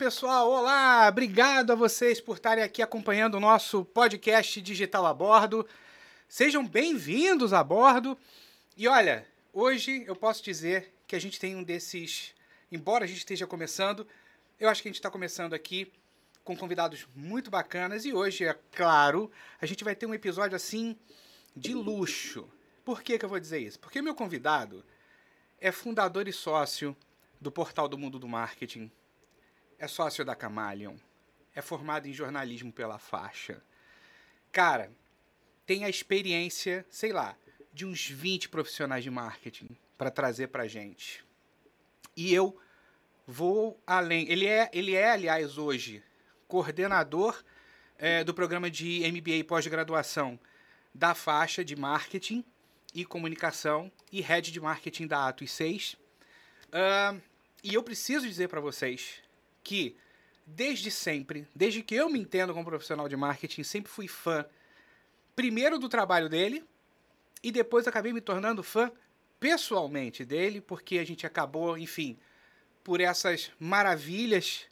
[0.00, 1.08] pessoal, olá!
[1.10, 5.68] Obrigado a vocês por estarem aqui acompanhando o nosso podcast Digital a Bordo.
[6.26, 8.16] Sejam bem-vindos a bordo.
[8.78, 12.34] E olha, hoje eu posso dizer que a gente tem um desses.
[12.72, 14.06] Embora a gente esteja começando,
[14.58, 15.92] eu acho que a gente está começando aqui
[16.42, 18.06] com convidados muito bacanas.
[18.06, 19.30] E hoje, é claro,
[19.60, 20.96] a gente vai ter um episódio assim
[21.54, 22.48] de luxo.
[22.86, 23.78] Por que, que eu vou dizer isso?
[23.78, 24.82] Porque meu convidado
[25.60, 26.96] é fundador e sócio
[27.38, 28.90] do Portal do Mundo do Marketing
[29.80, 30.94] é sócio da Camalion,
[31.54, 33.62] é formado em jornalismo pela faixa.
[34.52, 34.92] Cara,
[35.64, 37.34] tem a experiência, sei lá,
[37.72, 41.24] de uns 20 profissionais de marketing para trazer para gente.
[42.14, 42.60] E eu
[43.26, 44.30] vou além.
[44.30, 46.02] Ele é, ele é aliás, hoje,
[46.46, 47.42] coordenador
[47.96, 50.38] é, do programa de MBA pós-graduação
[50.94, 52.44] da faixa de marketing
[52.94, 55.94] e comunicação e head de marketing da Atos 6.
[55.94, 57.20] Uh,
[57.62, 59.22] e eu preciso dizer para vocês
[59.62, 59.96] que,
[60.46, 64.44] desde sempre, desde que eu me entendo como profissional de marketing, sempre fui fã,
[65.34, 66.64] primeiro do trabalho dele,
[67.42, 68.92] e depois acabei me tornando fã
[69.38, 72.18] pessoalmente dele, porque a gente acabou, enfim,
[72.84, 74.66] por essas maravilhas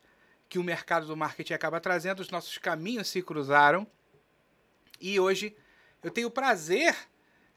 [0.48, 3.86] que o mercado do marketing acaba trazendo, os nossos caminhos se cruzaram.
[5.00, 5.56] E hoje
[6.02, 6.96] eu tenho o prazer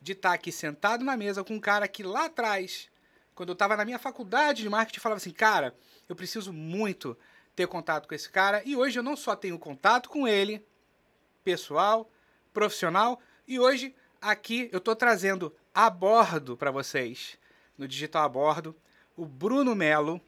[0.01, 2.89] de estar aqui sentado na mesa com um cara que lá atrás,
[3.35, 5.75] quando eu estava na minha faculdade de marketing, falava assim: cara,
[6.07, 7.17] eu preciso muito
[7.55, 8.61] ter contato com esse cara.
[8.65, 10.65] E hoje eu não só tenho contato com ele,
[11.43, 12.09] pessoal,
[12.53, 17.37] profissional, e hoje aqui eu estou trazendo a bordo para vocês,
[17.77, 18.75] no Digital a Bordo,
[19.15, 20.21] o Bruno Melo,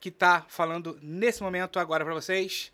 [0.00, 2.72] que está falando nesse momento agora para vocês.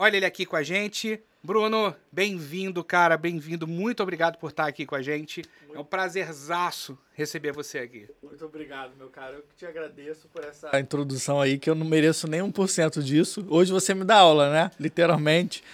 [0.00, 1.20] Olha ele aqui com a gente.
[1.42, 3.66] Bruno, bem-vindo, cara, bem-vindo.
[3.66, 5.42] Muito obrigado por estar aqui com a gente.
[5.62, 5.76] Muito...
[5.76, 8.08] É um prazerzaço receber você aqui.
[8.22, 9.34] Muito obrigado, meu cara.
[9.34, 13.44] Eu te agradeço por essa introdução aí, que eu não mereço nem 1% disso.
[13.50, 14.70] Hoje você me dá aula, né?
[14.78, 15.64] Literalmente.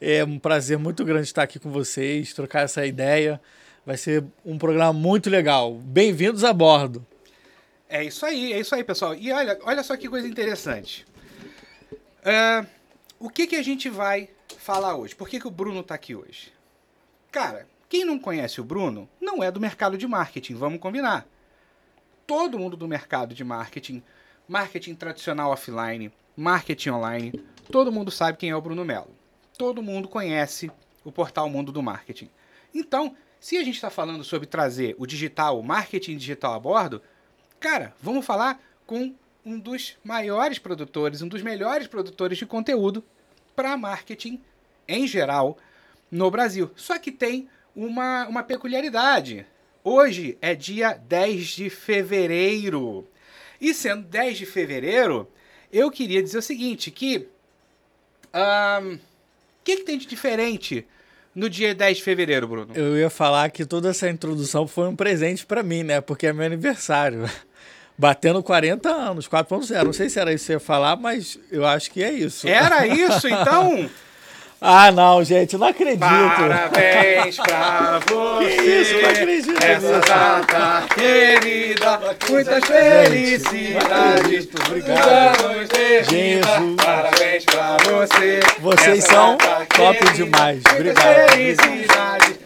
[0.00, 3.40] É um prazer muito grande estar aqui com vocês, trocar essa ideia.
[3.84, 5.74] Vai ser um programa muito legal.
[5.74, 7.04] Bem-vindos a bordo.
[7.88, 9.12] É isso aí, é isso aí, pessoal.
[9.16, 11.04] E olha, olha só que coisa interessante.
[12.20, 12.81] Uh,
[13.22, 14.28] o que, que a gente vai
[14.58, 15.14] falar hoje?
[15.14, 16.52] Por que, que o Bruno está aqui hoje?
[17.30, 21.24] Cara, quem não conhece o Bruno não é do mercado de marketing, vamos combinar.
[22.26, 24.02] Todo mundo do mercado de marketing,
[24.48, 29.14] marketing tradicional offline, marketing online, todo mundo sabe quem é o Bruno Melo.
[29.56, 30.68] Todo mundo conhece
[31.04, 32.28] o portal Mundo do Marketing.
[32.74, 37.00] Então, se a gente está falando sobre trazer o digital, o marketing digital a bordo,
[37.60, 43.04] cara, vamos falar com um dos maiores produtores, um dos melhores produtores de conteúdo
[43.54, 44.40] para marketing
[44.88, 45.58] em geral
[46.10, 46.70] no Brasil.
[46.76, 49.46] Só que tem uma, uma peculiaridade.
[49.82, 53.06] Hoje é dia 10 de fevereiro.
[53.60, 55.28] E sendo 10 de fevereiro,
[55.72, 57.28] eu queria dizer o seguinte, que...
[58.32, 58.98] O um,
[59.62, 60.86] que, que tem de diferente
[61.34, 62.74] no dia 10 de fevereiro, Bruno?
[62.74, 66.00] Eu ia falar que toda essa introdução foi um presente para mim, né?
[66.00, 67.28] Porque é meu aniversário.
[67.96, 69.84] Batendo 40 anos, 4.0.
[69.84, 72.48] Não sei se era isso que você ia falar, mas eu acho que é isso.
[72.48, 73.88] Era isso, então?
[74.64, 75.98] Ah, não, gente, não acredito.
[76.00, 78.46] Parabéns pra você.
[78.46, 79.64] Que isso, não acredito.
[79.64, 82.00] Essa data querida,
[82.30, 84.48] muitas felicidades.
[84.66, 85.52] Obrigado.
[86.08, 86.76] Jesus.
[86.84, 88.40] Parabéns pra você.
[88.60, 89.36] Vocês são
[89.76, 90.62] top demais.
[90.72, 91.30] Obrigado.
[91.32, 92.38] Felicidades.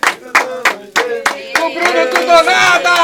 [1.58, 2.96] O Bruno tudo nada!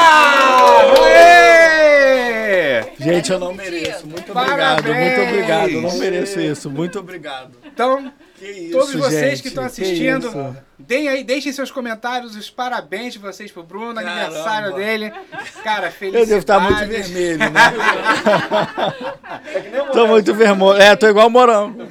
[3.03, 4.07] Gente, eu não mereço.
[4.07, 5.71] Muito obrigado, muito obrigado.
[5.71, 6.71] Eu não mereço isso.
[6.71, 7.53] Muito obrigado.
[7.65, 12.51] Então, isso, Todos vocês gente, que estão assistindo, que deem aí, deixem seus comentários, os
[12.51, 14.23] parabéns de vocês pro Bruno, Caramba.
[14.23, 15.13] aniversário dele.
[15.63, 16.17] Cara, felicidade.
[16.23, 17.73] Eu devo estar muito vermelho, né?
[19.93, 20.77] tô muito vermelho.
[20.81, 21.87] É, tô igual morango.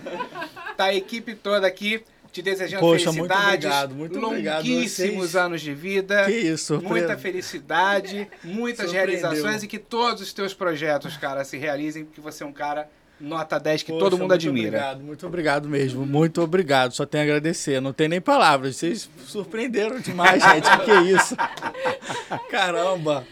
[0.75, 5.45] Tá a equipe toda aqui te desejando Poxa, felicidades, muito obrigado, muito longuíssimos obrigado.
[5.45, 11.17] anos de vida, que isso, muita felicidade, muitas realizações e que todos os teus projetos,
[11.17, 12.87] cara, se realizem, porque você é um cara
[13.19, 14.67] nota 10 que Poxa, todo mundo admira.
[14.67, 16.05] Obrigado, muito obrigado mesmo.
[16.05, 16.93] Muito obrigado.
[16.93, 17.79] Só tenho a agradecer.
[17.79, 18.77] Não tem nem palavras.
[18.77, 20.67] Vocês surpreenderam demais, gente.
[20.67, 21.37] O que é isso?
[22.49, 23.23] Caramba.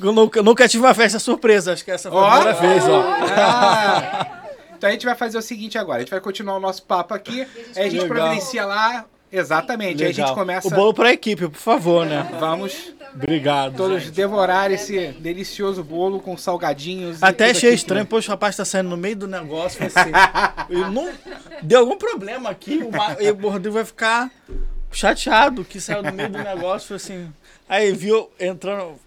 [0.00, 1.72] Nunca, nunca tive uma festa surpresa.
[1.72, 3.02] Acho que essa foi a primeira vez, ó.
[3.36, 4.38] Ah.
[4.82, 5.98] Então a gente vai fazer o seguinte agora.
[5.98, 7.46] A gente vai continuar o nosso papo aqui.
[7.76, 8.08] Aí a gente Legal.
[8.08, 9.98] providencia lá Exatamente.
[9.98, 10.06] Legal.
[10.06, 10.66] Aí a gente começa.
[10.66, 12.28] O bolo para a equipe, por favor, né?
[12.40, 12.92] Vamos.
[13.14, 13.76] Obrigado.
[13.76, 14.12] Todos gente.
[14.12, 17.22] devorar esse delicioso bolo com salgadinhos.
[17.22, 19.86] Até achei estranho, poxa, o rapaz está saindo no meio do negócio.
[19.86, 20.10] Assim,
[20.92, 21.08] não,
[21.62, 24.30] deu algum problema aqui, o, o Rodrigo vai ficar
[24.90, 27.32] chateado que saiu no meio do negócio, assim.
[27.68, 28.98] Aí viu entrando.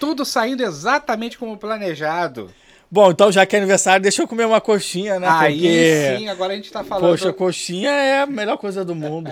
[0.00, 2.50] Tudo saindo exatamente como planejado.
[2.90, 5.28] Bom, então já que é aniversário, deixa eu comer uma coxinha, né?
[5.28, 7.10] Aí Porque, sim, agora a gente tá falando.
[7.10, 9.30] poxa, coxinha é a melhor coisa do mundo.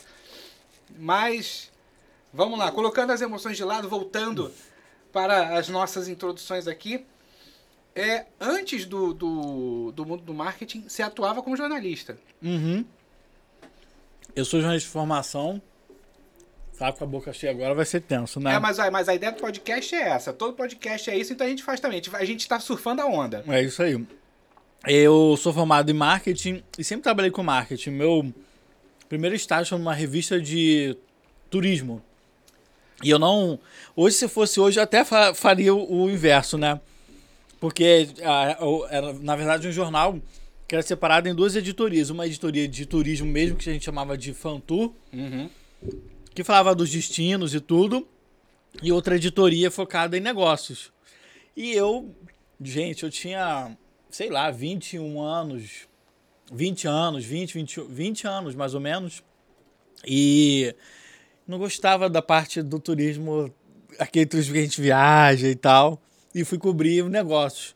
[0.98, 1.70] Mas
[2.32, 4.52] vamos lá, colocando as emoções de lado, voltando
[5.12, 7.06] para as nossas introduções aqui.
[7.94, 12.18] É, antes do, do, do mundo do marketing, você atuava como jornalista.
[12.42, 12.84] Uhum.
[14.36, 15.60] Eu sou jornalista de formação.
[16.78, 18.54] Tá com a boca cheia agora, vai ser tenso, né?
[18.54, 20.32] É, mas, a- mas a ideia do podcast é essa.
[20.32, 22.00] Todo podcast é isso, então a gente faz também.
[22.12, 23.42] A gente- tá surfando a onda.
[23.48, 24.00] É isso aí.
[24.86, 27.90] Eu sou formado em marketing e sempre trabalhei com marketing.
[27.90, 28.32] Meu
[29.08, 30.96] primeiro estágio foi numa revista de
[31.50, 32.00] turismo.
[33.02, 33.58] E eu não.
[33.96, 36.80] Hoje, se fosse hoje, eu até fa- faria o, inverso, né?
[37.60, 38.08] Porque
[38.88, 40.16] era, na verdade, um jornal
[40.68, 42.08] que era separado em duas editorias.
[42.10, 45.50] Uma editoria de turismo mesmo, que a gente chamava de Fantour, Uhum.
[46.38, 48.06] Que falava dos destinos e tudo,
[48.80, 50.92] e outra editoria focada em negócios.
[51.56, 52.14] E eu,
[52.62, 53.76] gente, eu tinha,
[54.08, 55.88] sei lá, 21 anos,
[56.52, 59.20] 20 anos, 20, 20, 20 anos mais ou menos,
[60.06, 60.72] e
[61.44, 63.52] não gostava da parte do turismo,
[63.98, 66.00] aquele turismo que a gente viaja e tal,
[66.32, 67.74] e fui cobrir negócios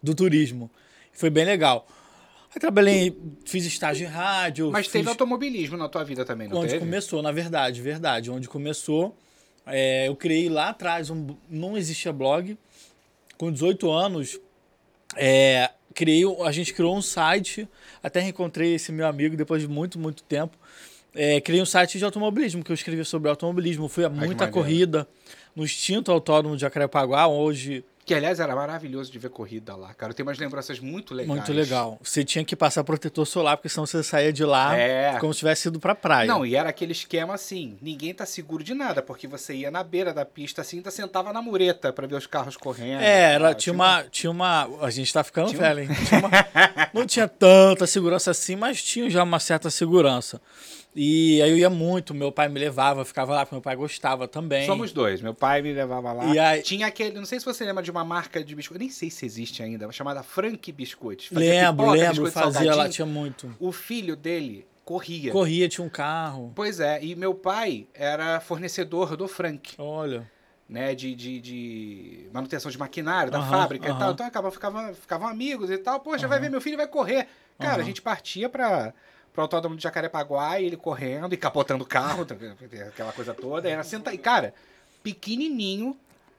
[0.00, 0.70] do turismo.
[1.12, 1.84] Foi bem legal.
[2.54, 4.70] Aí trabalhei, fiz estágio em rádio.
[4.70, 4.92] Mas fiz...
[4.92, 6.80] teve automobilismo na tua vida também, não Onde teve?
[6.80, 8.30] começou, na verdade, verdade.
[8.30, 9.16] Onde começou,
[9.66, 12.56] é, eu criei lá atrás, um, não existia blog.
[13.36, 14.38] Com 18 anos,
[15.16, 17.68] é, criei, a gente criou um site,
[18.00, 20.56] até reencontrei esse meu amigo depois de muito, muito tempo.
[21.12, 23.88] É, criei um site de automobilismo, que eu escrevi sobre automobilismo.
[23.88, 25.08] Fui a que muita corrida
[25.56, 30.10] no extinto autódromo de Jacarepaguá, hoje Que, aliás, era maravilhoso de ver corrida lá, cara.
[30.12, 31.38] Eu tenho umas lembranças muito legais.
[31.38, 31.98] muito legal.
[32.02, 35.18] Você tinha que passar protetor solar, porque senão você saía de lá É.
[35.18, 36.26] como se tivesse ido pra praia.
[36.26, 39.82] Não, e era aquele esquema assim, ninguém tá seguro de nada, porque você ia na
[39.82, 43.00] beira da pista assim, ainda sentava na mureta pra ver os carros correndo.
[43.00, 43.54] É, era, cara.
[43.54, 44.68] tinha, uma, tinha uma.
[44.82, 45.88] A gente tá ficando Tinha velho, hein?
[46.06, 46.30] Tinha uma-
[46.92, 50.42] não tinha tanta segurança assim, mas tinha já uma certa segurança.
[50.96, 54.28] E aí eu ia muito, meu pai me levava, ficava lá, porque meu pai gostava
[54.28, 54.64] também.
[54.64, 55.20] Somos dois.
[55.20, 56.26] Meu pai me levava lá.
[56.32, 57.16] E aí- Tinha aquele.
[57.18, 58.78] Não sei se você lembra de uma marca de biscoito.
[58.78, 61.30] Nem sei se existe ainda, chamada Frank Biscoitos.
[61.32, 63.52] Lembro, pipoca, lembro, biscoito fazia lá, tinha muito.
[63.58, 65.32] O filho dele corria.
[65.32, 66.52] Corria, tinha um carro.
[66.54, 70.30] Pois é, e meu pai era fornecedor do Frank, Olha.
[70.68, 70.94] né?
[70.94, 73.98] De, de, de manutenção de maquinário da Aham, fábrica e aham.
[73.98, 74.12] tal.
[74.12, 75.98] Então acaba, ficava, ficavam amigos e tal.
[75.98, 77.26] Poxa, vai ver, meu filho vai correr.
[77.58, 78.92] Cara, a gente partia pra,
[79.34, 82.24] pro autódromo de Jacarepaguá e ele correndo e capotando o carro,
[82.88, 83.68] aquela coisa toda.
[83.68, 84.14] Era senta...
[84.14, 84.54] E, cara,
[85.02, 85.96] pequenininho,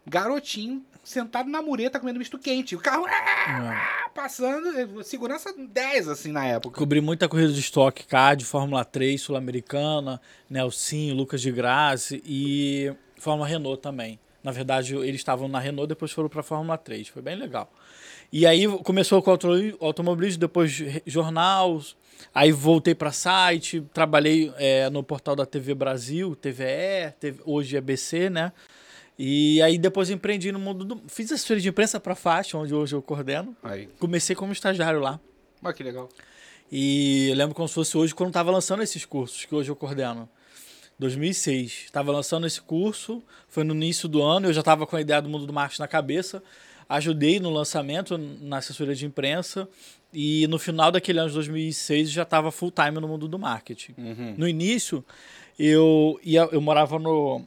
[0.08, 2.74] garotinho, sentado na mureta comendo misto quente.
[2.74, 6.80] O carro ah, passando, segurança 10, assim, na época.
[6.80, 13.46] Cobri muita corrida de estoque, CAD, Fórmula 3, Sul-Americana, Nelsinho, Lucas de Graça e Fórmula
[13.46, 14.18] Renault também.
[14.46, 17.08] Na verdade, eles estavam na Renault, depois foram para a Fórmula 3.
[17.08, 17.68] Foi bem legal.
[18.32, 19.32] E aí começou com
[19.80, 21.82] automobilismo, depois jornal,
[22.32, 27.82] aí voltei para site, trabalhei é, no portal da TV Brasil, TVE, TV hoje é
[27.82, 28.52] BC, né?
[29.18, 31.02] E aí depois empreendi no mundo do...
[31.08, 33.58] Fiz assessoria de imprensa para Faixa, onde hoje eu coordeno.
[33.64, 35.20] Aí, Comecei como estagiário lá.
[35.64, 36.08] olha que legal.
[36.72, 39.76] E eu lembro como se fosse hoje, quando estava lançando esses cursos que hoje eu
[39.76, 40.30] coordeno.
[41.00, 41.84] 2006.
[41.86, 45.22] Estava lançando esse curso, foi no início do ano, eu já estava com a ideia
[45.22, 46.42] do mundo do marketing na cabeça.
[46.88, 49.68] Ajudei no lançamento, na assessoria de imprensa.
[50.14, 53.94] E no final daquele ano de 2006 já estava full time no mundo do marketing.
[53.98, 54.36] Uhum.
[54.38, 55.04] No início,
[55.60, 57.46] eu, ia, eu morava no.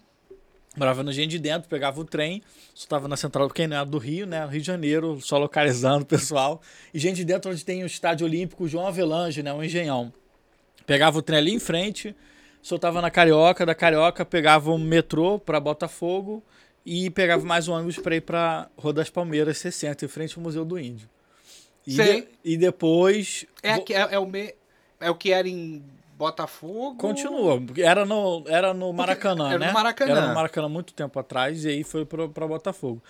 [0.76, 2.40] Morava no Engenho de Dentro, pegava o trem,
[2.73, 4.47] só estava na central, não era do Rio, né?
[4.47, 6.61] Rio de Janeiro, só localizando o pessoal.
[6.95, 9.52] E Engenho de Dentro, onde tem o estádio olímpico João Avelange, né?
[9.52, 10.12] Um engenhão.
[10.87, 12.14] Pegava o trem ali em frente,
[12.62, 16.42] soltava na Carioca, da Carioca pegava um metrô para Botafogo
[16.84, 20.42] e pegava mais um ônibus para ir para Rua das Palmeiras 60, em frente ao
[20.42, 21.08] Museu do Índio.
[21.86, 23.46] E, de- e depois.
[23.62, 24.54] É, é, é o me,
[25.00, 25.82] é o que era em
[26.16, 26.96] Botafogo.
[26.96, 27.60] Continua.
[27.60, 29.72] porque Era no, era no Maracanã, era no né?
[29.72, 30.10] Maracanã.
[30.12, 33.02] Era no Maracanã muito tempo atrás e aí foi pra Botafogo.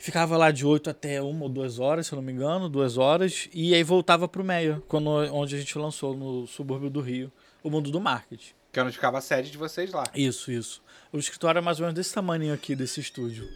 [0.00, 2.96] Ficava lá de 8 até uma ou duas horas, se eu não me engano, duas
[2.96, 7.32] horas, e aí voltava pro Meia, quando, onde a gente lançou, no subúrbio do Rio,
[7.64, 8.52] o mundo do marketing.
[8.78, 10.04] Que é onde ficava a sede de vocês lá.
[10.14, 10.80] Isso, isso.
[11.12, 13.48] O escritório é mais ou menos desse tamanho aqui, desse estúdio.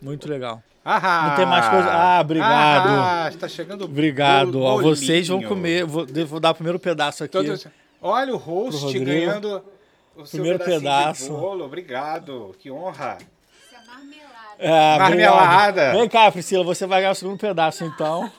[0.00, 0.62] Muito legal.
[0.82, 2.88] Ah, Não tem mais coisa- Ah, obrigado.
[2.88, 4.58] Ah, está chegando Obrigado.
[4.60, 5.84] Ó, vocês vão comer.
[5.84, 7.32] Vou, vou dar o primeiro pedaço aqui.
[7.32, 7.60] Todo-
[8.00, 9.62] Olha o host ganhando
[10.16, 11.32] o seu Primeiro pedaço.
[11.34, 12.54] Obrigado.
[12.58, 13.18] Que honra.
[14.58, 14.98] É marmelada.
[14.98, 15.92] Ah, Marmelada.
[15.92, 18.30] Vem cá, Priscila, você vai ganhar o segundo pedaço, então.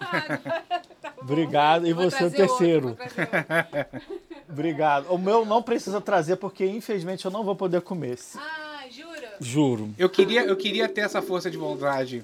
[1.01, 1.21] Tá bom.
[1.21, 1.87] Obrigado.
[1.87, 2.89] E Vou você o terceiro.
[2.89, 3.05] outro.
[4.49, 5.07] Obrigado.
[5.09, 8.17] O meu não precisa trazer, porque infelizmente eu não vou poder comer.
[8.37, 9.33] Ah, jura?
[9.39, 9.89] Juro.
[9.97, 12.23] Eu queria, eu queria ter essa força de vontade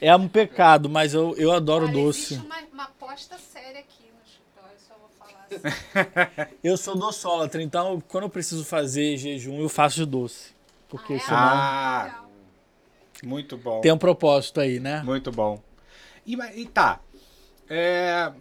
[0.00, 2.34] É um pecado, mas eu, eu adoro Olha, doce.
[2.34, 5.46] Existe uma, uma aposta séria aqui no escritório, só vou falar
[6.44, 6.52] assim.
[6.62, 10.52] Eu sou docólatra, então quando eu preciso fazer jejum, eu faço de doce.
[10.88, 11.20] Porque Ah, é?
[11.20, 12.19] senão Ah.
[13.22, 13.80] Muito bom.
[13.80, 15.02] tem um propósito aí, né?
[15.02, 15.62] Muito bom.
[16.26, 17.00] E, e tá.
[17.68, 18.32] É,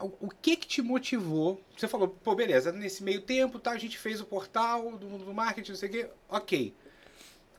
[0.00, 1.60] O, o que que te motivou?
[1.76, 5.34] Você falou, pô, beleza, nesse meio tempo tá, a gente fez o portal do, do
[5.34, 6.10] marketing, não sei o quê.
[6.28, 6.74] Ok.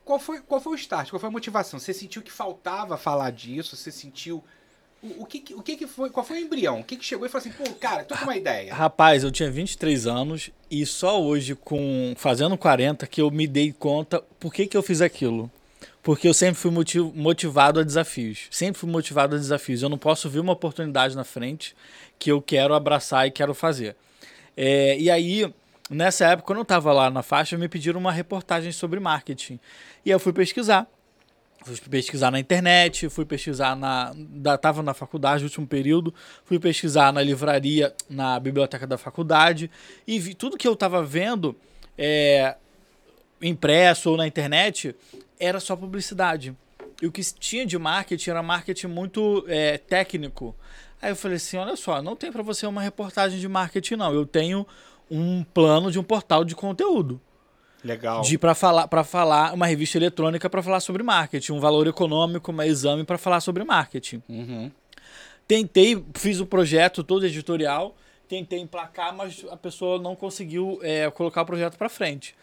[0.04, 1.10] Qual foi, qual foi o start?
[1.10, 1.78] Qual foi a motivação?
[1.78, 3.76] Você sentiu que faltava falar disso?
[3.76, 4.42] Você sentiu.
[5.18, 6.10] O, que- o que, que foi.
[6.10, 6.80] Qual foi o embrião?
[6.80, 8.72] O que, que chegou e falou assim, pô, cara, tô com uma ideia.
[8.72, 13.72] Rapaz, eu tinha 23 anos e só hoje, com fazendo 40, que eu me dei
[13.72, 15.50] conta por que, que eu fiz aquilo.
[16.04, 18.46] Porque eu sempre fui motiv- motivado a desafios.
[18.50, 19.82] Sempre fui motivado a desafios.
[19.82, 21.74] Eu não posso ver uma oportunidade na frente
[22.18, 23.96] que eu quero abraçar e quero fazer.
[24.56, 25.52] É, e aí,
[25.90, 29.58] nessa época, quando eu estava lá na faixa, me pediram uma reportagem sobre marketing.
[30.04, 30.88] E eu fui pesquisar.
[31.64, 34.12] Fui pesquisar na internet, fui pesquisar na.
[34.16, 36.12] Da, tava na faculdade, último período,
[36.44, 39.70] fui pesquisar na livraria, na biblioteca da faculdade,
[40.06, 41.54] e vi tudo que eu tava vendo
[41.96, 42.56] é,
[43.40, 44.94] impresso ou na internet
[45.38, 46.56] era só publicidade.
[47.00, 50.54] E o que tinha de marketing era marketing muito é, técnico.
[51.00, 54.12] Aí eu falei assim: olha só, não tem para você uma reportagem de marketing, não.
[54.12, 54.66] Eu tenho
[55.10, 57.20] um plano de um portal de conteúdo
[57.84, 58.22] Legal.
[58.22, 62.52] de para falar para falar uma revista eletrônica para falar sobre marketing, um valor econômico,
[62.52, 64.22] um exame para falar sobre marketing.
[64.28, 64.70] Uhum.
[65.46, 67.96] Tentei, fiz o projeto todo editorial,
[68.28, 72.34] tentei emplacar, mas a pessoa não conseguiu é, colocar o projeto para frente.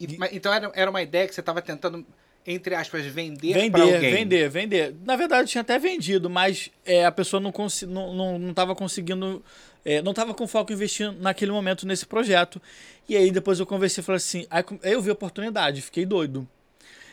[0.00, 2.04] E- mas- então era, era uma ideia que você estava tentando,
[2.46, 4.12] entre aspas, vender, para Vender, alguém.
[4.14, 4.94] vender, vender.
[5.04, 8.74] Na verdade, eu tinha até vendido, mas é, a pessoa não estava não, não, não
[8.74, 9.44] conseguindo,
[9.86, 12.60] é, não estava com foco em investir naquele momento nesse projeto.
[13.08, 16.46] E aí depois eu conversei e falei assim, aí eu vi a oportunidade, fiquei doido.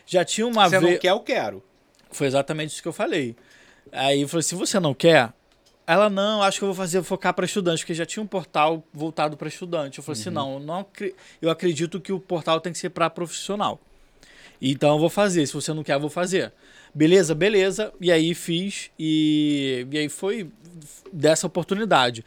[0.07, 0.91] Já tinha uma Você vez.
[0.93, 1.63] não quer, eu quero.
[2.11, 3.35] Foi exatamente isso que eu falei.
[3.91, 5.31] Aí eu falei, se você não quer,
[5.85, 8.83] ela não, acho que eu vou fazer focar para estudante, porque já tinha um portal
[8.91, 9.99] voltado para estudante.
[9.99, 12.89] Eu falei assim, não, eu não, acre- eu acredito que o portal tem que ser
[12.89, 13.79] para profissional.
[14.61, 16.51] Então eu vou fazer, se você não quer, eu vou fazer.
[16.93, 17.93] Beleza, beleza.
[17.99, 20.49] E aí fiz e, e aí foi
[21.11, 22.23] dessa oportunidade.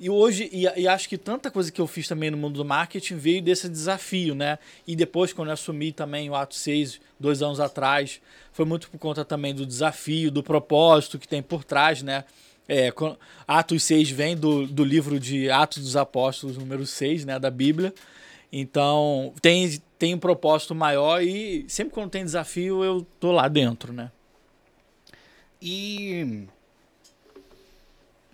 [0.00, 2.64] E hoje, e, e acho que tanta coisa que eu fiz também no mundo do
[2.64, 4.58] marketing veio desse desafio, né?
[4.86, 8.18] E depois, quando eu assumi também o Ato 6, dois anos atrás,
[8.50, 12.24] foi muito por conta também do desafio, do propósito que tem por trás, né?
[12.66, 12.90] É,
[13.46, 17.38] Atos 6 vem do, do livro de Atos dos Apóstolos, número 6, né?
[17.38, 17.92] Da Bíblia.
[18.50, 23.92] Então, tem, tem um propósito maior e sempre quando tem desafio, eu tô lá dentro,
[23.92, 24.10] né?
[25.60, 26.46] E.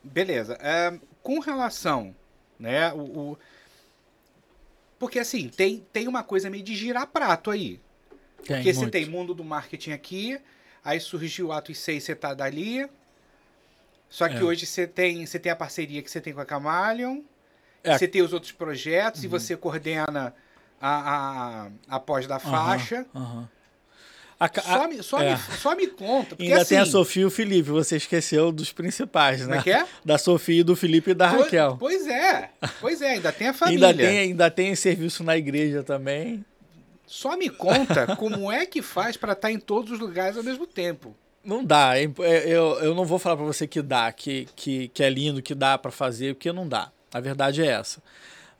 [0.04, 0.56] Beleza.
[0.60, 0.96] É,
[1.26, 2.14] com relação,
[2.56, 2.92] né?
[2.92, 2.98] O,
[3.32, 3.38] o-
[4.96, 7.80] Porque assim, tem, tem uma coisa meio de girar prato aí.
[8.44, 8.92] Tem Porque você muito.
[8.92, 10.40] tem mundo do marketing aqui,
[10.84, 12.88] aí surgiu o Atos 6, você tá dali.
[14.08, 14.42] Só que É.
[14.44, 17.22] hoje você tem, você tem a parceria que você tem com a Camalion,
[17.82, 17.98] É.
[17.98, 20.32] você tem os outros projetos e você coordena
[20.80, 23.04] a, a, a pós da faixa.
[23.12, 23.48] Aham.
[24.38, 25.32] A ca- Só, a- me, só, é.
[25.32, 26.30] me, só me conta.
[26.36, 29.58] Porque Ainda assim, tem a Sofia e o Felipe, você esqueceu dos principais, Como né?
[29.58, 29.86] é que é?
[30.04, 31.76] Da Sofia, do Felipe e da Pois- Raquel.
[31.80, 32.50] Pois é,
[32.80, 33.88] pois é, ainda tem a família.
[33.88, 36.44] Ainda tem, ainda tem serviço na igreja também.
[37.06, 40.66] Só me conta como é que faz pra estar em todos os lugares ao mesmo
[40.66, 41.14] tempo.
[41.44, 44.88] Não dá, é é- eu, eu não vou falar pra você que dá, que, que,
[44.88, 46.90] que é lindo, que dá pra fazer, porque não dá.
[47.14, 48.02] A verdade é essa.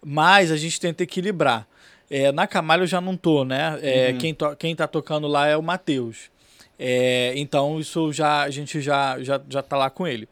[0.02, 1.66] Mas a gente tenta equilibrar.
[2.11, 3.79] É, na Camalho eu já não tô, né?
[3.83, 6.31] É, quem, to, quem tá tocando lá é o Matheus.
[6.79, 10.29] É, então isso já a gente já, já, já tá lá com ele.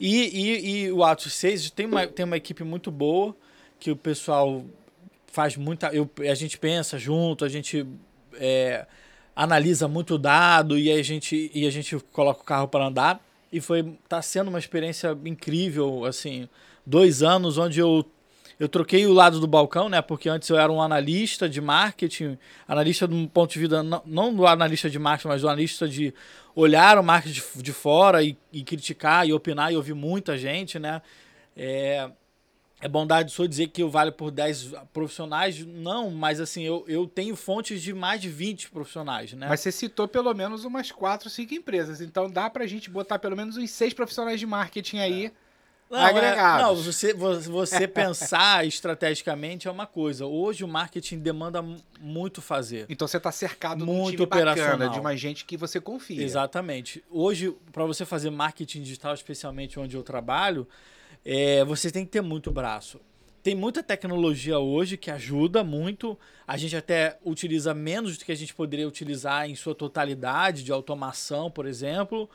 [0.00, 3.34] E, e, e o Atos 6 tem uma, tem uma equipe muito boa,
[3.78, 4.64] que o pessoal
[5.26, 5.88] faz muita.
[5.88, 7.86] Eu, a gente pensa junto, a gente
[8.34, 8.86] é,
[9.34, 13.24] analisa muito dado e a gente, e a gente coloca o carro para andar.
[13.52, 16.48] E foi tá sendo uma experiência incrível, assim,
[16.84, 18.04] dois anos onde eu
[18.58, 20.00] eu troquei o lado do balcão, né?
[20.00, 24.02] Porque antes eu era um analista de marketing, analista de um ponto de vista, não,
[24.06, 26.14] não do analista de marketing, mas do analista de
[26.54, 30.78] olhar o marketing de, de fora e, e criticar e opinar e ouvir muita gente,
[30.78, 31.02] né?
[31.54, 32.10] É,
[32.80, 35.58] é bondade sua dizer que eu valho por 10 profissionais?
[35.64, 39.46] Não, mas assim, eu, eu tenho fontes de mais de 20 profissionais, né?
[39.48, 42.00] Mas você citou pelo menos umas 4, 5 empresas.
[42.00, 45.32] Então dá pra gente botar pelo menos uns 6 profissionais de marketing aí.
[45.88, 46.60] Não, agregados.
[46.60, 50.26] é- não, você, vo- você pensar estrategicamente é uma coisa.
[50.26, 52.86] Hoje o marketing demanda mu- muito fazer.
[52.88, 54.88] Então você tá cercado de um Muito bacana, operacional.
[54.90, 56.22] de uma gente que você confia.
[56.22, 57.04] Exatamente.
[57.10, 60.66] Hoje, para você fazer marketing digital, especialmente onde eu trabalho,
[61.24, 63.00] é, você tem que ter muito braço.
[63.42, 66.18] tem muita tecnologia hoje que ajuda muito.
[66.48, 70.72] A gente até utiliza menos do que a gente poderia utilizar em sua totalidade, de
[70.72, 72.28] automação, por exemplo.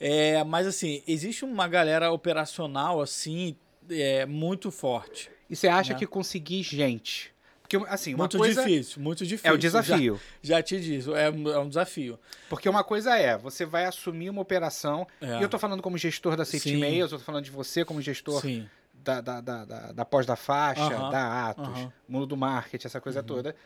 [0.00, 3.56] É, mas assim, existe uma galera operacional assim
[3.90, 5.30] é, muito forte.
[5.48, 5.98] E você acha né?
[5.98, 7.30] que conseguir gente?
[7.62, 9.50] Porque, assim, uma muito difícil, muito difícil.
[9.50, 10.20] é o desafio.
[10.42, 12.18] Já, já te diz, é, um- é um desafio.
[12.50, 15.38] Porque uma coisa é, você vai assumir uma operação, É.
[15.38, 16.76] e eu tô falando como gestor da Safety.
[16.76, 18.68] Mails, eu tô falando de você como gestor Sim.
[18.92, 21.80] da, da, da, da, da pós da faixa, Aham, da Atos, aham.
[21.84, 21.92] Uhum.
[22.08, 23.56] mundo do marketing, essa coisa toda.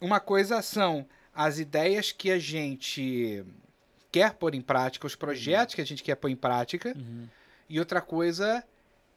[0.00, 3.44] Uma coisa são as ideias que a gente
[4.10, 7.26] quer pôr em prática, os projetos que a gente quer pôr em prática, Uhum.
[7.68, 8.64] e outra coisa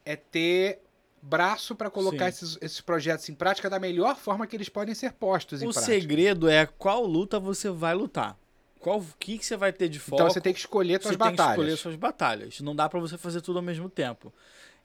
[0.06, 0.80] é ter
[1.22, 5.14] braço para colocar esses, esses projetos em prática da melhor forma que eles podem ser
[5.14, 5.94] postos em O prática.
[5.94, 8.36] segredo é qual luta você vai lutar.
[8.80, 10.16] Qual o que, que você vai ter de foco.
[10.16, 11.52] Então você tem que escolher suas você tem que batalhas.
[11.60, 12.60] escolher suas batalhas.
[12.62, 14.34] Não dá pra você fazer tudo ao mesmo tempo.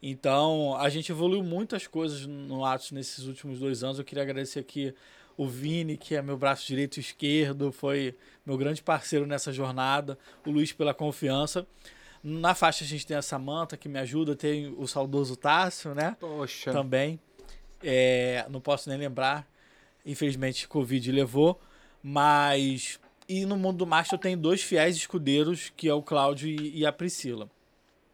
[0.02, 3.98] Então, a gente evoluiu muitas coisas no Atos nesses últimos dois anos.
[3.98, 4.94] Eu queria agradecer aqui
[5.36, 8.14] o Vini, que é meu braço direito e esquerdo, foi
[8.44, 10.18] meu grande parceiro nessa jornada.
[10.46, 11.66] O Luiz pela confiança.
[12.22, 14.34] Na faixa a gente tem a Samanta, que me ajuda.
[14.34, 16.16] Tem o saudoso Tássio, né?
[16.18, 16.72] Poxa.
[16.72, 17.20] também.
[17.82, 19.46] É, não posso nem lembrar.
[20.04, 21.60] Infelizmente, Covid levou.
[22.02, 22.98] Mas.
[23.28, 26.78] E no mundo do Master eu tenho dois fiéis escudeiros, que é o Cláudio e,
[26.78, 27.50] e a Priscila.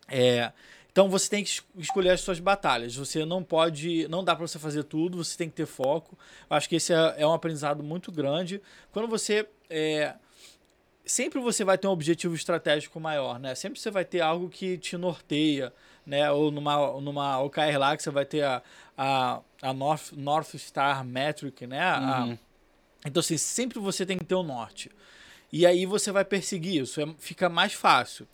[0.09, 0.53] É,
[0.93, 2.95] então você tem que es- escolher as suas batalhas.
[2.95, 4.07] Você não pode.
[4.09, 6.17] Não dá para você fazer tudo, você tem que ter foco.
[6.49, 8.61] Eu acho que esse é, é um aprendizado muito grande.
[8.93, 9.49] Quando você.
[9.71, 10.15] é,
[11.05, 13.55] sempre você vai ter um objetivo estratégico maior, né?
[13.55, 15.73] Sempre você vai ter algo que te norteia,
[16.07, 16.31] né?
[16.31, 18.63] Ou numa, numa OKR lá que você vai ter a,
[18.97, 21.81] a, a North, North Star Metric, né?
[21.81, 22.39] A- Uhum.
[23.07, 24.91] então, assim, sempre você tem que ter o norte.
[25.53, 27.01] E aí você vai perseguir isso.
[27.01, 28.29] É- fica mais fácil.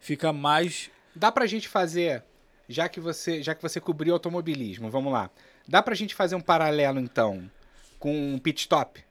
[0.00, 0.90] Fica mais.
[1.14, 2.22] Dá pra gente fazer,
[2.68, 5.30] já que você, já que você cobriu automobilismo, vamos lá.
[5.66, 7.50] Dá pra gente fazer um paralelo então
[7.98, 9.02] com um pit stop?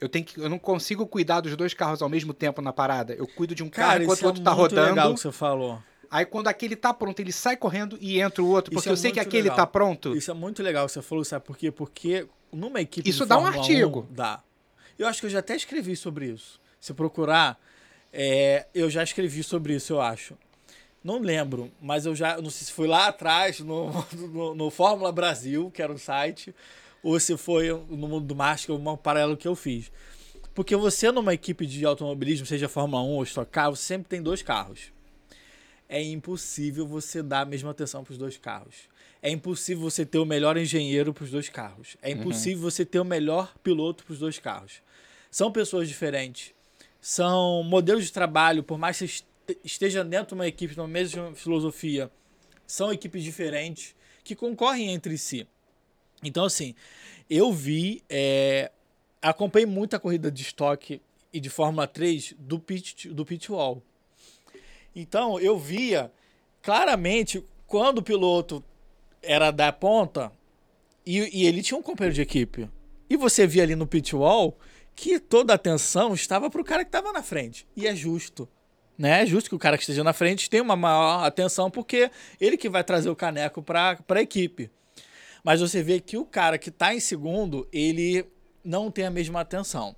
[0.00, 3.12] Eu tenho que eu não consigo cuidar dos dois carros ao mesmo tempo na parada.
[3.12, 5.14] Eu cuido de um carro Cara, enquanto isso o outro é tá muito legal rodando.
[5.14, 5.82] que você falou.
[6.10, 8.96] Aí quando aquele tá pronto, ele sai correndo e entra o outro, porque é eu
[8.96, 9.56] sei que aquele legal.
[9.56, 10.16] tá pronto.
[10.16, 11.70] Isso é muito legal que você falou, sabe por quê?
[11.70, 14.08] Porque numa equipe Isso dá um Fórmula artigo.
[14.10, 14.42] 1, dá.
[14.98, 16.60] Eu acho que eu já até escrevi sobre isso.
[16.80, 17.60] Se procurar,
[18.12, 20.34] é, eu já escrevi sobre isso, eu acho.
[21.02, 22.40] Não lembro, mas eu já.
[22.40, 26.54] Não sei se foi lá atrás, no, no, no Fórmula Brasil, que era o site,
[27.02, 29.90] ou se foi no mundo do Máscara, um paralelo que eu fiz.
[30.54, 34.20] Porque você, numa equipe de automobilismo, seja Fórmula 1 ou Stock Car, você sempre tem
[34.20, 34.92] dois carros.
[35.88, 38.74] É impossível você dar a mesma atenção para os dois carros.
[39.22, 41.96] É impossível você ter o melhor engenheiro para os dois carros.
[42.02, 44.82] É impossível você ter o melhor piloto para os dois carros.
[45.30, 46.52] São pessoas diferentes.
[47.00, 49.29] São modelos de trabalho, por mais que você este-
[49.64, 52.10] esteja dentro de uma equipe, de uma mesma filosofia,
[52.66, 55.46] são equipes diferentes que concorrem entre si.
[56.22, 56.74] Então, assim,
[57.28, 58.70] eu vi, é,
[59.20, 61.00] acompanhei muita corrida de estoque
[61.32, 63.82] e de Fórmula 3 do pit, do pit wall.
[64.94, 66.12] Então, eu via
[66.62, 68.62] claramente quando o piloto
[69.22, 70.32] era da ponta
[71.06, 72.68] e, e ele tinha um companheiro de equipe.
[73.08, 74.56] E você via ali no pit wall
[74.94, 77.66] que toda a atenção estava para o cara que estava na frente.
[77.76, 78.48] E é justo.
[79.00, 79.22] Né?
[79.22, 82.58] É justo que o cara que esteja na frente tenha uma maior atenção, porque ele
[82.58, 84.70] que vai trazer o caneco para a equipe.
[85.42, 88.26] Mas você vê que o cara que está em segundo, ele
[88.62, 89.96] não tem a mesma atenção.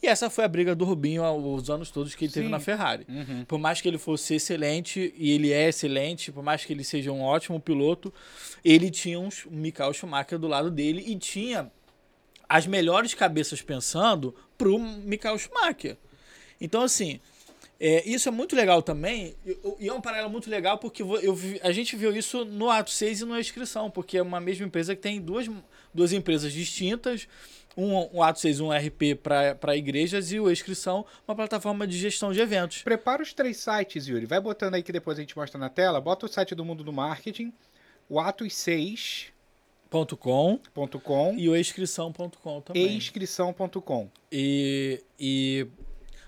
[0.00, 2.52] E essa foi a briga do Rubinho os anos todos que ele teve Sim.
[2.52, 3.04] na Ferrari.
[3.08, 3.44] Uhum.
[3.46, 7.10] Por mais que ele fosse excelente, e ele é excelente, por mais que ele seja
[7.10, 8.14] um ótimo piloto,
[8.64, 11.68] ele tinha um Michael Schumacher do lado dele e tinha
[12.48, 15.96] as melhores cabeças pensando pro Michael Schumacher.
[16.60, 17.18] Então, assim,
[17.78, 21.72] é, isso é muito legal também, e- é um paralelo muito legal porque eu a
[21.72, 25.02] gente viu isso no Ato 6 e na inscrição, porque é uma mesma empresa que
[25.02, 25.46] tem duas,
[25.92, 27.28] duas empresas distintas,
[27.76, 29.14] um, um Ato 6, um RP
[29.60, 32.80] para igrejas e o Inscrição, uma plataforma de gestão de eventos.
[32.82, 34.24] Prepara os três sites, Yuri.
[34.24, 36.00] Vai botando aí que depois a gente mostra na tela.
[36.00, 37.52] Bota o site do mundo do marketing,
[38.08, 39.32] o atos6.com
[40.72, 42.96] ponto .com e o inscrição.com também.
[42.96, 44.08] inscrição.com.
[44.32, 45.66] e, e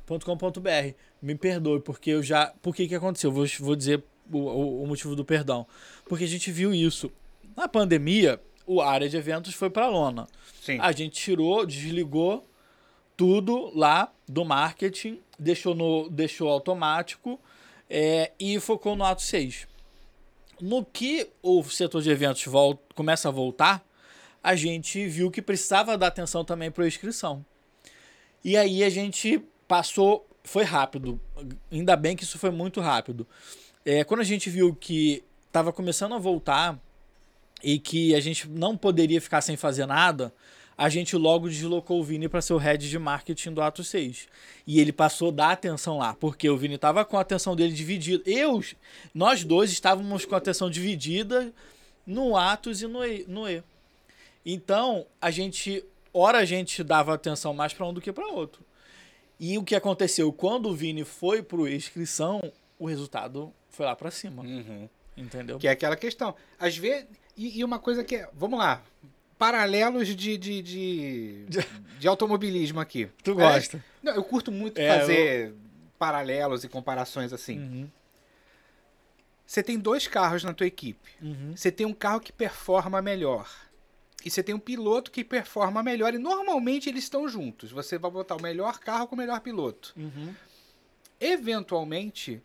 [0.07, 0.95] .com.br.
[1.21, 2.53] Me perdoe, porque eu já.
[2.63, 3.31] Por que que aconteceu?
[3.33, 5.67] Vou, vou dizer o, o, o motivo do perdão.
[6.09, 7.11] Porque a gente viu isso.
[7.57, 10.29] Na pandemia, o área de eventos foi para a lona.
[10.63, 10.79] Sim.
[10.81, 12.47] A gente tirou, desligou
[13.17, 17.41] tudo lá do marketing, deixou, no, deixou automático
[17.91, 19.67] é, e focou no ato 6.
[20.61, 23.85] No que o setor de eventos vol- começa a voltar,
[24.43, 27.45] a gente viu que precisava dar atenção também para a inscrição.
[28.45, 31.21] E aí a gente passou, foi rápido,
[31.71, 33.27] ainda bem que isso foi muito rápido.
[33.85, 36.79] É, quando a gente viu que estava começando a voltar
[37.63, 40.33] e que a gente não poderia ficar sem fazer nada,
[40.77, 44.29] a gente logo deslocou o Vini para ser o head de marketing do Atos 6.
[44.67, 47.73] E ele passou a dar atenção lá, porque o Vini estava com a atenção dele
[47.73, 48.23] dividida.
[48.25, 48.63] Eu,
[49.13, 51.53] nós dois estávamos com a atenção dividida
[52.07, 53.25] no Atos e no E.
[53.27, 53.63] No e.
[54.47, 55.85] Então, a gente,
[56.15, 58.68] ora a gente dava atenção mais para um do que para outro.
[59.41, 62.41] E o que aconteceu quando o Vini foi pro inscrição,
[62.79, 64.43] o resultado foi lá para cima.
[64.43, 64.89] Uhum.
[65.17, 65.59] Entendeu?
[65.59, 66.35] Que é aquela questão.
[66.59, 67.07] Às vezes.
[67.37, 68.29] E, e uma coisa que é.
[68.33, 68.83] Vamos lá.
[69.39, 71.45] Paralelos de, de, de,
[71.99, 73.09] de automobilismo aqui.
[73.23, 73.85] Tu gosta?
[74.03, 75.55] Não, eu curto muito É, fazer
[75.99, 77.59] paralelos e comparações assim.
[77.59, 77.89] Uhum,
[79.47, 81.11] Você tem dois carros na tua equipe.
[81.23, 81.53] uhum.
[81.57, 83.49] Você tem um carro que performa melhor.
[84.25, 86.13] E você tem um piloto que performa melhor.
[86.15, 87.71] E normalmente eles estão juntos.
[87.71, 89.95] Você vai botar o melhor carro com o melhor piloto.
[89.97, 90.35] Uhum.
[91.21, 92.43] Eventualmente,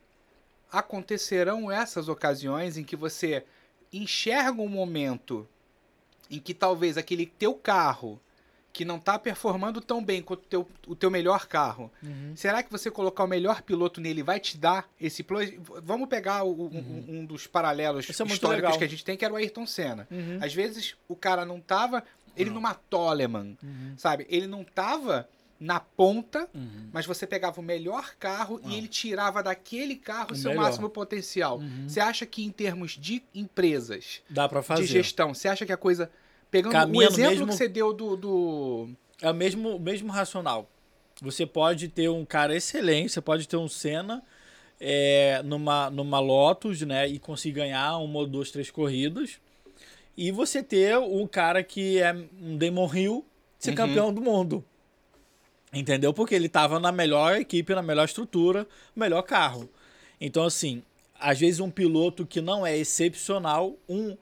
[0.71, 3.45] acontecerão essas ocasiões em que você
[3.91, 5.47] enxerga um momento
[6.29, 8.19] em que talvez aquele teu carro
[8.73, 12.33] que não está performando tão bem quanto o teu, o teu melhor carro, Uhum.
[12.35, 15.53] será que você colocar o melhor piloto nele vai te dar esse plus?
[15.83, 18.25] Vamos pegar o- um- um, um dos paralelos Uhum.
[18.25, 20.07] É históricos que a gente tem, que era o Ayrton Senna.
[20.09, 20.39] Uhum.
[20.41, 22.03] Às vezes o cara não tava,
[22.35, 23.93] ele numa Toleman, Uhum.
[23.95, 24.25] sabe?
[24.27, 26.89] Ele não tava na ponta, Uhum.
[26.91, 28.69] mas você pegava o melhor carro Ah.
[28.69, 30.63] e ele tirava daquele carro O seu melhor.
[30.63, 31.59] máximo potencial.
[31.59, 31.87] Uhum.
[31.87, 34.81] Você acha que em termos de empresas, Dá para fazer.
[34.81, 36.09] de gestão, você acha que a coisa.
[36.53, 38.15] Pegando Caminha o exemplo mesmo- que você deu do.
[38.15, 38.89] do...
[39.19, 40.69] É o mesmo, mesmo racional.
[41.19, 44.21] Você pode ter um cara excelente, você pode ter um Senna
[44.79, 47.07] é, numa, numa Lotus, né?
[47.07, 49.39] E conseguir ganhar uma ou duas, três corridas.
[50.15, 53.25] E você ter um cara que é um Damon Hill
[53.57, 53.75] ser Uhum.
[53.75, 54.63] campeão do mundo.
[55.73, 56.13] Entendeu?
[56.13, 59.67] Porque ele tava na melhor equipe, na melhor estrutura, melhor carro.
[60.21, 60.83] Então, assim,
[61.19, 64.15] às vezes um piloto que não é excepcional, um.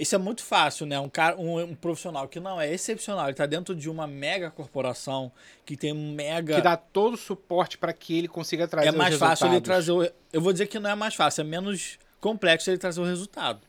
[0.00, 0.98] Isso é muito fácil, né?
[0.98, 4.50] Um, cara, um, um profissional que não é excepcional, ele tá dentro de uma mega
[4.50, 5.30] corporação
[5.62, 6.54] que tem um mega.
[6.54, 9.92] Que dá todo o suporte para que ele consiga trazer é mais fácil ele trazer
[9.92, 10.02] o.
[10.32, 13.60] Eu vou dizer que não é mais fácil, é menos complexo ele trazer o resultado.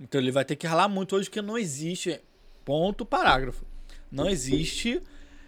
[0.00, 2.22] Então ele vai ter que ralar muito hoje, porque não existe.
[2.64, 3.66] Ponto, parágrafo.
[4.10, 5.02] Não existe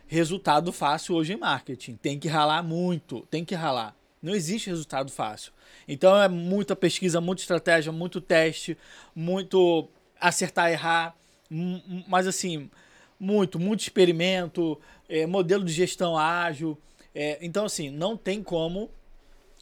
[0.06, 1.96] resultado fácil hoje em marketing.
[1.96, 3.96] Tem que ralar muito, tem que ralar.
[4.22, 5.52] Não existe resultado fácil.
[5.86, 8.76] Então é muita pesquisa, muita estratégia, muito teste,
[9.14, 9.88] muito
[10.20, 11.16] acertar, errar,
[12.06, 12.70] mas assim,
[13.18, 16.78] muito, muito experimento, é, modelo de gestão ágil.
[17.14, 18.90] É, então, assim, não tem como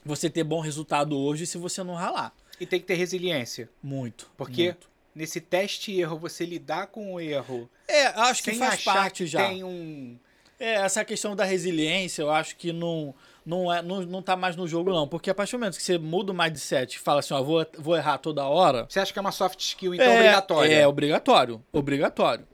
[0.04, 2.34] você ter bom resultado hoje se você não ralar.
[2.60, 3.68] E tem que ter resiliência.
[3.82, 4.30] Muito.
[4.36, 4.88] Porque muito.
[5.14, 7.68] nesse teste e erro, você lidar com o erro.
[7.88, 9.48] É, acho que faz parte que já.
[9.48, 10.18] Tem um.
[10.58, 13.14] É, essa questão da resiliência, eu acho que não,
[13.46, 15.06] não, é, não, não tá mais no jogo, não.
[15.08, 17.64] Porque a partir do momento que você muda o mindset e fala assim, ó, vou,
[17.78, 18.86] vou errar toda hora.
[18.88, 20.74] Você acha que é uma soft skill, então, é, obrigatória?
[20.74, 21.62] É, obrigatório.
[21.72, 22.44] Obrigatório.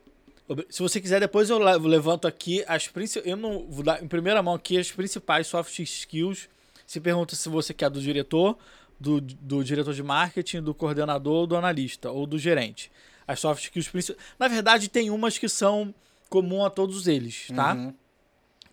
[0.46, 3.26] Obri- Se você quiser, depois eu le- levanto aqui as principais.
[3.26, 6.48] Eu não vou dar em primeira mão aqui as principais soft skills.
[6.87, 8.59] Se pergunta se você quer do diretor,
[9.00, 12.92] do, do diretor de marketing, do coordenador, do analista ou do gerente.
[13.26, 14.22] As soft skills principais.
[14.38, 15.94] Na verdade, tem umas que são
[16.28, 17.72] comum a todos eles, tá?
[17.74, 17.94] Uhum.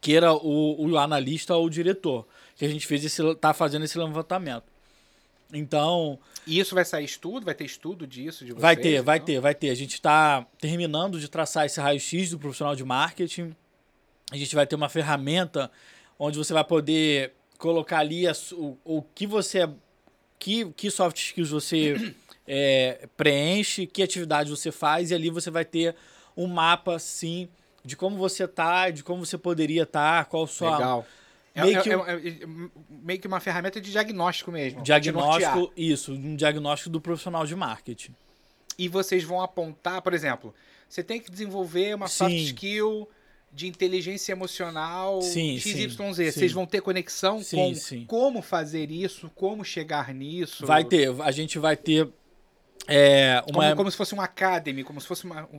[0.01, 3.97] Queira o, o analista ou o diretor, que a gente fez esse tá fazendo esse
[3.97, 4.65] levantamento.
[5.51, 7.45] Então, E isso vai sair estudo?
[7.45, 8.61] Vai ter estudo disso de vocês?
[8.61, 9.25] vai ter, vai então?
[9.25, 9.69] ter, vai ter.
[9.71, 13.55] A gente está terminando de traçar esse raio-x do profissional de marketing.
[14.31, 15.71] A gente vai ter uma ferramenta
[16.19, 19.67] onde você vai poder colocar ali a o, o que você
[20.37, 22.13] que, que soft skills você
[22.47, 25.95] é, preenche, que atividade você faz, e ali você vai ter
[26.37, 27.49] um mapa, sim,
[27.89, 31.05] de como você tá, de como você poderia estar, qual sua Legal.
[31.55, 32.37] É, meio é- que é- um- é-
[32.89, 34.83] meio que uma ferramenta de diagnóstico mesmo.
[34.83, 38.13] diagnóstico, isso, um diagnóstico do profissional de marketing.
[38.77, 40.53] E vocês vão apontar, por exemplo,
[40.87, 42.43] você tem que desenvolver uma soft Sim.
[42.43, 43.09] skill
[43.51, 46.15] de inteligência emocional Sim, XYZ.
[46.15, 48.05] sim, Vocês vão ter conexão Sim, com sim.
[48.05, 50.67] como fazer isso, como chegar nisso.
[50.67, 52.07] Vai ter, a gente vai ter
[52.87, 55.49] é, Como, uma, como se fosse um academy, como se fosse uma.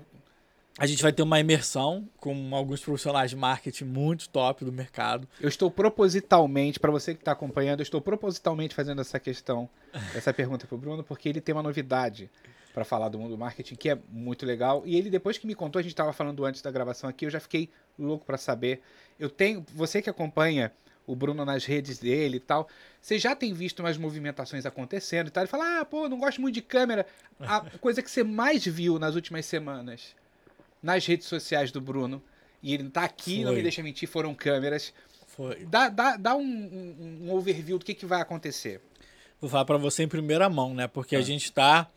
[0.78, 5.28] A gente vai ter uma imersão com alguns profissionais de marketing muito top do mercado.
[5.40, 9.68] Eu estou propositalmente, para você que está acompanhando, eu estou propositalmente fazendo essa questão,
[10.14, 12.30] essa pergunta para o Bruno, porque ele tem uma novidade
[12.72, 14.82] para falar do mundo do marketing que é muito legal.
[14.86, 17.30] E ele, depois que me contou, a gente estava falando antes da gravação aqui, eu
[17.30, 18.80] já fiquei louco para saber.
[19.18, 20.72] Eu tenho, você que acompanha
[21.06, 22.68] o Bruno nas redes dele e tal,
[23.02, 25.42] você já tem visto umas movimentações acontecendo e tal.
[25.42, 27.04] Ele fala, ah, pô, não gosto muito de câmera.
[27.40, 30.14] A coisa que você mais viu nas últimas semanas
[30.82, 32.22] nas redes sociais do Bruno,
[32.62, 33.56] e ele tá aqui, não Foi.
[33.56, 34.92] me deixa mentir, foram câmeras.
[35.28, 35.64] Foi.
[35.66, 38.80] Dá, dá, dá um, um- um overview do que, que vai acontecer.
[39.40, 40.86] Vou falar para você em primeira mão, né?
[40.86, 41.20] Porque Ah.
[41.20, 41.90] a gente está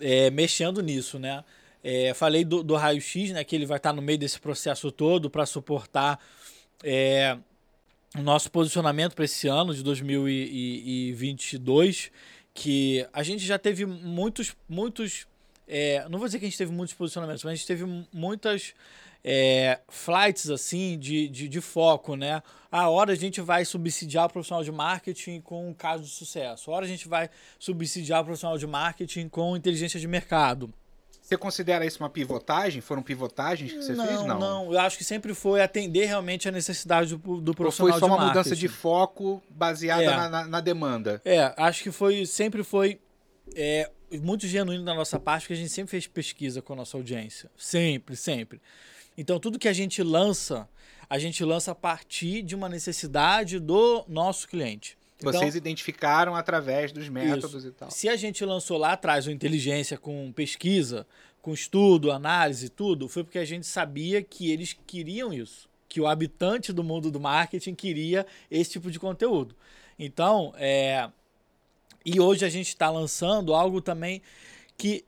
[0.00, 1.44] é, mexendo nisso, né?
[1.84, 3.44] É, falei do, do raio-x, né?
[3.44, 6.18] Que ele vai estar no meio desse processo todo para suportar
[6.82, 7.36] é,
[8.16, 12.10] o nosso posicionamento para esse ano de 2022,
[12.52, 15.26] que a gente já teve muitos, muitos,
[15.72, 18.74] é, não vou dizer que a gente teve muitos posicionamentos, mas a gente teve muitas
[19.22, 22.42] é, flights assim de, de, de, foco, né?
[22.72, 26.70] A hora a gente vai subsidiar o profissional de marketing com um caso de sucesso.
[26.70, 30.72] A hora a gente vai subsidiar o profissional de marketing com inteligência de mercado.
[31.22, 32.80] Você considera isso uma pivotagem?
[32.80, 34.24] Foram pivotagens que você não, fez?
[34.24, 34.72] Não, não.
[34.72, 38.12] Eu acho que sempre foi atender realmente a necessidade do, do profissional Ou foi só
[38.12, 40.06] uma mudança de foco baseada é.
[40.16, 41.22] na, na, na, demanda?
[41.24, 43.00] É, acho que foi sempre foi
[43.54, 46.96] é, muito genuíno da nossa parte, porque a gente sempre fez pesquisa com a nossa
[46.96, 47.50] audiência.
[47.56, 48.60] Sempre, sempre.
[49.16, 50.68] Então, tudo que a gente lança,
[51.08, 54.96] a gente lança a partir de uma necessidade do nosso cliente.
[55.18, 57.68] Então, Vocês identificaram através dos métodos isso.
[57.68, 57.90] e tal.
[57.90, 61.06] Se a gente lançou lá atrás o inteligência com pesquisa,
[61.42, 66.06] com estudo, análise, tudo, foi porque a gente sabia que eles queriam isso, que o
[66.06, 69.54] habitante do mundo do marketing queria esse tipo de conteúdo.
[69.98, 71.10] Então, é...
[72.04, 74.22] e hoje a gente está lançando algo também
[74.76, 75.04] que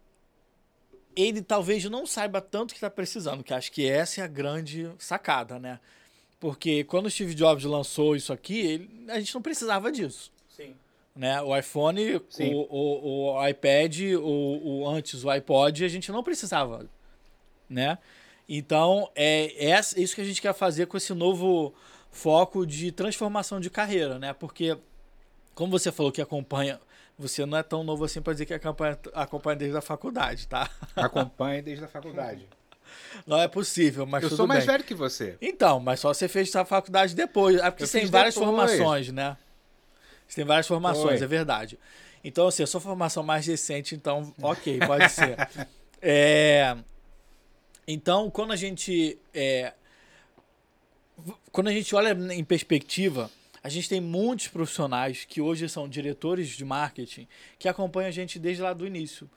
[1.14, 4.90] ele talvez não saiba tanto que está precisando, que acho que essa é a grande
[4.98, 5.78] sacada, né?
[6.40, 10.32] Porque quando o Steve Jobs lançou isso aqui, ele, a gente não precisava disso.
[10.48, 10.74] Sim.
[11.14, 11.40] Né?
[11.40, 12.22] O iPhone, o,
[12.68, 16.88] o, o, iPad, o, o, antes o iPod, a gente não precisava.
[17.70, 17.96] Né?
[18.48, 21.72] Então, é, é isso que a gente quer fazer com esse novo
[22.10, 24.32] foco de transformação de carreira, né?
[24.32, 24.76] Porque,
[25.54, 26.80] como você falou que acompanha,
[27.18, 30.68] você não é tão novo assim para dizer que acompanha, acompanha desde a faculdade, tá?
[30.96, 32.46] Acompanha desde a faculdade.
[33.26, 34.72] Não é possível, mas Eu sou mais bem.
[34.74, 35.36] velho que você.
[35.40, 37.56] Então, mas só você fez essa faculdade depois.
[37.56, 38.50] É porque você tem várias depois.
[38.50, 39.36] formações, né?
[40.28, 41.24] Você tem várias formações, Foi.
[41.24, 41.78] é verdade.
[42.22, 45.36] Então, assim, a sua formação mais recente, então, ok, pode ser.
[46.02, 46.76] É,
[47.88, 49.18] Então, quando a gente.
[49.32, 49.72] é,
[51.50, 53.30] Quando a gente olha em perspectiva,
[53.62, 58.38] a gente tem muitos profissionais que hoje são diretores de marketing que acompanham a gente
[58.38, 59.30] desde lá do início.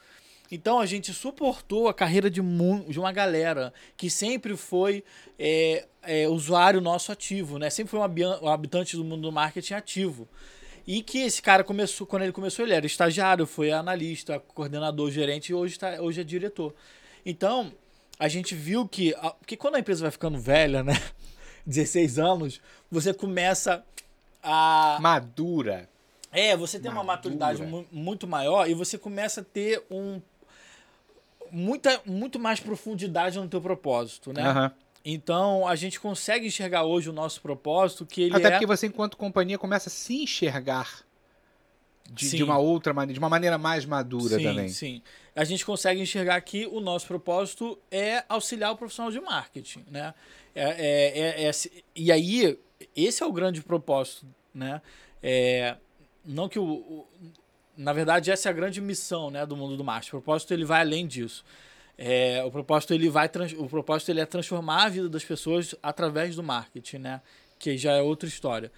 [0.52, 2.42] Então a gente suportou a carreira de,
[2.88, 5.04] de uma galera que sempre foi
[5.40, 7.70] é, é, usuário nosso ativo, né?
[7.70, 10.28] Sempre foi um, habi- habitante do mundo do marketing ativo.
[10.88, 15.50] E que esse cara começou, quando ele começou, ele era estagiário, foi analista, coordenador, gerente
[15.50, 16.76] e hoje, tá, hoje é diretor.
[17.26, 17.74] Então,
[18.20, 19.16] a gente viu que,
[19.48, 20.94] que quando a empresa vai ficando velha, né?
[21.66, 22.62] 16 anos,
[22.92, 23.84] você começa
[24.46, 24.98] a.
[25.02, 25.90] Madura.
[26.32, 27.36] É, você tem uma Madura.
[27.36, 30.22] maturidade mu- muito maior e você começa a ter um
[31.52, 34.44] muita, muito mais profundidade no teu propósito, né?
[34.44, 34.72] Aham.
[35.04, 38.88] Então a gente consegue enxergar hoje o nosso propósito que ele Até é porque você,
[38.88, 41.06] enquanto companhia, começa a se enxergar
[42.12, 44.70] de, de uma outra maneira, de uma maneira mais madura sim, também.
[44.70, 45.02] Sim,
[45.36, 50.14] A gente consegue enxergar que o nosso propósito é auxiliar o profissional de marketing, né?
[50.56, 51.52] É, é, é- é
[51.96, 52.58] e aí,
[52.96, 54.82] esse é o grande propósito, né?
[55.22, 55.76] É,
[56.26, 57.08] não que o, o-
[57.78, 60.16] Na verdade, essa é a grande missão né, do mundo do marketing.
[60.16, 61.44] O propósito ele vai além disso.
[61.98, 66.36] É, o propósito ele vai o propósito ele é transformar a vida das pessoas através
[66.36, 67.22] do marketing, né?
[67.60, 68.72] Que já é outra história.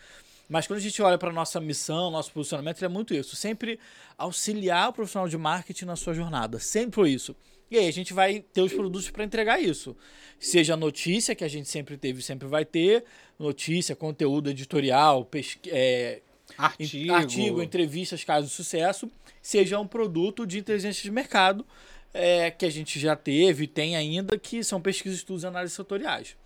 [0.50, 3.36] Mas quando a gente olha para nossa missão, nosso posicionamento, é muito isso.
[3.36, 3.80] Sempre
[4.18, 6.58] auxiliar o profissional de marketing na sua jornada.
[6.60, 7.36] Sempre isso.
[7.70, 9.96] E aí a gente vai ter os produtos para entregar isso.
[10.40, 13.04] Seja notícia, que a gente sempre teve e sempre vai ter,
[13.38, 16.22] notícia, conteúdo editorial, pesqui- é,
[16.58, 17.14] Artigo.
[17.14, 21.66] artigo, entrevistas, casos de sucesso, seja um produto de inteligência de mercado
[22.14, 25.76] é, que a gente já teve e tem ainda, que são pesquisas, estudos e análises
[25.76, 26.38] setoriais.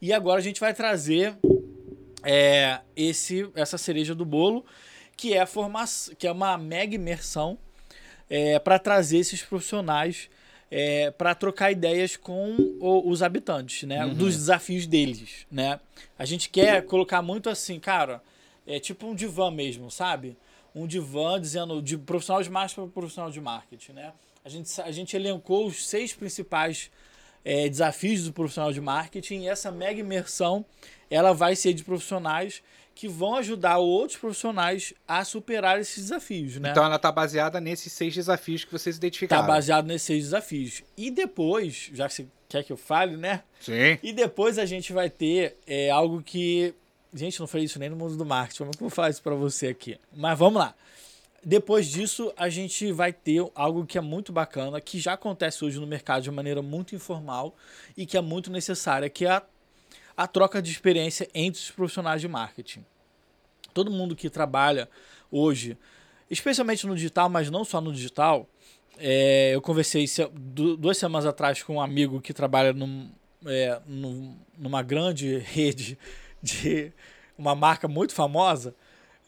[0.00, 1.36] E agora a gente vai trazer
[2.22, 4.64] é, esse, essa cereja do bolo,
[5.16, 7.58] que é, a formação, que é uma mega imersão
[8.28, 10.30] é, para trazer esses profissionais
[10.70, 14.06] é, para trocar ideias com o- os habitantes, né?
[14.06, 15.80] Dos desafios deles, né?
[16.18, 18.22] A gente quer colocar muito assim, cara,
[18.66, 20.36] é tipo um divã mesmo, sabe?
[20.74, 24.12] Um divã dizendo de profissional de marketing para profissional de marketing, né?
[24.44, 26.90] A gente, a gente elencou os seis principais
[27.44, 30.64] é, desafios do profissional de marketing e essa mega imersão
[31.10, 32.62] ela vai ser de profissionais
[32.94, 36.70] que vão ajudar outros profissionais a superar esses desafios, né?
[36.70, 39.46] Então ela tá baseada nesses seis desafios que vocês Tá identificaram.
[39.46, 40.82] baseado nesses seis desafios.
[40.96, 43.42] E depois, já que você quer que eu fale, né?
[43.60, 43.98] Sim.
[44.02, 46.74] E depois a gente vai ter é, algo que.
[47.14, 48.58] Gente, não falei isso nem no mundo do marketing.
[48.58, 49.98] Como é que eu vou falar isso pra você aqui?
[50.14, 50.74] Mas vamos lá.
[51.42, 55.80] Depois disso, a gente vai ter algo que é muito bacana, que já acontece hoje
[55.80, 57.54] no mercado de maneira muito informal
[57.96, 59.42] e que é muito necessária, que é a,
[60.16, 62.84] a troca de experiência entre os profissionais de marketing.
[63.72, 64.86] Todo mundo que trabalha
[65.30, 65.78] hoje,
[66.30, 68.46] especialmente no digital, mas não só no digital,
[68.98, 73.10] é, eu conversei se- du- duas semanas atrás com um amigo que trabalha num,
[73.46, 75.96] é, num- numa grande rede
[76.42, 76.92] de
[77.38, 78.74] uma marca muito famosa.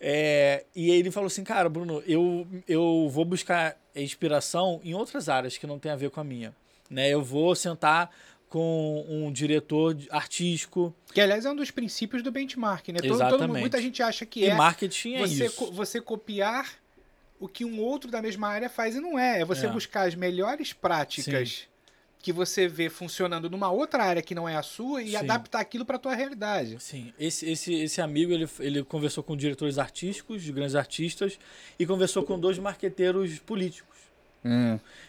[0.04, 5.56] É, e ele falou assim, cara, Bruno, eu, eu vou buscar inspiração em outras áreas
[5.56, 6.52] que não tem a ver com a minha.
[6.90, 7.08] Né?
[7.08, 8.10] Eu vou sentar
[8.48, 12.94] com um diretor artístico Que, aliás, é um dos princípios do benchmark, né?
[12.98, 13.60] Todo- todo mundo- Exatamente.
[13.60, 15.56] muita gente acha que e é marketing é você, isso.
[15.56, 16.68] co- você copiar
[17.40, 19.40] o que um outro da mesma área faz e não é.
[19.40, 19.70] É você É.
[19.70, 21.66] buscar as melhores práticas
[22.22, 25.16] que você vê funcionando numa outra área que não é a sua e Sim.
[25.16, 26.76] adaptar aquilo para tua realidade.
[26.78, 31.36] Sim, esse, esse, esse amigo ele, ele conversou com diretores artísticos, de grandes artistas,
[31.76, 33.98] e conversou com dois marqueteiros políticos.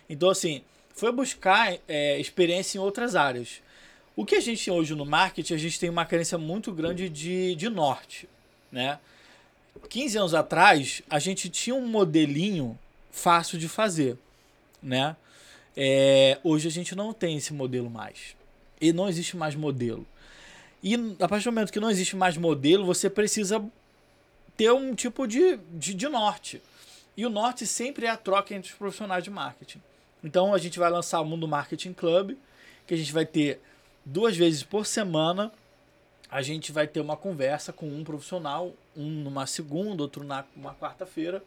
[0.10, 0.64] Então, assim,
[0.96, 3.62] foi buscar é, experiência em outras áreas.
[4.16, 7.10] O que a gente tem hoje no marketing, a gente tem uma carência muito grande
[7.10, 8.28] de, de norte,
[8.72, 9.00] né?
[9.90, 12.78] 15 anos atrás, a gente tinha um modelinho
[13.12, 14.18] fácil de fazer,
[14.82, 15.16] né?
[15.76, 18.36] É, hoje a gente não tem esse modelo mais.
[18.80, 20.06] E não existe mais modelo.
[20.82, 23.64] E a partir do momento que não existe mais modelo, você precisa
[24.58, 26.62] ter um tipo de, de, de norte.
[27.16, 29.82] E o norte sempre é a troca entre os profissionais de marketing.
[30.24, 32.36] Então a gente vai lançar o Mundo Marketing Club,
[32.88, 33.62] que a gente vai ter
[34.06, 35.52] duas vezes por semana.
[36.30, 40.74] A gente vai ter uma conversa com um profissional, um numa segunda, outro na uma
[40.74, 41.44] quarta-feira,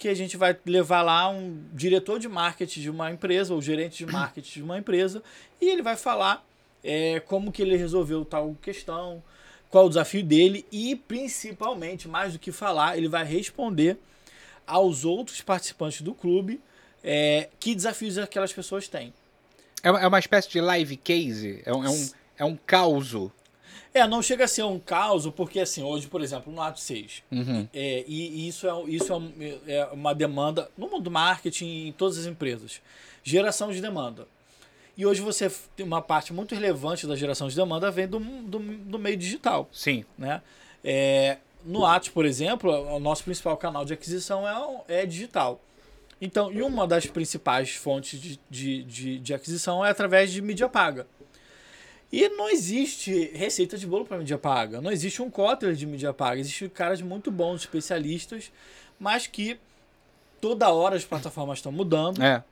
[0.00, 3.98] que a gente vai levar lá um diretor de marketing de uma empresa, ou gerente
[3.98, 5.22] de marketing de uma empresa,
[5.60, 6.42] e ele vai falar
[6.82, 9.22] é, como que ele resolveu tal questão,
[9.68, 13.98] qual o desafio dele e, principalmente, mais do que falar, ele vai responder
[14.66, 16.58] aos outros participantes do clube
[17.04, 19.12] é, que desafios aquelas pessoas têm.
[19.82, 23.30] É uma, é espécie de live case, é um, é um, é um causo.
[23.92, 27.22] É, não chega a ser um caos, porque assim, hoje, por exemplo, no ato 6,
[27.30, 27.68] Uhum.
[27.74, 29.12] é, e, e isso, é, isso
[29.66, 32.80] é, é uma demanda no mundo do marketing em todas as empresas.
[33.24, 34.26] Geração de demanda.
[34.96, 38.58] E hoje você tem uma parte muito relevante da geração de demanda vem do, do,
[38.58, 39.68] do meio digital.
[39.72, 40.04] Sim.
[40.18, 40.42] né?
[40.84, 44.46] É, no Atos, por exemplo, o nosso principal canal de aquisição
[44.88, 45.60] é, é digital.
[46.20, 50.68] Então, e uma das principais fontes de, de, de, de aquisição é através de mídia
[50.68, 51.06] paga.
[52.12, 54.80] E não existe receita de bolo para mídia paga.
[54.80, 56.40] Não existe um cóter de mídia paga.
[56.40, 58.50] Existem caras muito bons, especialistas,
[58.98, 59.58] mas que
[60.40, 62.22] toda hora as plataformas estão mudando.
[62.22, 62.42] É.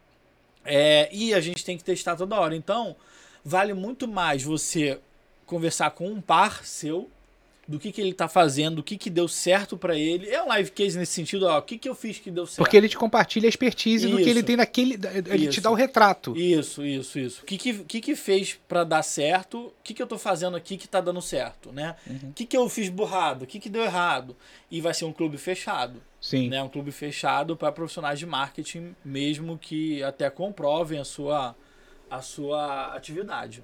[0.64, 2.54] É, e a gente tem que testar toda hora.
[2.54, 2.94] Então,
[3.44, 5.00] vale muito mais você
[5.46, 7.10] conversar com um par seu
[7.68, 10.26] do que, que ele tá fazendo, o que, que deu certo para ele.
[10.30, 12.56] É um live case nesse sentido, ó, o que, que eu fiz que deu certo.
[12.56, 14.30] Porque ele te compartilha a expertise do que Isso.
[14.30, 14.94] ele tem naquele.
[15.26, 15.60] Ele te Isso.
[15.60, 16.34] dá o retrato.
[16.34, 17.42] Isso, isso, isso.
[17.42, 19.66] O que, que, que, que fez para dar certo?
[19.66, 21.94] O que, que eu tô fazendo aqui que tá dando certo, né?
[22.22, 23.44] O que, que eu fiz burrado?
[23.44, 24.34] O que, que deu errado?
[24.70, 26.02] E vai ser um clube fechado.
[26.18, 26.48] Sim.
[26.48, 26.62] né?
[26.62, 31.54] Um clube fechado para profissionais de marketing, mesmo que até comprovem a sua,
[32.10, 33.62] a sua atividade.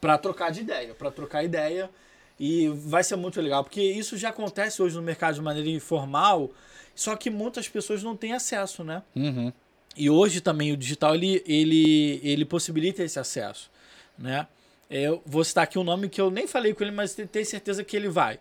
[0.00, 1.90] Para trocar de ideia, para trocar ideia.
[2.38, 6.50] E vai ser muito legal, porque isso já acontece hoje no mercado de maneira informal,
[6.94, 9.02] só que muitas pessoas não têm acesso, né?
[9.16, 9.52] Uhum.
[9.96, 13.68] E hoje também o digital ele, ele, ele possibilita esse acesso,
[14.16, 14.46] né?
[14.88, 17.44] Eu vou citar aqui um nome que eu nem falei com ele, mas te- tenho
[17.44, 18.38] certeza que ele vai,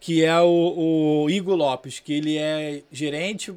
[0.00, 3.54] que é o, o Igor Lopes, que ele é gerente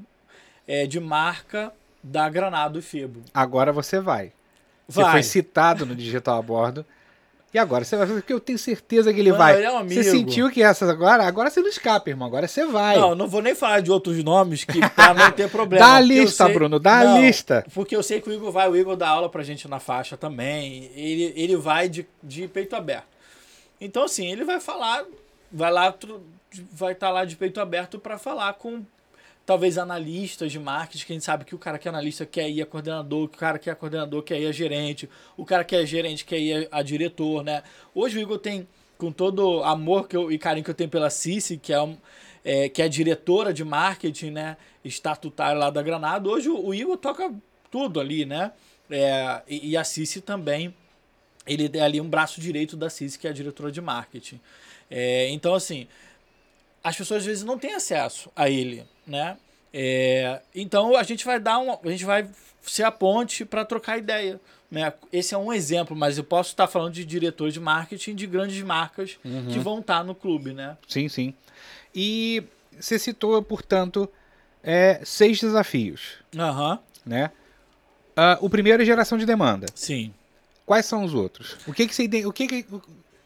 [0.67, 1.73] é, de marca
[2.03, 3.21] da Granado e Febo.
[3.33, 4.33] Agora você vai.
[4.87, 5.11] Você Vai.
[5.13, 6.85] foi citado no Digital a Bordo.
[7.53, 9.55] E agora você vai fazer, porque eu tenho certeza que ele Não, vai.
[9.55, 11.23] ele é um Você sentiu que essas agora?
[11.25, 12.27] Agora você não escapa, irmão.
[12.27, 12.97] Agora você vai.
[12.99, 15.85] Não, não vou nem falar de outros nomes que pra não ter problema.
[15.85, 17.65] Dá a lista, sei- Bruno, dá a Não, lista.
[17.73, 20.17] Porque eu sei que o Igor vai, o Igor dá aula pra gente na faixa
[20.17, 20.91] também.
[20.93, 23.07] Ele, ele vai de, de peito aberto.
[23.79, 25.05] Então, assim, ele vai falar,
[25.51, 25.93] vai lá,
[26.73, 28.83] vai estar lá de peito aberto para falar com
[29.47, 32.49] talvez analistas de marketing, que a gente sabe que o cara que é analista quer
[32.49, 35.73] ir a coordenador, o cara que é coordenador quer ir a gerente, o cara que
[35.73, 37.63] é gerente quer ir a, a diretor, né?
[37.95, 38.67] Hoje o Igor tem,
[38.97, 41.97] com todo amor que eu, e carinho que eu tenho pela Cici, que é,
[42.43, 44.57] é, que é diretora de marketing, né?
[44.83, 47.33] Estatutária lá da Granada, hoje o, o Igor toca
[47.71, 48.51] tudo ali, né?
[48.91, 50.75] É, e, e a Cici também,
[51.45, 54.41] ele é ali um braço direito da Cici, que é a diretora de marketing.
[54.91, 55.87] É, então, assim,
[56.83, 59.37] as pessoas às vezes não têm acesso a ele, né?
[59.73, 62.27] É, então a gente vai dar um, a gente vai
[62.61, 64.39] ser a ponte para trocar ideia,
[64.69, 64.91] né?
[65.11, 68.61] Esse é um exemplo, mas eu posso estar falando de diretores de marketing de grandes
[68.63, 69.17] marcas
[69.51, 70.77] que vão estar no clube, né?
[70.87, 71.33] Sim, sim.
[71.95, 72.43] E
[72.79, 74.09] você citou, portanto,
[74.63, 77.31] é, seis desafios, Aham, né?
[78.15, 79.67] Ah, o primeiro é geração de demanda.
[79.73, 80.13] sim.
[80.65, 81.55] Quais são os outros?
[81.65, 82.65] O que que você o que que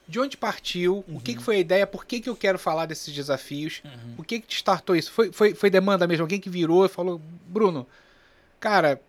[0.07, 1.05] de onde partiu?
[1.07, 1.87] O que que foi a ideia?
[1.87, 3.81] Por que que eu quero falar desses desafios?
[4.17, 5.11] O que que te startou isso?
[5.11, 6.23] Foi, foi, foi demanda mesmo?
[6.23, 7.87] Alguém que virou e falou, Bruno,
[8.59, 8.99] cara,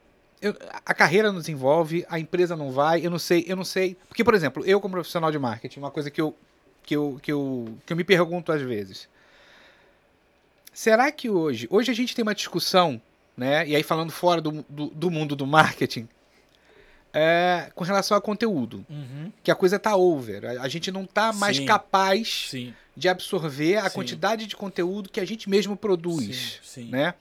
[0.40, 3.96] eu- a carreira não desenvolve, a empresa não vai, eu não sei, eu não sei.
[4.08, 6.36] Porque, por exemplo, eu como profissional de marketing, uma coisa que eu,
[6.84, 9.08] que eu, que eu, que eu me pergunto às vezes.
[10.72, 13.00] Será que hoje, hoje a gente tem uma discussão,
[13.36, 13.66] né?
[13.68, 16.08] E aí falando fora do, do, do mundo do marketing,
[17.12, 18.84] é, com relação a conteúdo.
[18.88, 19.32] Uhum.
[19.42, 20.44] Que a coisa tá over.
[20.46, 21.66] A, a gente não tá mais Sim.
[21.66, 23.94] capaz Sim, de absorver a Sim.
[23.96, 26.60] quantidade de conteúdo que a gente mesmo produz
[26.90, 27.14] né?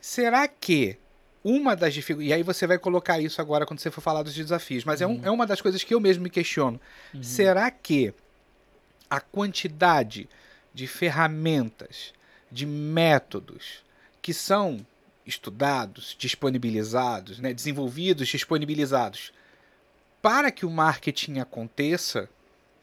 [0.00, 0.96] Será que
[1.42, 2.30] uma das dificuldades.
[2.30, 5.06] E aí você vai colocar isso agora quando você for falar dos desafios, mas é,
[5.06, 6.80] um- é uma das coisas que eu mesmo me questiono.
[7.14, 7.22] Uhum.
[7.22, 8.12] Será que
[9.08, 10.28] a quantidade
[10.74, 12.12] de ferramentas,
[12.50, 13.84] de métodos
[14.20, 14.84] que são
[15.26, 19.32] estudados, disponibilizados, né, desenvolvidos, disponibilizados
[20.22, 22.28] para que o marketing aconteça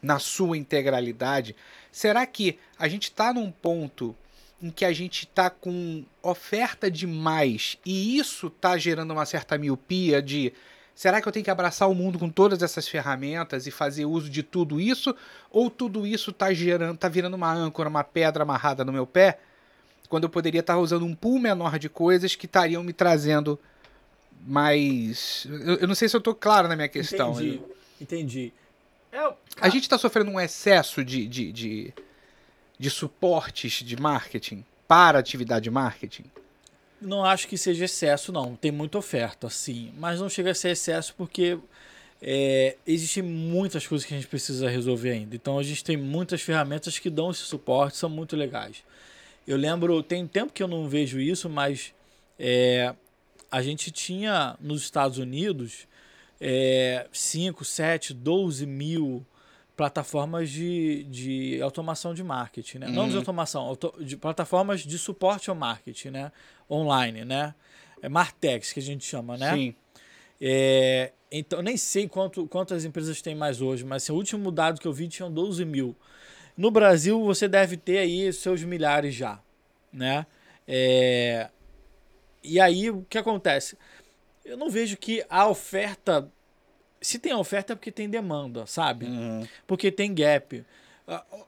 [0.00, 1.56] na sua integralidade,
[1.90, 4.14] será que a gente está num ponto
[4.62, 10.22] em que a gente está com oferta demais e isso está gerando uma certa miopia
[10.22, 10.52] de
[10.94, 14.30] será que eu tenho que abraçar o mundo com todas essas ferramentas e fazer uso
[14.30, 15.14] de tudo isso?
[15.50, 19.38] Ou tudo isso está gerando tá virando uma âncora, uma pedra amarrada no meu pé,
[20.08, 23.58] quando eu poderia estar usando um pool menor de coisas que estariam me trazendo
[24.46, 27.32] mais eu, eu não sei se eu estou claro na minha questão.
[27.32, 27.60] Entendi,
[28.00, 28.52] entendi.
[29.10, 31.94] É, A gente está sofrendo um excesso de, de, de,
[32.78, 36.24] de suportes de marketing para atividade de marketing?
[37.00, 38.56] Não acho que seja excesso, não.
[38.56, 39.92] Tem muita oferta, sim.
[39.98, 41.58] Mas não chega a ser excesso porque
[42.20, 45.36] é, existem muitas coisas que a gente precisa resolver ainda.
[45.36, 48.82] Então a gente tem muitas ferramentas que dão esse suporte, são muito legais.
[49.46, 51.94] Eu lembro, tem tempo que eu não vejo isso, mas
[52.38, 52.94] é,
[53.50, 55.86] a gente tinha nos Estados Unidos
[56.40, 59.24] é, 5, 7, 12 mil
[59.76, 62.88] plataformas de, de automação de marketing, né?
[62.88, 63.18] Não de Uhum.
[63.20, 66.32] automação, auto- de plataformas de suporte ao marketing, né?
[66.70, 67.54] Online, né?
[68.00, 69.52] É Martex que a gente chama, né?
[69.54, 69.74] Sim.
[70.40, 74.80] É, então, nem sei quanto, quantas empresas tem mais hoje, mas assim, o último dado
[74.80, 75.96] que eu vi tinham 12 mil.
[76.56, 79.40] No Brasil, você deve ter aí seus milhares já,
[79.92, 80.26] né?
[80.66, 81.50] É,
[82.42, 83.76] e aí, o que acontece?
[84.44, 86.30] Eu não vejo que a oferta...
[87.00, 89.06] Se tem oferta é porque tem demanda, sabe?
[89.06, 89.46] Uhum.
[89.66, 90.64] porque tem gap.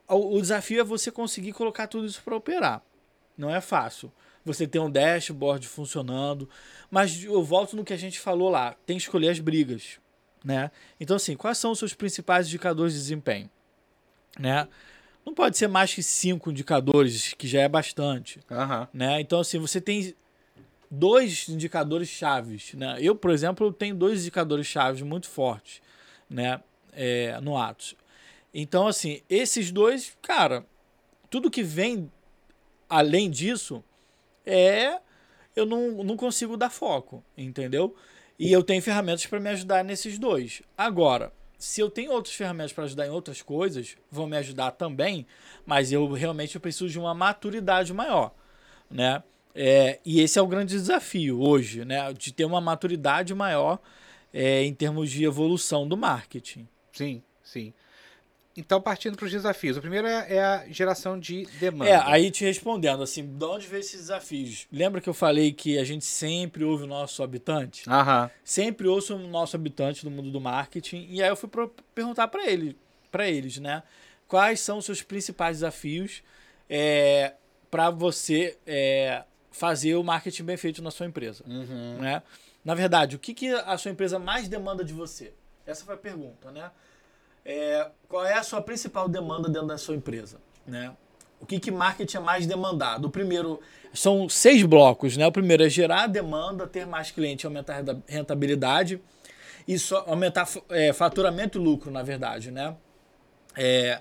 [0.08, 2.82] O desafio é você conseguir colocar tudo isso para operar.
[3.38, 4.12] Não é fácil.
[4.44, 6.48] Você tem um dashboard funcionando,
[6.90, 9.98] mas eu volto no que a gente falou lá, tem que escolher as brigas,
[10.44, 10.70] né?
[11.00, 13.50] Então assim, quais são os seus principais indicadores de desempenho,
[14.38, 14.68] né?
[15.26, 18.88] Não pode ser mais que cinco indicadores, que já é bastante Aham.
[18.94, 19.20] né?
[19.20, 20.14] Então, assim, você tem
[20.88, 22.96] dois indicadores chaves, né?
[23.00, 25.82] Eu, por exemplo, tenho dois indicadores chaves muito fortes,
[26.30, 26.60] né?
[26.92, 27.96] É, no Atos.
[28.54, 30.64] Então, assim, esses dois, cara,
[31.28, 32.10] tudo que vem
[32.88, 33.84] além disso
[34.46, 35.00] é
[35.56, 37.96] eu não, não consigo dar foco, entendeu?
[38.38, 40.62] E eu tenho ferramentas para me ajudar nesses dois.
[40.76, 45.26] Agora, se eu tenho outras ferramentas para ajudar em outras coisas, vão me ajudar também,
[45.64, 48.34] mas eu realmente eu preciso de uma maturidade maior,
[48.90, 49.22] né?
[49.54, 52.12] É, e esse é o grande desafio hoje, né?
[52.12, 53.78] De ter uma maturidade maior
[54.32, 56.68] é, em termos de evolução do marketing.
[56.92, 57.72] Sim, sim.
[58.56, 59.76] Então, partindo para os desafios.
[59.76, 61.90] O primeiro é, é a geração de demanda.
[61.90, 64.66] É, aí te respondendo, assim, de onde vem esses desafios?
[64.72, 67.88] Lembra que eu falei que a gente sempre ouve o nosso habitante?
[67.88, 68.30] Aham.
[68.42, 72.28] Sempre ouço o nosso habitante do mundo do marketing e aí eu fui pro- perguntar
[72.28, 72.76] para ele,
[73.10, 73.82] para eles, né?
[74.26, 76.22] Quais são os seus principais desafios
[76.68, 77.34] é,
[77.70, 81.98] para você é, fazer o marketing bem feito na sua empresa, Uhum.
[82.00, 82.22] né?
[82.64, 85.32] Na verdade, o que, que a sua empresa mais demanda de você?
[85.64, 86.70] Essa foi a pergunta, né?
[87.48, 90.92] É, qual é a sua principal demanda dentro da sua empresa, né?
[91.40, 93.04] O que, que marketing é mais demandado?
[93.04, 93.60] O primeiro
[93.94, 95.24] são seis blocos, né?
[95.24, 99.00] O primeiro é gerar demanda, ter mais cliente, aumentar rentabilidade
[99.68, 102.74] e só aumentar é, faturamento e lucro, na verdade, né?
[103.56, 104.00] É,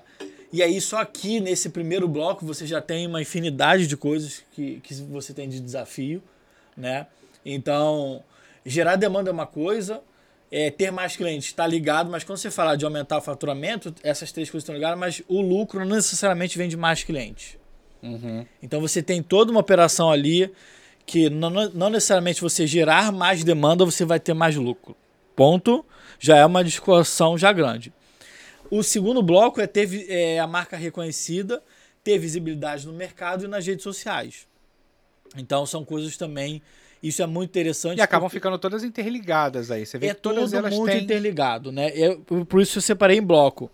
[0.52, 4.80] e aí, só aqui nesse primeiro bloco você já tem uma infinidade de coisas que,
[4.80, 6.20] que você tem de desafio,
[6.76, 7.06] né?
[7.44, 8.24] Então,
[8.64, 10.02] gerar demanda é uma coisa,
[10.56, 14.32] é, ter mais clientes está ligado, mas quando você falar de aumentar o faturamento, essas
[14.32, 17.58] três coisas estão ligadas, mas o lucro não necessariamente vem de mais clientes.
[18.02, 18.46] Uhum.
[18.62, 20.50] Então você tem toda uma operação ali
[21.04, 24.96] que não, não necessariamente você gerar mais demanda, você vai ter mais lucro.
[25.34, 25.84] Ponto.
[26.18, 27.92] Já é uma discussão já grande.
[28.70, 31.62] O segundo bloco é ter é, a marca reconhecida,
[32.02, 34.48] ter visibilidade no mercado e nas redes sociais.
[35.36, 36.62] Então são coisas também.
[37.06, 37.98] Isso é muito interessante.
[37.98, 39.84] E acabam porque- ficando todas interligadas aí.
[39.86, 41.02] Você vê é que todas todo elas mundo têm.
[41.04, 41.90] interligado, né?
[41.94, 43.70] Eu- por- isso eu separei em bloco.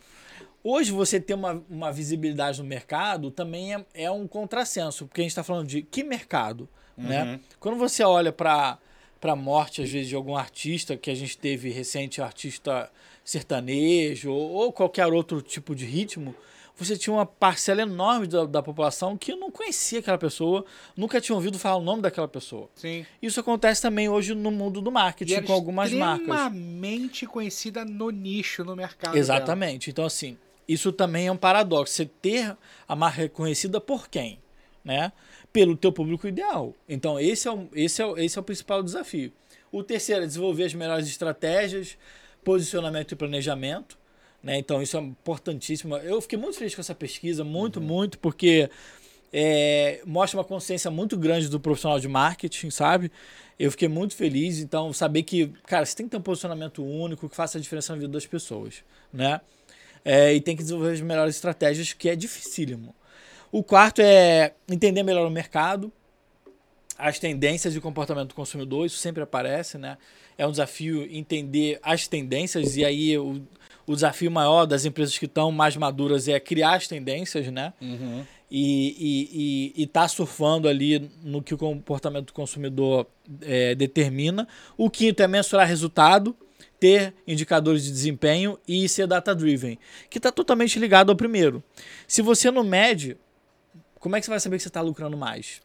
[0.64, 5.24] Hoje você ter uma, uma visibilidade no mercado também é, é um contrassenso, porque a
[5.24, 7.24] gente está falando de que mercado, né?
[7.24, 7.40] Uhum.
[7.58, 8.78] Quando você olha para
[9.20, 12.90] para a morte, às vezes, de algum artista que a gente teve recente, artista
[13.24, 16.34] sertanejo ou, ou qualquer outro tipo de ritmo,
[16.76, 20.64] você tinha uma parcela enorme da, da, população que não conhecia aquela pessoa,
[20.96, 22.68] nunca tinha ouvido falar o nome daquela pessoa.
[22.74, 23.06] Sim.
[23.20, 26.20] Isso acontece também hoje no mundo do marketing, com algumas marcas.
[26.20, 29.16] extremamente conhecida no nicho, no mercado.
[29.16, 29.86] Exatamente.
[29.86, 29.92] Dela.
[29.92, 31.94] Então, assim, isso também é um paradoxo.
[31.94, 32.56] Você ter
[32.88, 34.38] a marca reconhecida por quem?
[34.84, 35.12] Né?
[35.52, 36.74] Pelo teu público ideal.
[36.88, 39.32] Então, esse é o, esse é o, esse é o principal desafio.
[39.70, 41.96] O terceiro é desenvolver as melhores estratégias,
[42.44, 43.98] posicionamento e planejamento.
[44.42, 44.58] Né?
[44.58, 45.96] Então, isso é importantíssimo.
[45.96, 47.86] Eu fiquei muito feliz com essa pesquisa, muito, uhum.
[47.86, 48.68] muito, porque
[49.32, 53.10] é, mostra uma consciência muito grande do profissional de marketing, sabe?
[53.58, 57.28] Eu fiquei muito feliz, então, saber que, cara, você tem que ter um posicionamento único
[57.28, 59.40] que faça a diferença na vida das pessoas, né?
[60.04, 62.94] É, e tem que desenvolver as melhores estratégias, que é dificílimo.
[63.52, 65.92] O quarto é entender melhor o mercado,
[66.98, 69.96] as tendências de comportamento do consumidor, isso sempre aparece, né?
[70.36, 73.42] É um desafio entender as tendências, e aí o,
[73.86, 77.72] o desafio maior das empresas que estão mais maduras é criar as tendências, né?
[77.80, 78.24] Uhum.
[78.50, 83.06] E estar tá surfando ali no que o comportamento do consumidor
[83.40, 84.46] é, determina.
[84.76, 86.36] O quinto é mensurar resultado,
[86.78, 89.78] ter indicadores de desempenho e ser data-driven,
[90.10, 91.62] que está totalmente ligado ao primeiro.
[92.06, 93.16] Se você não mede,
[93.98, 95.62] como é que você vai saber que você está lucrando mais?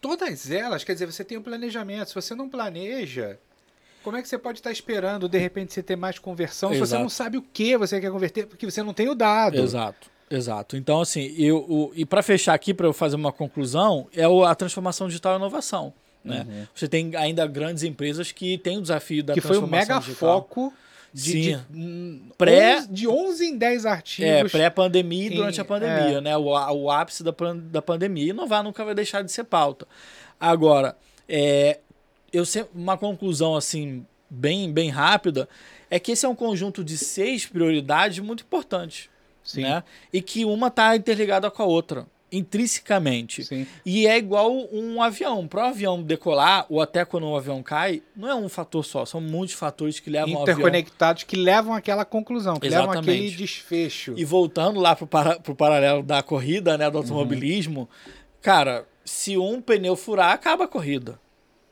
[0.00, 2.08] Todas elas, quer dizer, você tem um planejamento.
[2.08, 3.38] Se você não planeja,
[4.08, 6.86] como é que você pode estar esperando, de repente, você ter mais conversão Exato.
[6.86, 9.58] se você não sabe o que você quer converter, porque você não tem o dado?
[9.58, 10.08] Exato.
[10.30, 10.78] Exato.
[10.78, 14.54] Então, assim, eu, o, e para fechar aqui, para eu fazer uma conclusão, é a
[14.54, 15.92] transformação digital e inovação.
[16.24, 16.46] Né?
[16.48, 16.66] Uhum.
[16.74, 20.00] Você tem ainda grandes empresas que têm o desafio da que transformação digital.
[20.00, 20.74] Que foi o mega foco
[21.12, 21.60] de, Sim.
[21.68, 24.30] De, pré, de 11 em 10 artigos.
[24.30, 26.20] É, pré-pandemia e durante a pandemia, é.
[26.22, 26.34] né?
[26.34, 27.34] O, o ápice da,
[27.70, 28.30] da pandemia.
[28.30, 29.86] Inovar nunca vai deixar de ser pauta.
[30.40, 30.96] Agora,
[31.28, 31.80] é,
[32.32, 35.48] eu sempre, uma conclusão assim, bem, bem rápida,
[35.90, 39.08] é que esse é um conjunto de seis prioridades muito importantes.
[39.42, 39.62] Sim.
[39.62, 39.82] Né?
[40.12, 43.44] E que uma está interligada com a outra intrinsecamente.
[43.44, 43.66] Sim.
[43.84, 45.46] E é igual um avião.
[45.46, 49.04] Para o avião decolar, ou até quando o avião cai, não é um fator só,
[49.04, 53.06] são muitos fatores que levam Interconectados que levam àquela conclusão, que Exatamente.
[53.06, 54.14] levam aquele desfecho.
[54.16, 58.12] E voltando lá para o para, paralelo da corrida, né, do automobilismo, uhum.
[58.42, 61.18] cara, se um pneu furar, acaba a corrida.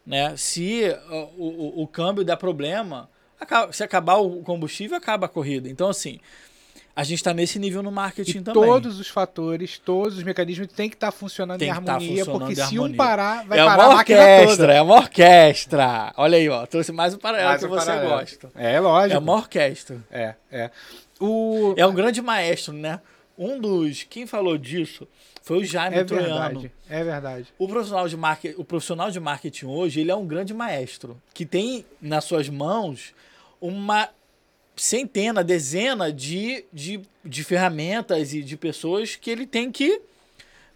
[0.07, 0.37] Né?
[0.37, 3.09] Se o, o, o câmbio der problema,
[3.41, 5.69] acaba, se acabar o combustível, acaba a corrida.
[5.69, 6.21] Então, assim,
[6.95, 8.63] a gente está nesse nível no marketing e também.
[8.63, 12.25] Todos os fatores, todos os mecanismos têm que estar tá funcionando tem em tá harmonia,
[12.25, 12.95] tá porque se harmonia.
[12.95, 16.15] um parar, vai é parar uma orquestra, É uma orquestra.
[16.17, 16.65] Olha aí, ó.
[16.65, 18.11] Trouxe mais um paralelo mais que um você paralelo.
[18.13, 18.51] gosta.
[18.55, 19.15] É, lógico.
[19.15, 19.99] É uma orquestra.
[20.11, 20.71] É, é.
[21.21, 21.75] O...
[21.77, 23.01] É um grande maestro, né?
[23.39, 24.03] Um dos.
[24.05, 25.07] Quem falou disso
[25.43, 26.61] foi o Jaime é Troiano.
[26.61, 27.47] Verdade, é verdade.
[27.59, 31.21] O profissional, de marketing, o profissional de marketing hoje, ele é um grande maestro.
[31.35, 33.15] Que tem nas suas mãos
[33.61, 34.09] uma
[34.75, 40.01] centena, dezena de, de, de ferramentas e de pessoas que ele tem que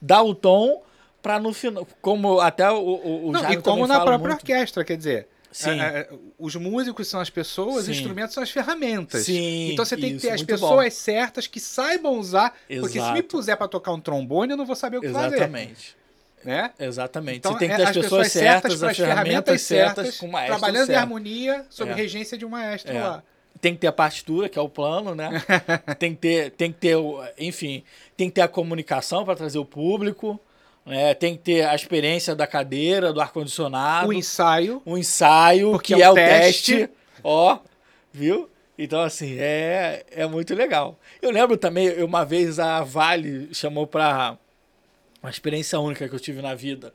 [0.01, 0.83] dar o tom
[1.21, 4.41] para no final, como até o, o, o Não, E como na própria muito.
[4.41, 5.81] orquestra, quer dizer, Sim.
[5.81, 7.91] É, é, os músicos são as pessoas, Sim.
[7.91, 9.25] os instrumentos são as ferramentas.
[9.25, 10.91] Sim, então você tem isso, que ter as pessoas bom.
[10.91, 12.87] certas que saibam usar, Exato.
[12.87, 15.37] porque se me puser para tocar um trombone, eu não vou saber o que Exatamente.
[15.37, 15.45] fazer.
[15.45, 16.01] Exatamente.
[16.43, 16.71] Né?
[16.79, 17.39] Exatamente.
[17.39, 19.61] Então, você tem que é, ter as, as pessoas, pessoas certas, certas, as ferramentas, ferramentas
[19.63, 20.99] certas, certas com o maestro trabalhando certo.
[20.99, 21.95] em harmonia, sob É.
[21.95, 23.03] regência de um maestro É.
[23.03, 23.23] lá.
[23.61, 25.31] tem que ter a partitura, que é o plano, né?
[25.99, 26.97] tem que ter, tem que ter,
[27.39, 27.83] enfim,
[28.17, 30.41] tem que ter a comunicação para trazer o público,
[30.87, 31.15] né?
[31.15, 34.83] Tem que ter a experiência da cadeira, do ar condicionado, O ensaio.
[34.87, 36.77] um ensaio que é é o o teste.
[36.77, 36.91] teste.
[37.23, 37.59] ó,
[38.13, 38.49] viu?
[38.79, 40.99] Então assim é é muito legal.
[41.21, 44.39] Eu lembro também uma vez a Vale chamou para
[45.23, 46.93] uma experiência única que eu tive na vida.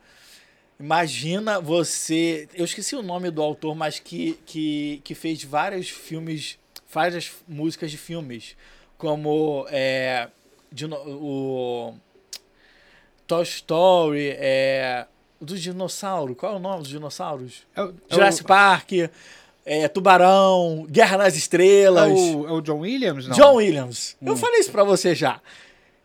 [0.80, 2.50] Imagina você.
[2.54, 6.58] Eu esqueci o nome do autor, mas que, que, que fez vários filmes,
[6.92, 8.58] várias músicas de filmes.
[8.98, 10.28] Como é,
[10.72, 11.96] dino- o
[13.28, 15.06] Toy Story, é,
[15.42, 16.36] do dinossauro.
[16.36, 17.64] Qual é o nome dos dinossauros?
[17.76, 18.92] É o, é Jurassic o- Park,
[19.66, 22.12] é, Tubarão, Guerra nas é Estrelas.
[22.12, 23.28] o, é o John Williams?
[23.28, 23.36] Não.
[23.36, 24.16] John Williams.
[24.22, 24.38] Eu Hum.
[24.38, 25.42] falei isso pra você já.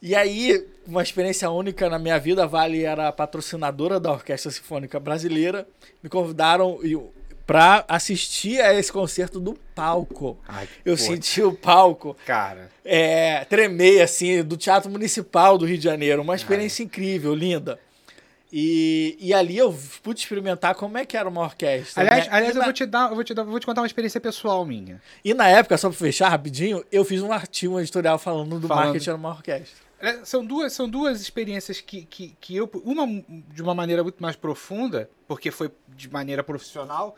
[0.02, 4.50] E aí, uma experiência única na minha vida, a Vale era a patrocinadora da Orquestra
[4.50, 5.68] Sinfônica Brasileira.
[6.02, 6.98] Me convidaram e-
[7.50, 10.38] pra assistir a esse concerto do palco.
[10.46, 15.76] Ai, Eu pô, senti o palco Cara, é, tremer, assim, do Teatro Municipal do Rio
[15.76, 16.22] de Janeiro.
[16.22, 17.78] Uma experiência incrível, linda.
[18.52, 22.02] E, e ali eu pude experimentar como é que era uma orquestra.
[22.02, 22.32] aliás, né?
[22.32, 23.86] aliás eu na- vou te dar, eu vou te dar, eu vou te contar uma
[23.86, 25.00] experiência pessoal minha.
[25.24, 28.66] E na época, só pra fechar rapidinho, eu fiz um artigo, um editorial falando do
[28.68, 28.84] Falando.
[28.86, 29.90] marketing era uma orquestra.
[30.00, 32.68] É, São duas, são duas experiências que, que, que eu.
[32.84, 33.06] Uma
[33.52, 37.14] de uma maneira muito mais profunda, porque foi de maneira profissional,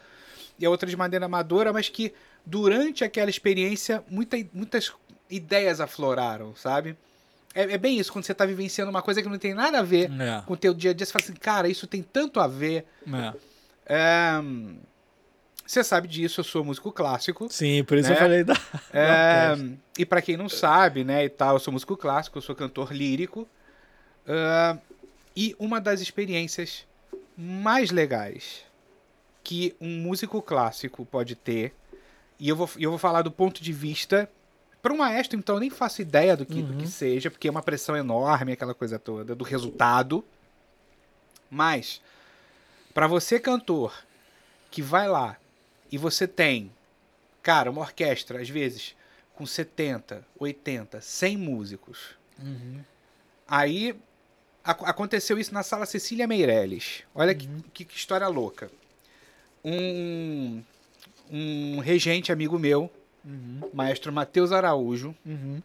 [0.59, 2.13] e a outra de maneira amadora, mas que
[2.45, 4.93] durante aquela experiência muita, muitas
[5.31, 6.97] ideias afloraram, sabe?
[7.55, 9.83] É, é, bem isso, quando você tá vivenciando uma coisa que não tem nada a
[9.83, 10.43] ver É.
[10.47, 12.87] com o teu dia a dia, você fala assim, cara, isso tem tanto a ver.
[13.07, 13.35] É.
[13.87, 14.33] É,
[15.67, 17.47] Você sabe disso, eu sou músico clássico.
[17.51, 18.15] Sim, por isso Né?
[18.15, 18.55] eu falei da.
[18.93, 19.55] É,
[19.99, 22.93] e pra quem não sabe, né, e tal, eu sou músico clássico, eu sou cantor
[22.93, 23.47] lírico.
[25.35, 26.87] E uma das experiências
[27.37, 28.65] mais legais
[29.45, 31.75] que um músico clássico pode ter,
[32.39, 34.31] e eu vou, eu vou falar do ponto de vista.
[34.81, 37.51] Para um maestro, então, eu nem faço ideia do que, do que seja, porque é
[37.51, 40.25] uma pressão enorme, aquela coisa toda, do resultado.
[41.51, 42.01] Mas,
[42.95, 43.95] para você, cantor,
[44.71, 45.37] que vai lá
[45.91, 46.71] e você tem
[47.43, 48.95] Cara, uma orquestra, às vezes,
[49.35, 51.99] com 70, 80, 100 músicos.
[53.49, 53.97] Aí
[54.63, 57.03] ac- aconteceu isso na sala Cecília Meirelles.
[57.13, 58.71] Olha que, que- que história louca.
[59.65, 60.63] Um,
[61.31, 62.91] um regente amigo meu,
[63.73, 65.63] maestro Matheus Araújo, Uhum.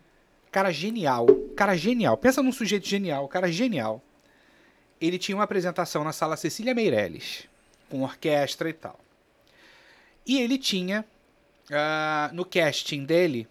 [0.51, 1.25] cara genial,
[1.55, 2.15] cara genial.
[2.17, 4.01] Pensa num sujeito genial, cara genial.
[5.01, 7.47] Ele tinha uma apresentação na sala Cecília Meirelles,
[7.89, 8.99] com orquestra e tal.
[10.25, 11.05] E ele tinha,
[11.71, 13.47] ah, no casting dele,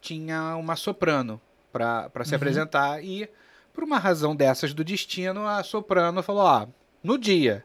[0.00, 1.40] tinha uma soprano
[1.72, 3.28] para se apresentar e,
[3.72, 6.66] por uma razão dessas do destino, a soprano falou, ó,
[7.02, 7.64] no dia,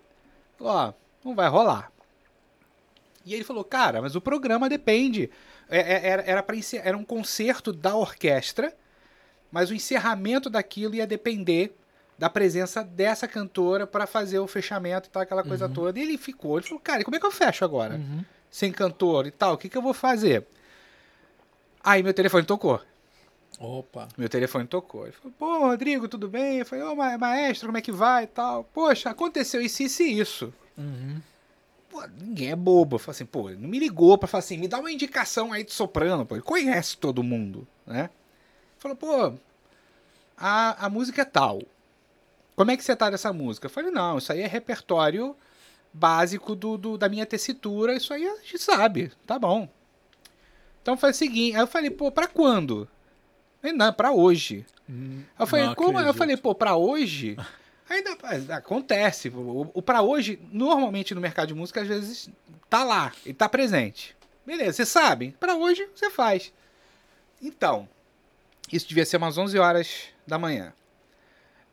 [0.57, 0.93] falou, ó,
[1.23, 1.91] não vai rolar.
[3.25, 5.29] E ele falou, cara, mas o programa depende.
[5.69, 8.75] É- é- Era, era, pra era um concerto da orquestra,
[9.51, 11.75] mas o encerramento daquilo ia depender
[12.17, 15.97] da presença dessa cantora para fazer o fechamento e tal, aquela coisa toda.
[15.99, 17.99] E ele ficou, ele falou, cara, e como é que eu fecho agora?
[18.51, 20.45] Sem cantor e tal, o que, que eu vou fazer?
[21.83, 22.79] Aí meu telefone tocou.
[23.59, 24.07] Opa.
[24.17, 25.03] Meu telefone tocou.
[25.03, 26.59] Ele falou, pô, Rodrigo, tudo bem?
[26.59, 28.63] Eu falei, ô, ma- maestro, como é que vai e tal?
[28.65, 30.53] Poxa, aconteceu isso, isso e isso.
[30.77, 31.21] Uhum.
[31.93, 32.95] Pô, ninguém é bobo.
[32.95, 35.63] Eu falei assim, pô, não me ligou pra falar assim, me dá uma indicação aí
[35.63, 36.33] de soprano, pô.
[36.33, 38.09] Ele conhece todo mundo, né?
[38.79, 39.33] Falou, pô,
[40.35, 41.61] a, a música é tal.
[42.55, 43.67] Como é que você tá nessa música?
[43.67, 45.35] Eu falei, não, isso aí é repertório
[45.93, 49.69] básico do, do- da minha tessitura, isso aí a gente sabe, tá bom.
[50.81, 52.87] Então foi o seguinte, aí eu falei, pô, pra quando?
[53.63, 54.65] Ele, não, pra hoje.
[54.89, 55.89] Aí eu falei, como?
[55.89, 56.17] Aí eu acredito.
[56.17, 57.37] falei, pô, pra hoje?
[57.89, 59.29] Ainda acontece.
[59.29, 62.29] O, o pra hoje, normalmente no mercado de música, às vezes
[62.69, 64.15] tá lá, ele tá presente.
[64.45, 65.35] Beleza, você sabe?
[65.39, 66.51] Pra hoje, você faz.
[67.41, 67.87] Então,
[68.71, 70.73] isso devia ser umas 11 horas da manhã.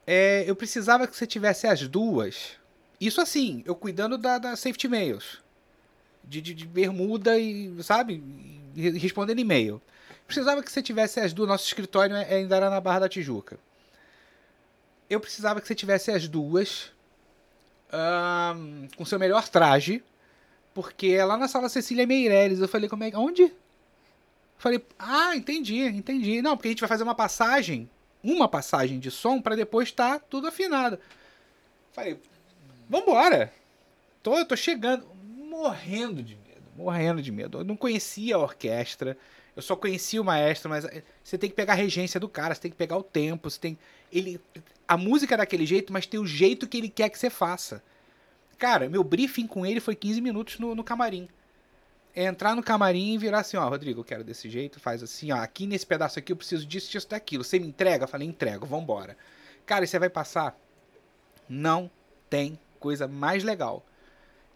[0.07, 2.53] É, eu precisava que você tivesse as duas.
[3.01, 5.41] Isso assim, eu cuidando da, da safety mails.
[6.23, 8.23] De, de, de bermuda e, sabe?
[8.77, 9.81] E respondendo e-mail.
[10.27, 11.49] Precisava que você tivesse as duas.
[11.49, 13.59] Nosso escritório é- ainda era na Barra da Tijuca.
[15.11, 16.93] Eu precisava que você tivesse as duas
[17.93, 20.03] ahn, com seu melhor traje,
[20.73, 22.61] porque lá na sala Cecília Meirelles.
[22.61, 23.11] Eu falei, como é.
[23.15, 23.53] Onde?
[24.57, 26.41] Falei, ah, entendi, entendi.
[26.41, 27.91] Não, porque a gente vai fazer uma passagem,
[28.23, 30.99] uma passagem de som, para depois estar tudo afinado.
[31.93, 32.21] Falei,
[32.89, 33.53] vambora.
[34.23, 37.59] Tô, tô chegando, morrendo de medo, morrendo de medo.
[37.59, 39.17] Eu não conhecia a orquestra,
[39.57, 42.55] eu só conhecia o maestro, mas eh, você tem que pegar a regência do cara,
[42.55, 43.79] você tem que pegar o tempo, você tem.
[44.13, 44.41] Ele.
[44.87, 47.83] A música é daquele jeito, mas tem o jeito que ele quer que você faça.
[48.59, 51.29] Cara, meu briefing com ele foi 15 minutos no, no camarim.
[52.15, 55.31] É entrar no camarim e virar assim, ó, Rodrigo, eu quero desse jeito, faz assim,
[55.31, 57.45] ó, aqui nesse pedaço aqui eu preciso disso, disso, daquilo.
[57.45, 58.05] Você me entrega?
[58.05, 59.17] Eu falei, entrego, vambora.
[59.65, 60.59] Cara, e você vai passar?
[61.49, 61.91] Não
[62.29, 63.87] tem coisa mais legal.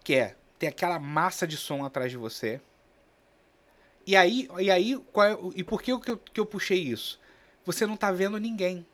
[0.02, 2.60] Que é ter aquela massa de som atrás de você.
[4.06, 4.98] E aí, e aí é
[5.54, 7.18] e por que, eu, que eu puxei isso?
[7.64, 8.84] Você não tá vendo ninguém.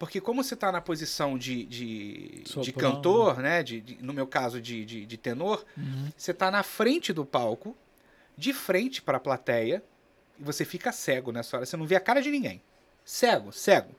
[0.00, 3.62] Porque como você tá na posição de, de, de cantor, né?
[3.62, 5.62] De, de- no meu caso, de, de, de tenor,
[6.16, 7.76] você tá na frente do palco,
[8.34, 9.84] de frente para a plateia,
[10.38, 11.66] e você fica cego nessa hora.
[11.66, 12.62] Você não vê a cara de ninguém.
[13.04, 13.94] Cego, cego.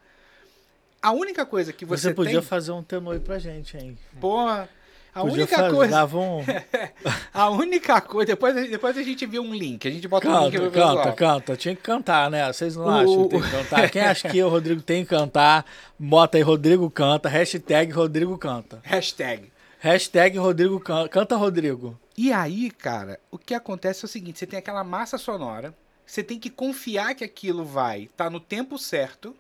[1.00, 2.42] A única coisa que você, Você, podia tem...
[2.42, 3.96] fazer um tenor aí pra gente, hein?
[4.20, 4.68] Porra,
[5.14, 5.92] a podia única fazer, coisa...
[5.92, 6.40] Dava um...
[7.34, 8.28] A única coisa...
[8.28, 9.88] Depois, depois a gente vê um link.
[9.88, 11.56] A gente bota um link Canta, no canta, canta.
[11.58, 12.52] Tinha que cantar, né?
[12.52, 13.90] Vocês não O- acham que tem que cantar?
[13.90, 15.66] Quem acha que o Rodrigo tem que cantar,
[15.98, 18.80] bota aí Rodrigo canta, hashtag Rodrigo canta.
[18.84, 19.52] Hashtag.
[19.80, 21.10] Hashtag Rodrigo canta.
[21.10, 22.00] Canta, Rodrigo.
[22.18, 25.74] E aí, cara, o que acontece é o seguinte: você tem aquela massa sonora,
[26.06, 29.36] você tem que confiar que aquilo vai estar no tempo certo.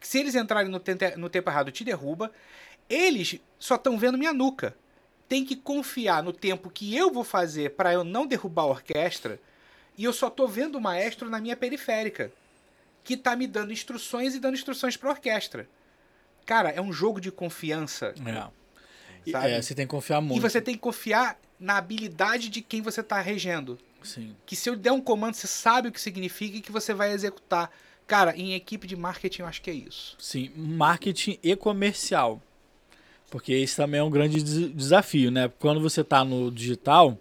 [0.00, 2.30] Se eles entrarem no, tempo- no tempo errado, te derruba.
[2.88, 4.76] Eles só estão vendo minha nuca.
[5.28, 9.40] Tem que confiar no tempo que eu vou fazer para eu não derrubar a orquestra.
[9.96, 12.32] E eu só tô vendo o maestro na minha periférica,
[13.02, 15.68] que tá me dando instruções e dando instruções para orquestra.
[16.44, 18.14] Cara, é um jogo de confiança.
[18.26, 18.64] É.
[19.26, 19.50] E- Sabe?
[19.52, 20.36] é, você tem que confiar muito.
[20.38, 23.78] E você tem que confiar na habilidade de quem você está regendo.
[24.02, 24.36] Sim.
[24.44, 27.12] Que se eu der um comando, você sabe o que significa e que você vai
[27.12, 27.70] executar.
[28.06, 30.14] Cara, em equipe de marketing eu acho que é isso.
[30.18, 32.42] Sim, marketing e comercial.
[33.34, 35.50] Porque esse também é um grande des- desafio, né?
[35.58, 37.18] Quando você está no digital,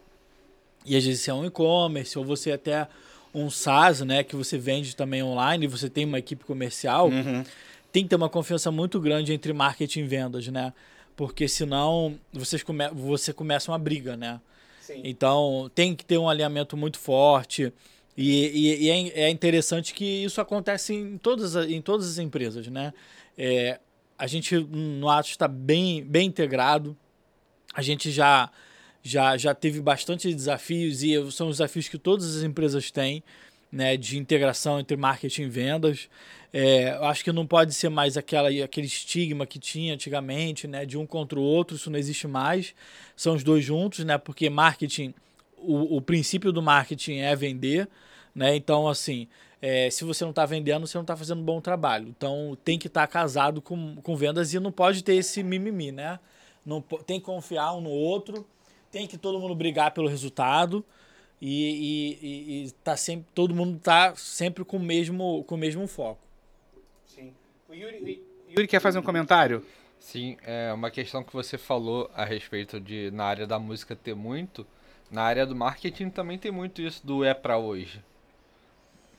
[0.86, 2.88] e às vezes você é um e-commerce, ou você é até
[3.34, 4.24] um SaaS, né?
[4.24, 7.09] Que você vende também online, e você tem uma equipe comercial,
[7.91, 10.72] tem que ter uma confiança muito grande entre marketing e vendas, né?
[11.16, 14.39] Porque senão vocês come você começa uma briga, né?
[14.82, 15.01] Sim.
[15.03, 17.74] Então tem que ter um alinhamento muito forte.
[18.16, 22.68] E, e- e é, é interessante que isso acontece em todas, em todas as empresas,
[22.68, 22.93] né?
[23.36, 23.80] É,
[24.24, 26.95] a gente no Atos está bem, bem integrado.
[27.74, 28.49] A gente já,
[29.01, 33.21] já, já teve bastante desafios e são os desafios que todas as empresas têm,
[33.69, 33.97] né?
[33.97, 36.09] De integração entre marketing e vendas.
[36.53, 40.86] É, acho que não pode ser mais aquela, aquele estigma que tinha antigamente, né?
[40.86, 42.74] De um contra o outro, isso não existe mais.
[43.17, 44.17] São os dois juntos, né?
[44.17, 45.13] Porque marketing,
[45.57, 47.89] o, o princípio do marketing é vender,
[48.34, 48.55] né?
[48.55, 49.28] Então, assim,
[49.66, 52.09] é, se você não está vendendo, você não está fazendo um bom trabalho.
[52.09, 56.20] Então, tem que estar casado com, com vendas e não pode ter esse mimimi, né?
[56.66, 58.45] Não, tem que confiar um no outro,
[58.91, 60.84] tem que todo mundo brigar pelo resultado
[61.41, 65.57] e, e, e- e tá sempre, todo mundo tá sempre com o mesmo, com o
[65.57, 66.20] mesmo foco.
[67.05, 67.34] Sim.
[67.70, 69.66] O Yuri, o Yuri quer fazer um comentário?
[69.97, 74.14] Sim, é uma questão que você falou a respeito de na área da música ter
[74.14, 74.68] muito,
[75.09, 78.01] na área do marketing também tem muito isso do é pra hoje.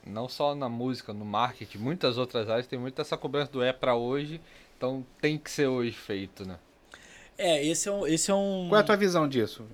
[0.07, 3.73] Não só na música, no marketing, muitas outras áreas tem muito essa cobrança do é
[3.73, 4.41] pra hoje,
[4.77, 6.59] então tem que ser hoje feito, né?
[7.39, 8.07] É, esse é um.
[8.07, 9.65] Esse é um Qual é a tua visão disso?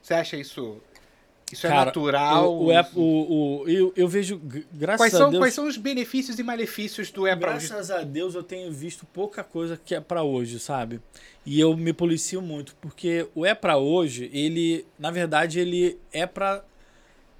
[0.00, 0.80] Você acha isso
[1.52, 2.54] isso é Cara, natural?
[2.54, 4.40] O, o, é- o, o- eu, eu vejo,
[4.72, 5.40] graças quais, a são, Deus.
[5.42, 7.66] quais são os benefícios e malefícios do é pra hoje?
[7.68, 11.00] Graças a Deus eu tenho visto pouca coisa que é pra hoje, sabe?
[11.44, 16.24] E eu me policio muito, porque o é pra hoje, ele, na verdade, ele é
[16.24, 16.62] pra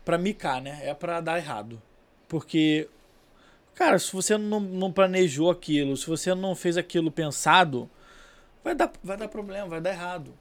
[0.05, 0.81] para micar, né?
[0.83, 1.81] É pra dar errado.
[2.31, 2.89] Porque
[3.75, 7.91] cara, se você não, não planejou aquilo, se você não fez aquilo pensado,
[8.63, 10.33] vai dar vai dar problema, vai dar errado.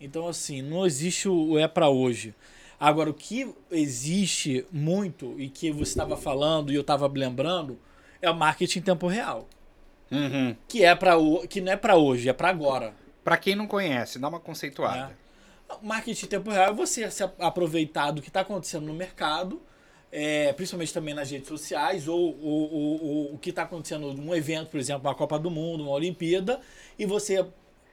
[0.00, 2.34] Então assim, não existe o é pra hoje.
[2.80, 7.78] Agora o que existe muito e que você estava falando e eu estava lembrando
[8.22, 9.46] é o marketing em tempo real.
[10.10, 10.56] Uhum.
[10.66, 11.16] Que é para
[11.50, 12.94] que não é para hoje, é para agora.
[13.22, 15.14] Pra quem não conhece, dá uma conceituada.
[15.82, 19.60] O marketing em tempo real é você se aproveitar do que está acontecendo no mercado,
[20.18, 24.34] é, principalmente também nas redes sociais, ou, ou- ou- ou o que está acontecendo num
[24.34, 26.58] evento, por exemplo, uma Copa do Mundo, uma Olimpíada,
[26.98, 27.44] e você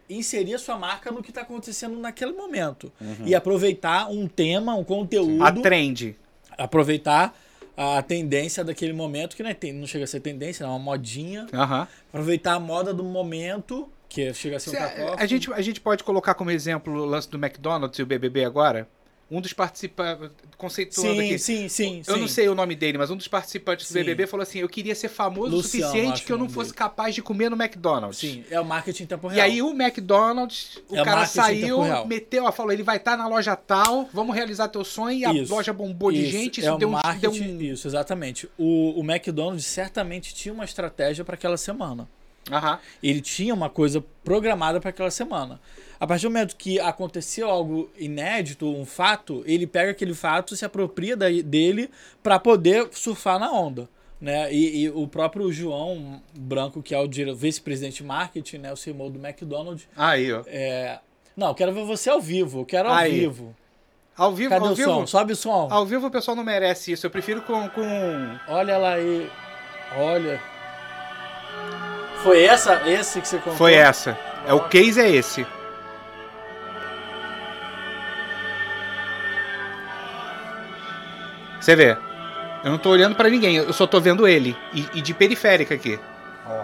[0.09, 2.91] inserir a sua marca no que está acontecendo naquele momento.
[3.25, 6.15] E aproveitar um tema, um conteúdo A trend.
[6.57, 7.37] aproveitar
[7.75, 11.47] a tendência daquele momento, que não, é, não chega a ser tendência, é uma modinha.
[11.53, 11.87] Aham.
[12.09, 15.17] Aproveitar a moda do momento, que chega a ser um Cê- católico.
[15.21, 18.45] a, gente, a gente pode colocar como exemplo o lance do McDonald's e o BBB
[18.45, 18.87] agora?
[19.33, 21.39] Um dos participantes, conceituando Sim, aqui.
[21.39, 22.03] sim, sim.
[22.05, 22.21] Eu sim.
[22.21, 23.99] não sei o nome dele, mas um dos participantes do Sim.
[23.99, 26.47] BBB falou assim: Eu queria ser famoso o Luciano, suficiente acho que eu o não
[26.47, 26.77] fosse dele.
[26.77, 28.19] capaz de comer no McDonald's.
[28.19, 29.37] Sim, é o marketing em tempo real.
[29.37, 33.17] E aí o McDonald's, o É o cara saiu, meteu, ó, falou, ele vai estar
[33.17, 36.59] na loja tal, vamos realizar teu sonho, e a Isso, loja bombou de Isso, gente,
[36.61, 37.73] é isso o deu um, marketing, deu um...
[37.73, 38.47] Isso, exatamente.
[38.55, 42.07] O, o McDonald's certamente tinha uma estratégia para aquela semana.
[42.51, 42.79] Aham.
[43.01, 45.59] Ele tinha uma coisa programada para aquela semana.
[45.99, 50.65] A partir do momento que aconteceu algo inédito, um fato, ele pega aquele fato, se
[50.65, 51.89] apropria dele
[52.21, 53.87] para poder surfar na onda.
[54.19, 54.53] Né?
[54.53, 58.73] E, e o próprio João Branco, que é o vice-presidente de marketing, né?
[58.73, 60.43] o CMO do McDonald's, Aí, ó.
[60.47, 60.99] é...
[61.35, 63.19] Não, eu quero ver você ao vivo, eu quero ao Aí.
[63.21, 63.55] vivo.
[64.15, 65.07] Ao vivo, Cadê ao o vivo, som?
[65.07, 65.67] Sobe o som.
[65.71, 67.67] ao vivo o pessoal não merece isso, eu prefiro com...
[67.69, 67.81] com...
[68.47, 69.29] Olha lá aí.
[69.97, 70.52] Olha.
[72.23, 73.53] Foi essa, esse que você contou?
[73.53, 74.17] Foi essa.
[74.47, 75.45] É o case é esse.
[81.59, 81.97] Você vê,
[82.63, 84.55] eu não tô olhando pra ninguém, eu só tô vendo ele.
[84.73, 85.99] E, e de periférica aqui.
[86.45, 86.63] Ó,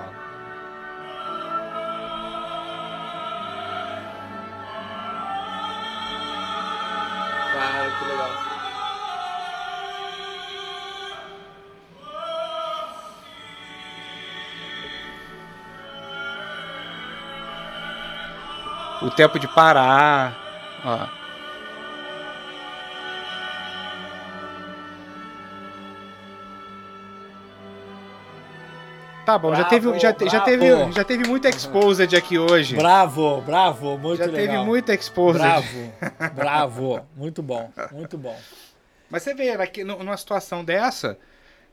[19.19, 20.33] tempo de parar.
[20.85, 21.19] Ó.
[29.25, 30.45] Tá bom, já Bravo, teve, já, te- já, bravo.
[30.45, 32.75] teve, já teve muita exposed aqui hoje.
[32.75, 34.47] Bravo, bravo, muito já legal.
[34.47, 35.37] teve muita exposed.
[35.39, 35.93] Bravo,
[36.33, 37.05] bravo.
[37.15, 38.35] Muito bom, muito bom.
[39.09, 41.15] Mas você vê, aqui, nu- numa situação dessa,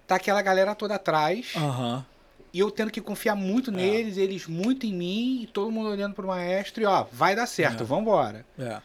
[0.06, 2.04] tá aquela galera toda atrás Aham.
[2.56, 6.14] E eu tendo que confiar muito neles, eles muito em mim, e todo mundo olhando
[6.14, 7.84] pro maestro e ó, vai dar certo, É.
[7.86, 8.46] vambora.
[8.58, 8.78] É.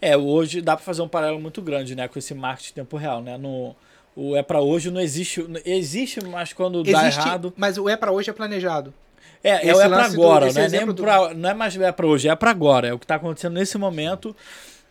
[0.00, 2.96] É, hoje dá para fazer um paralelo muito grande, né, com esse marketing em tempo
[2.96, 3.36] real, né?
[3.36, 3.74] No,
[4.14, 7.96] o é para hoje não existe, existe, mas quando dá Existe, errado, mas o é
[7.96, 8.94] pra hoje é planejado.
[9.42, 10.68] é, é, é para do- agora, né?
[10.68, 13.06] Nem do- pra, não é mais é para hoje, é para agora, é o que
[13.08, 14.36] tá acontecendo nesse momento.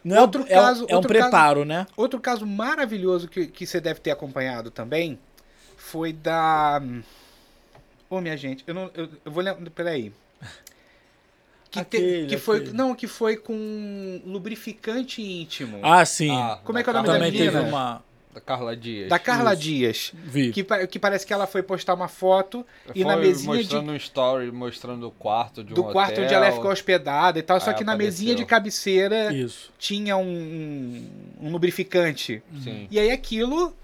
[0.04, 1.88] Não é um- Outro é, um- caso- é um outro preparo, né?
[1.96, 5.18] Outro caso maravilhoso que, que você deve ter acompanhado também
[5.78, 6.82] foi da.
[8.10, 8.92] Ô, minha gente, eu não.
[8.94, 9.70] Eu, eu vou lembrar.
[9.72, 10.12] Peraí.
[11.72, 12.58] Que, te- Aquele, que foi.
[12.60, 12.74] aquele.
[12.74, 15.80] Não, que foi com lubrificante íntimo.
[15.84, 16.32] Ah, sim.
[16.32, 17.62] Ah, Como é que é o da nome da Também Carla teve menina?
[17.64, 17.74] Dias.
[17.74, 18.04] uma
[18.34, 19.10] Da Carla Dias.
[19.10, 19.62] da Carla isso.
[19.62, 20.14] Dias.
[20.24, 20.52] vi.
[20.54, 23.96] Que, que parece que ela foi postar uma foto e na mesinha de, mostrando um
[23.98, 26.24] story, mostrando o quarto de um do quarto hotel.
[26.24, 27.60] onde ela ia ficar hospedada e tal.
[27.60, 28.12] Só que na apareceu.
[28.24, 29.70] mesinha de cabeceira Isso.
[29.78, 32.42] tinha um, um, um lubrificante.
[32.64, 32.88] Sim.
[32.90, 33.76] E aí aquilo.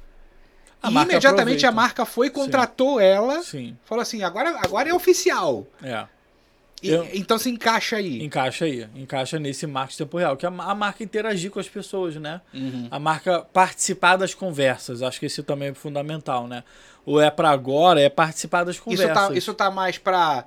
[0.82, 1.72] A imediatamente a aproveita.
[1.72, 3.78] marca foi, contratou ela, Sim.
[3.86, 5.68] falou assim: agora, agora é oficial.
[5.84, 6.06] É.
[6.82, 8.24] E- Eu- Então se encaixa aí.
[8.24, 11.70] Encaixa aí, encaixa nesse marketing tempo real, que é a, a marca interagir com as
[11.70, 12.42] pessoas, né?
[12.54, 12.88] Uhum.
[12.90, 16.64] A marca participar das conversas, acho que isso também é fundamental, né?
[17.06, 19.28] O é para agora é participar das Isso conversas.
[19.28, 20.46] tá, isso tá mais pra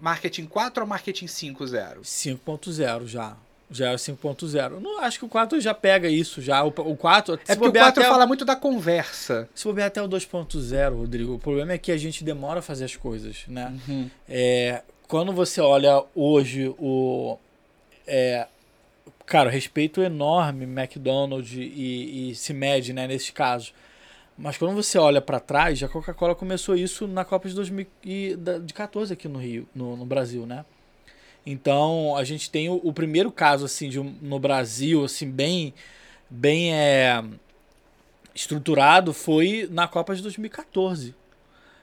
[0.00, 2.00] marketing 4 ou marketing 5.0?
[2.02, 3.36] 5.0 já.
[3.72, 4.78] Já é 5.0.
[4.80, 6.62] Não, acho que o 4 já pega isso já.
[6.62, 9.48] O, o 4, É porque o 4 fala muito da conversa.
[9.54, 12.84] Se bobear até o 2.0, Rodrigo, o problema é que a gente demora a fazer
[12.84, 13.74] as coisas, né?
[14.28, 17.38] É, quando você olha hoje o.
[18.06, 18.46] É,
[19.26, 23.72] cara, respeito enorme McDonald's e, e se mede, né, nesses casos.
[24.36, 29.28] Mas quando você olha para trás, a Coca-Cola começou isso na Copa de 2014 aqui
[29.28, 30.64] no Rio, no, no Brasil, né?
[31.44, 35.74] Então a gente tem o, o primeiro caso assim de um, no Brasil assim bem
[36.30, 37.22] bem é,
[38.34, 41.14] estruturado foi na Copa de 2014.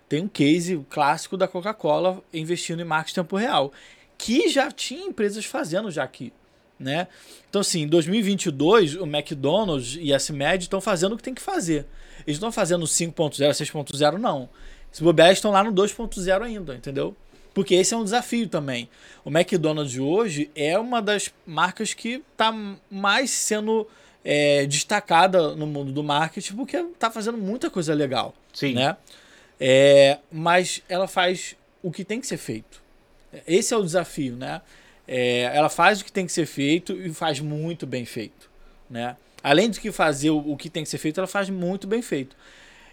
[0.08, 3.72] Tem um case clássico da Coca-Cola investindo em marketing em tempo real,
[4.18, 6.34] que já tinha empresas fazendo já aqui,
[6.80, 7.08] né?
[7.48, 11.42] Então assim, em 2022 o McDonald's e a CIMED estão fazendo o que tem que
[11.42, 11.86] fazer.
[12.26, 14.50] Eles não estão fazendo 5.0, 6.0 não.
[14.92, 17.16] Se bobear, estão lá no 2.0 ainda, entendeu?
[17.54, 18.90] Porque esse é um desafio também.
[19.24, 22.54] O McDonald's hoje é uma das marcas que está
[22.90, 23.88] mais sendo
[24.24, 28.74] é, destacada no mundo do marketing porque está fazendo muita coisa legal, Sim.
[28.74, 28.96] né?
[29.60, 32.82] É, mas ela faz o que tem que ser feito.
[33.48, 34.62] Esse é o desafio, né?
[35.08, 38.50] É, ela faz o que tem que ser feito e faz muito bem feito,
[38.90, 39.16] né?
[39.42, 42.02] Além de que fazer o, o que tem que ser feito, ela faz muito bem
[42.02, 42.36] feito.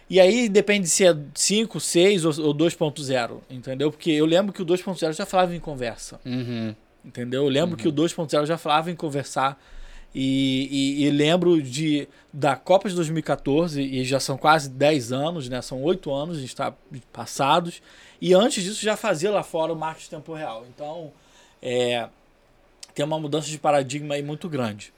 [0.09, 3.91] E aí depende se é 5, 6 ou, ou 2.0, entendeu?
[3.91, 6.73] Porque eu lembro que o 2.0 já falava em conversa, Uhum.
[7.03, 7.43] entendeu?
[7.43, 9.61] Eu lembro que o 2.0 já falava em conversar
[10.15, 10.69] e,
[11.01, 15.61] e- e lembro de da Copa de 2014 e já são quase 10 anos, né?
[15.61, 16.73] São 8 anos, a gente está
[17.11, 17.81] passados.
[18.21, 20.65] E antes disso já fazia lá fora o marketing tempo real.
[20.73, 21.11] Então,
[21.61, 22.07] é,
[22.95, 24.93] tem uma mudança de paradigma aí muito grande.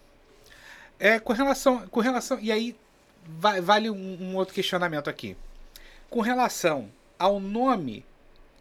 [0.99, 2.38] É, com relação, com relação.
[2.39, 2.76] E aí,
[3.61, 5.38] vale um, um outro questionamento aqui.
[6.09, 8.05] Com relação ao nome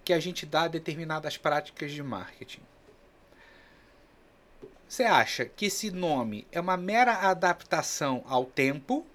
[0.04, 2.62] que a gente dá a determinadas práticas de marketing.
[4.88, 9.06] Você acha que esse nome é uma mera adaptação ao tempo?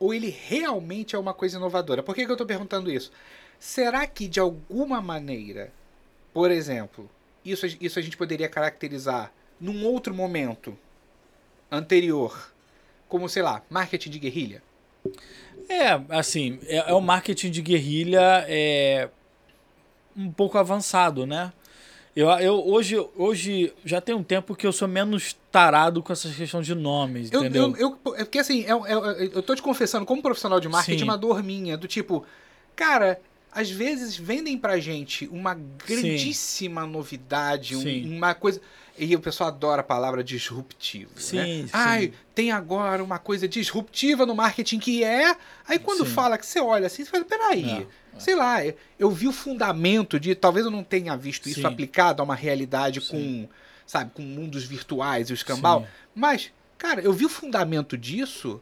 [0.00, 2.02] Ou ele realmente é uma coisa inovadora?
[2.02, 3.12] Por que, que eu estou perguntando isso?
[3.60, 5.72] Será que de alguma maneira,
[6.34, 7.08] por exemplo,
[7.44, 10.76] isso, isso a gente poderia caracterizar num outro momento
[11.70, 12.52] anterior,
[13.08, 14.62] como sei lá, marketing de guerrilha?
[15.68, 19.08] É, assim, é, é um marketing de guerrilha é,
[20.16, 21.52] um pouco avançado, né?
[22.16, 26.28] Eu, eu hoje, hoje já tem um tempo que eu sou menos tarado com essa
[26.28, 27.76] questão de nomes, Eu, entendeu?
[27.76, 30.98] eu, eu, é porque assim, eu, eu, eu tô te confessando, como profissional de marketing,
[30.98, 31.04] Sim.
[31.04, 32.24] uma dor minha, do tipo,
[32.74, 33.20] cara,
[33.52, 35.54] às vezes vendem pra gente uma
[35.86, 38.16] grandíssima novidade, um- Sim.
[38.16, 38.60] uma coisa.
[39.00, 41.10] E o pessoal adora a palavra disruptivo.
[41.20, 41.44] Sim, né?
[41.62, 41.70] sim.
[41.72, 45.36] Ai, tem agora uma coisa disruptiva no marketing que é.
[45.68, 46.12] Aí quando Sim.
[46.12, 47.70] fala que você olha assim, você fala, peraí.
[47.70, 47.86] É,
[48.18, 48.58] Sei lá,
[48.98, 50.34] eu- vi o fundamento de.
[50.34, 51.66] Talvez eu não tenha visto isso Sim.
[51.66, 53.08] aplicado a uma realidade Sim.
[53.46, 53.48] com,
[53.86, 55.82] sabe, com mundos virtuais e o escambau.
[55.82, 55.86] Sim.
[56.16, 58.60] Mas, cara, eu vi o fundamento disso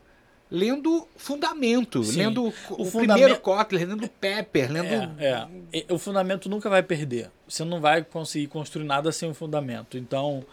[0.50, 2.18] lendo Fundamento, Sim.
[2.18, 5.20] lendo o, O primeiro Kotler, lendo Pepper, lendo.
[5.20, 5.92] É, é.
[5.92, 7.30] O fundamento nunca vai perder.
[7.48, 9.98] Você não vai conseguir construir nada sem o fundamento.
[9.98, 10.44] Então,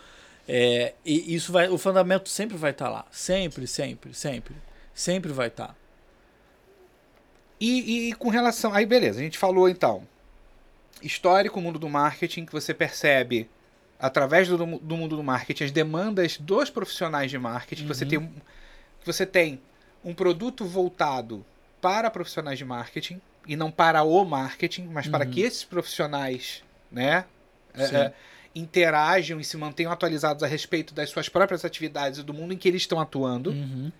[0.47, 3.05] é, isso vai, o fundamento sempre vai estar lá.
[3.11, 4.55] Sempre, sempre, sempre.
[4.93, 5.63] Sempre vai tá.
[5.63, 5.77] estar.
[7.59, 8.73] E, e com relação.
[8.73, 10.07] Aí, beleza, a gente falou então.
[11.01, 13.49] Histórico, mundo do marketing, que você percebe
[13.99, 17.83] através do, do mundo do marketing as demandas dos profissionais de marketing.
[17.83, 18.09] que Você, Uhum.
[18.09, 18.33] tem, um-
[18.99, 19.61] que você tem
[20.04, 21.45] um produto voltado
[21.82, 23.20] para profissionais de marketing.
[23.45, 25.32] e não para o marketing, mas para Uhum.
[25.32, 27.26] que esses profissionais, né,
[27.74, 28.14] é, é,
[28.56, 32.58] interajam e se mantenham atualizados a respeito das suas próprias atividades e do mundo em
[32.58, 33.49] que eles estão atuando.
[33.49, 33.91] Uhum.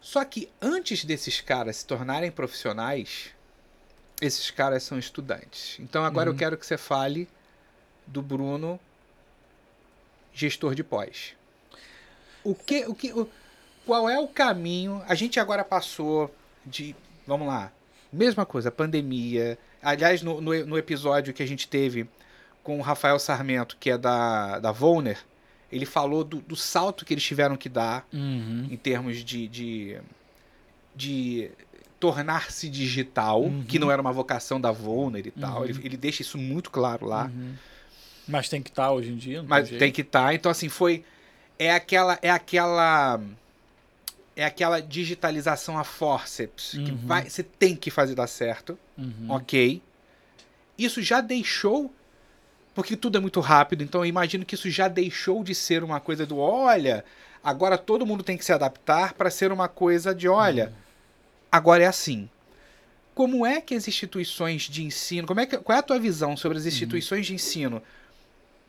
[0.00, 3.30] Só que antes desses caras se tornarem profissionais,
[4.20, 5.76] esses caras são estudantes.
[5.78, 6.34] Então agora Uhum.
[6.34, 7.28] eu quero que você fale
[8.04, 8.80] do Bruno,
[10.34, 11.34] gestor de pós.
[12.42, 13.28] O que, o que, o,
[13.86, 15.02] qual é o caminho?
[15.08, 16.94] A gente agora passou de,
[17.26, 17.72] vamos lá,
[18.12, 19.58] mesma coisa, pandemia.
[19.82, 22.06] Aliás, no, no, no episódio que a gente teve
[22.62, 25.18] com o Rafael Sarmento, que é da, da Volner,
[25.70, 28.68] ele falou do, do salto que eles tiveram que dar Uhum.
[28.70, 29.98] em termos de, de,
[30.94, 31.50] de
[31.98, 33.64] tornar-se digital, Uhum.
[33.64, 35.60] que não era uma vocação da Volner e tal.
[35.60, 35.64] Uhum.
[35.66, 37.24] Ele, ele deixa isso muito claro lá.
[37.26, 37.54] Uhum.
[38.28, 39.80] Mas tem que estar hoje em dia, não Mas jeito.
[39.80, 40.32] tem que estar.
[40.34, 41.04] Então, assim, foi.
[41.58, 42.18] É aquela.
[42.22, 43.20] É aquela.
[44.34, 46.70] É aquela digitalização a forceps.
[46.72, 46.96] Que Uhum.
[47.04, 48.78] vai, você tem que fazer dar certo.
[48.96, 49.26] Uhum.
[49.28, 49.82] Ok.
[50.78, 51.92] Isso já deixou.
[52.74, 56.00] Porque tudo é muito rápido, então eu imagino que isso já deixou de ser uma
[56.00, 57.04] coisa do olha,
[57.44, 60.72] agora todo mundo tem que se adaptar para ser uma coisa de olha,
[61.50, 62.30] agora é assim.
[63.14, 66.34] Como é que as instituições de ensino, como é que, qual é a tua visão
[66.34, 67.82] sobre as instituições de ensino?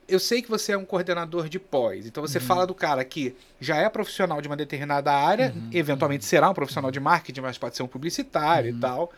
[0.07, 3.35] Eu sei que você é um coordenador de pós, então você fala do cara que
[3.59, 7.75] já é profissional de uma determinada área, eventualmente será um profissional de marketing, mas pode
[7.77, 9.11] ser um publicitário e tal,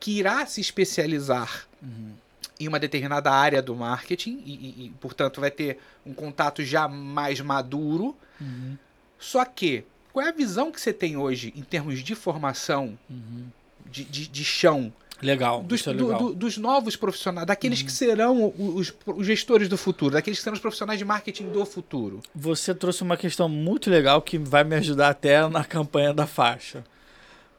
[0.00, 2.12] que irá se especializar Uhum.
[2.58, 6.86] em uma determinada área do marketing e, e- e, portanto, vai ter um contato já
[6.88, 8.16] mais maduro.
[8.40, 8.76] Uhum.
[9.18, 13.46] Só que, qual é a visão que você tem hoje em termos de formação, Uhum.
[13.86, 14.92] de, de, de chão,
[15.22, 16.18] Legal, dos, é do- legal.
[16.20, 17.86] do- dos novos profissionais, daqueles Uhum.
[17.86, 21.64] que serão os, os gestores do futuro, daqueles que serão os profissionais de marketing do
[21.64, 22.20] futuro?
[22.34, 26.84] Você trouxe uma questão muito legal que vai me ajudar até na campanha da faixa.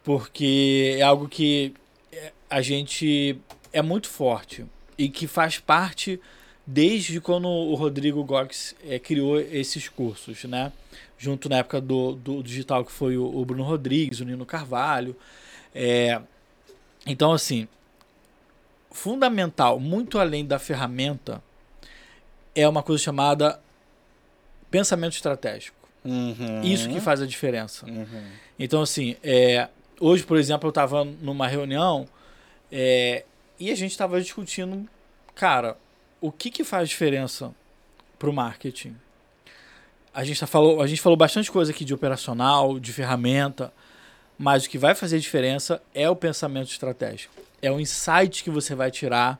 [0.03, 1.74] Porque é algo que
[2.11, 3.38] é, a gente
[3.72, 4.66] é muito forte
[4.97, 6.20] e que faz parte
[6.68, 10.72] desde quando o Rodrigo Gox é, criou esses cursos, né?
[11.18, 15.16] Junto na época do, do digital, que foi o, o Bruno Rodrigues, o Nino Carvalho.
[15.74, 16.22] É,
[17.05, 17.67] então, assim,
[18.91, 21.43] fundamental, muito além da ferramenta,
[22.55, 23.59] é uma coisa chamada
[24.69, 25.83] pensamento estratégico.
[26.63, 27.85] Isso que faz a diferença.
[27.85, 28.25] Uhum.
[28.59, 32.07] Então, assim, é, hoje, por exemplo, eu estava numa reunião
[32.71, 33.23] é,
[33.59, 34.87] e a gente estava discutindo,
[35.33, 35.77] cara,
[36.19, 37.53] o que, que faz diferença
[38.19, 38.95] para o marketing?
[40.13, 43.73] A gente, tá falou, a gente falou bastante coisa aqui de operacional, de ferramenta,
[44.38, 47.34] mas o que vai fazer diferença é o pensamento estratégico.
[47.61, 49.39] É o insight que você vai tirar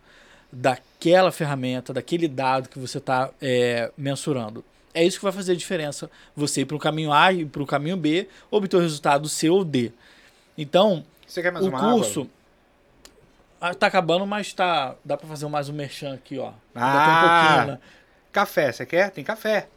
[0.52, 3.30] daquela ferramenta, daquele dado que você está
[3.98, 4.64] mensurando.
[4.94, 6.10] É isso que vai fazer diferença.
[6.36, 9.50] Você ir para o caminho A e para o caminho B, obter o resultado C
[9.50, 9.92] ou D.
[10.58, 12.30] Então, Você quer mais o curso.
[13.60, 14.94] Ah, tá acabando, mas tá.
[15.04, 16.50] Dá para fazer mais um merchan aqui, ó.
[16.50, 17.20] Um Ah.
[17.22, 17.80] pouquinho, né?
[18.32, 19.10] Café, você quer?
[19.10, 19.68] Tem café.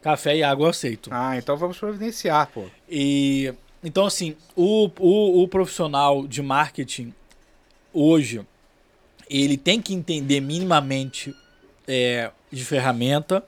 [0.00, 1.10] Café e água eu aceito.
[1.12, 2.64] Ah, então vamos providenciar, pô.
[2.88, 3.52] E
[3.82, 7.14] então assim, o, o, o profissional de marketing
[7.92, 8.44] hoje
[9.28, 11.34] ele tem que entender minimamente
[11.86, 13.44] é, de ferramenta,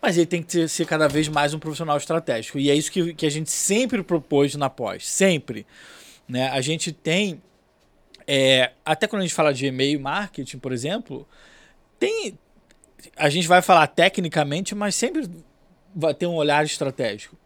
[0.00, 2.58] mas ele tem que ser, cada vez mais um profissional estratégico.
[2.58, 5.66] E é isso que, que a gente sempre propôs na pós, sempre.
[6.28, 6.48] Né?
[6.48, 7.40] A gente tem,
[8.26, 11.28] é, até quando a gente fala de e-mail marketing, por exemplo,
[11.98, 12.38] tem,
[13.16, 15.28] a gente vai falar tecnicamente, mas sempre
[15.94, 17.36] vai ter um olhar estratégico.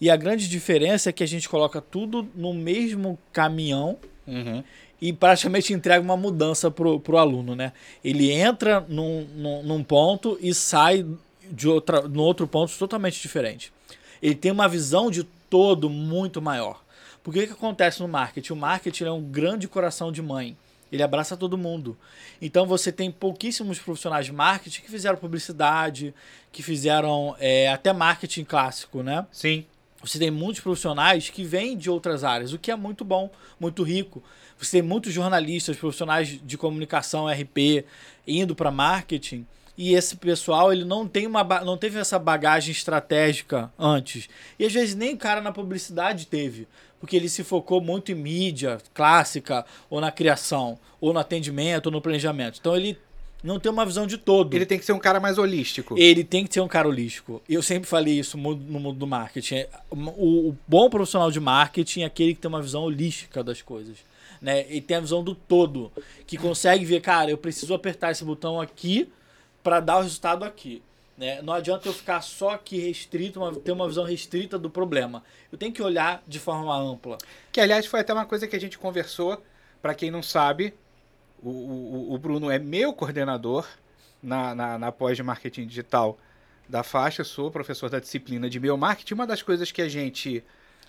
[0.00, 4.64] E a grande diferença é que a gente coloca tudo no mesmo caminhão Uhum.
[5.00, 7.72] e praticamente entrega uma mudança pro, pro aluno, né?
[8.02, 11.06] Ele entra num, num, num ponto e sai
[11.48, 13.72] de outra, no outro ponto totalmente diferente.
[14.20, 16.82] Ele tem uma visão de todo muito maior.
[17.22, 18.52] Porque o que acontece no marketing?
[18.52, 20.56] O marketing é um grande coração de mãe.
[20.90, 21.96] Ele abraça todo mundo.
[22.40, 26.14] Então você tem pouquíssimos profissionais de marketing que fizeram publicidade,
[26.52, 29.26] que fizeram é, até marketing clássico, né?
[29.32, 29.64] Sim.
[30.06, 33.82] Você tem muitos profissionais que vêm de outras áreas, o que é muito bom, muito
[33.82, 34.22] rico.
[34.58, 37.84] Você tem muitos jornalistas, profissionais de comunicação, RP,
[38.26, 39.46] indo para marketing,
[39.76, 44.28] e esse pessoal ele não tem uma não teve essa bagagem estratégica antes.
[44.58, 46.66] E às vezes nem o cara na publicidade teve,
[46.98, 51.92] porque ele se focou muito em mídia clássica, ou na criação, ou no atendimento, ou
[51.92, 52.58] no planejamento.
[52.58, 52.98] Então ele
[53.46, 54.52] não tem uma visão de todo.
[54.52, 55.94] Ele tem que ser um cara mais holístico.
[55.96, 57.40] Ele tem que ser um cara holístico.
[57.48, 59.66] Eu sempre falei isso no mundo do marketing.
[59.88, 63.98] O, o bom profissional de marketing é aquele que tem uma visão holística das coisas.
[64.42, 64.66] Né?
[64.68, 65.92] Ele tem a visão do todo.
[66.26, 69.08] Que consegue ver, cara, eu preciso apertar esse botão aqui
[69.62, 70.82] para dar o resultado aqui.
[71.16, 71.40] Né?
[71.40, 75.22] Não adianta eu ficar só aqui restrito, uma, ter uma visão restrita do problema.
[75.52, 77.16] Eu tenho que olhar de forma ampla.
[77.52, 79.40] Que, aliás, foi até uma coisa que a gente conversou.
[79.80, 80.74] Para quem não sabe,
[81.46, 83.66] o, o, o, Bruno é meu coordenador
[84.22, 86.18] na, na, na pós de marketing digital
[86.68, 87.22] da faixa.
[87.22, 89.14] Sou professor da disciplina de meu marketing.
[89.14, 90.42] Uma das coisas que a gente.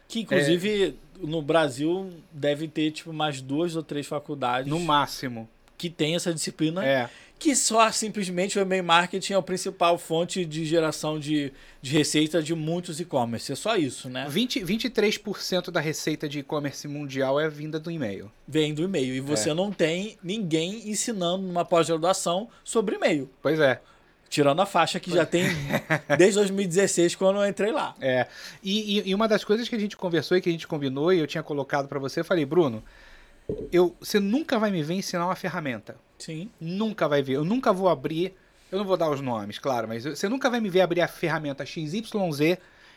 [0.08, 0.94] Que, inclusive, é...
[1.26, 4.70] no Brasil deve ter tipo mais duas ou três faculdades.
[4.70, 5.48] No máximo.
[5.78, 6.84] Que tem essa disciplina.
[6.84, 7.08] É
[7.40, 12.42] que só simplesmente o e-mail marketing é a principal fonte de geração de, de receita
[12.42, 13.52] de muitos e-commerce.
[13.52, 14.26] É só isso, né?
[14.28, 18.32] 20, 23% da receita de e-commerce mundial é vinda do e-mail.
[18.48, 19.14] Vem do e-mail.
[19.14, 19.54] E você é.
[19.54, 23.30] não tem ninguém ensinando numa pós-graduação sobre e-mail.
[23.42, 23.82] Pois é.
[24.30, 25.44] Tirando a faixa que já tem
[26.18, 27.96] desde 2016, quando eu entrei lá.
[28.02, 28.28] É.
[28.64, 31.20] E, e, uma das coisas que a gente conversou e que a gente combinou, e
[31.20, 32.84] eu tinha colocado para você, eu falei, Bruno,
[33.72, 35.96] eu, você nunca vai me ver ensinar uma ferramenta.
[36.18, 36.50] Sim.
[36.60, 37.34] Nunca vai ver.
[37.34, 38.34] Eu nunca vou abrir.
[38.72, 41.08] Eu não vou dar os nomes, claro, mas você nunca vai me ver abrir a
[41.08, 42.12] ferramenta XYZ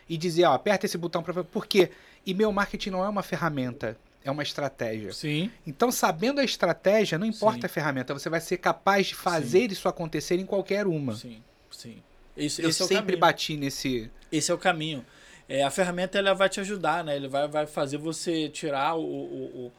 [0.09, 1.43] e dizer, ó, aperta esse botão para.
[1.43, 1.91] Por quê?
[2.25, 5.13] E-mail marketing não é uma ferramenta, é uma estratégia.
[5.13, 5.49] Sim.
[5.65, 7.65] Então, sabendo a estratégia, não importa sim.
[7.67, 9.73] a ferramenta, você vai ser capaz de fazer sim.
[9.73, 11.15] isso acontecer em qualquer uma.
[11.15, 11.41] Sim,
[11.71, 12.03] sim.
[12.35, 14.11] Isso, eu esse sempre é bati nesse.
[14.29, 15.05] Esse é o caminho.
[15.47, 17.15] É, a ferramenta ela vai te ajudar, né?
[17.15, 19.71] Ele vai, vai fazer você tirar o, o,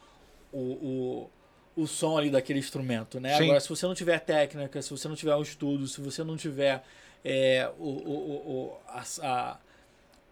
[0.53, 1.31] o, o
[1.77, 3.37] o som ali daquele instrumento, né?
[3.37, 3.45] Sim.
[3.45, 6.37] Agora, se você não tiver técnica, se você não tiver um estudo, se você não
[6.37, 6.83] tiver
[7.25, 9.57] é, o, o, o, a, a,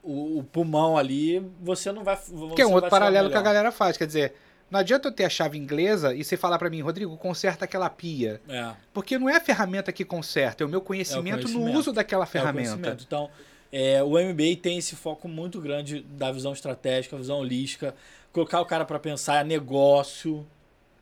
[0.03, 2.16] o, o, pulmão ali, você não vai.
[2.16, 4.34] Você que é um outro paralelo que a galera faz, quer dizer.
[4.70, 7.91] Não adianta eu ter a chave inglesa e você falar para mim, Rodrigo, conserta aquela
[7.91, 8.41] pia.
[8.49, 8.70] É.
[8.95, 11.72] Porque não é a ferramenta que conserta, é o meu conhecimento, é o conhecimento.
[11.72, 12.91] no uso daquela ferramenta.
[12.91, 13.28] É então,
[13.72, 17.97] é, o MBA tem esse foco muito grande da visão estratégica, visão holística,
[18.32, 20.47] colocar o cara para pensar é negócio,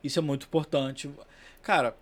[0.03, 1.11] isso é muito importante.
[1.63, 1.97] Cara,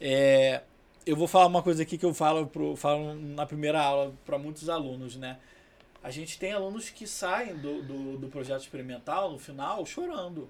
[0.00, 0.62] é,
[1.06, 4.38] eu vou falar uma coisa aqui que eu falo, pro, falo na primeira aula para
[4.38, 5.38] muitos alunos, né?
[6.02, 10.48] A gente tem alunos que saem do, do, do projeto experimental no final chorando.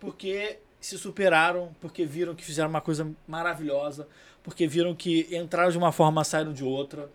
[0.00, 4.08] Porque se superaram, porque viram que fizeram uma coisa maravilhosa,
[4.42, 7.10] porque viram que entraram de uma forma, saíram de outra.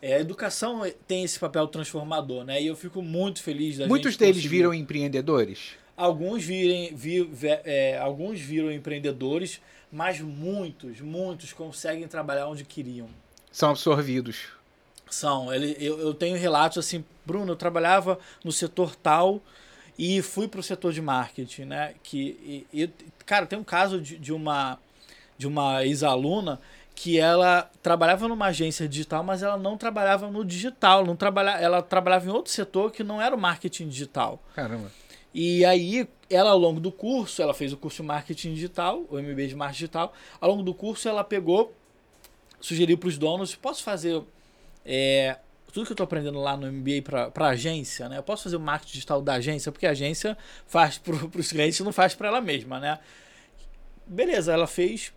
[0.00, 2.60] É, a educação tem esse papel transformador, né?
[2.60, 4.48] E eu fico muito feliz da Muitos deles conseguir...
[4.48, 5.76] viram empreendedores?
[5.96, 13.08] Alguns, virem, vir, é, alguns viram empreendedores, mas muitos, muitos conseguem trabalhar onde queriam.
[13.50, 14.48] São absorvidos.
[15.10, 15.52] São.
[15.52, 19.42] Ele, eu, eu tenho relatos assim, Bruno, eu trabalhava no setor tal
[19.98, 21.94] e fui para o setor de marketing, né?
[22.02, 22.90] Que, e, e,
[23.26, 24.78] cara, tem um caso de, de uma,
[25.36, 26.58] de uma ex-aluna
[26.94, 31.82] que ela trabalhava numa agência digital, mas ela não trabalhava no digital, não trabalha, ela
[31.82, 34.42] trabalhava em outro setor que não era o marketing digital.
[34.54, 34.90] Caramba.
[35.34, 39.18] E aí, ela ao longo do curso, ela fez o curso de marketing digital, o
[39.18, 40.12] MBA de marketing digital.
[40.40, 41.74] Ao longo do curso, ela pegou,
[42.60, 44.22] sugeriu para os donos: posso fazer
[44.84, 45.38] é,
[45.72, 48.18] tudo que eu estou aprendendo lá no MBA para agência, né?
[48.18, 51.78] Eu posso fazer o marketing digital da agência, porque a agência faz para os clientes
[51.78, 52.98] e não faz para ela mesma, né?
[54.06, 55.12] Beleza, ela fez,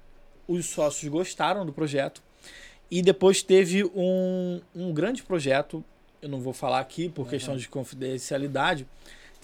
[0.47, 2.23] os sócios gostaram do projeto.
[2.89, 5.83] E depois teve um, um grande projeto,
[6.21, 7.27] eu não vou falar aqui por uhum.
[7.27, 8.87] questão de confidencialidade,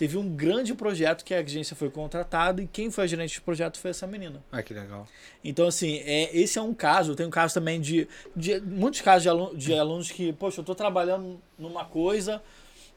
[0.02, 3.44] teve um grande projeto que a agência foi contratada e quem foi a gerente do
[3.44, 4.44] projeto foi essa menina.
[4.52, 5.08] Ah, que legal.
[5.44, 7.14] Então, assim, é, esse é um caso.
[7.14, 10.64] Tem um caso também de, de muitos casos de, aluno, de alunos que, poxa, eu
[10.64, 12.42] estou trabalhando numa coisa,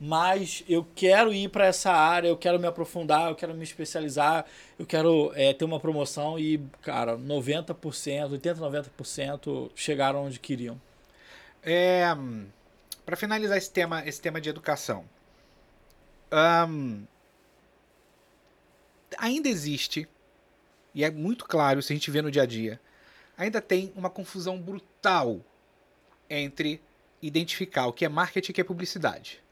[0.00, 4.46] mas eu quero ir para essa área, eu quero me aprofundar, eu quero me especializar,
[4.78, 7.74] eu quero é, ter uma promoção e, cara, 90%,
[8.30, 10.80] 80%, 90% chegaram onde queriam.
[11.62, 12.06] É,
[13.04, 15.04] para finalizar esse tema, esse tema de educação,
[16.34, 17.06] um,
[19.16, 20.08] ainda existe,
[20.94, 22.80] e é muito claro se a gente vê no dia a dia,
[23.36, 25.40] ainda tem uma confusão brutal
[26.28, 26.80] entre
[27.22, 29.42] identificar o que é marketing e o que é publicidade.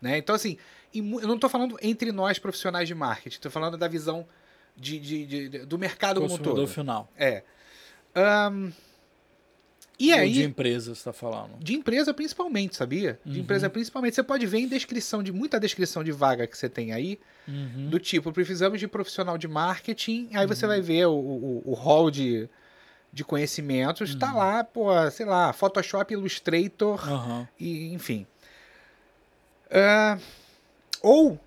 [0.00, 0.18] Né?
[0.18, 0.56] Então, assim,
[0.94, 4.26] eu não estou falando entre nós profissionais de marketing, estou falando da visão
[4.76, 6.66] de, de, de, do mercado como um todo.
[6.66, 7.10] final.
[7.16, 7.42] É.
[8.50, 8.72] Um,
[10.00, 11.58] e Ou aí, de empresa, você está falando?
[11.58, 13.20] De empresa principalmente, sabia?
[13.22, 13.44] De uhum.
[13.44, 14.14] empresa principalmente.
[14.14, 17.90] Você pode ver em descrição de muita descrição de vaga que você tem aí, uhum.
[17.90, 20.48] do tipo, precisamos de profissional de marketing, aí uhum.
[20.48, 22.48] você vai ver o, o, o hall de,
[23.12, 24.38] de conhecimentos, está uhum.
[24.38, 26.98] lá, pô, sei lá, Photoshop, Illustrator,
[27.58, 28.26] e enfim.
[29.66, 30.18] Uh,
[31.02, 31.38] ou,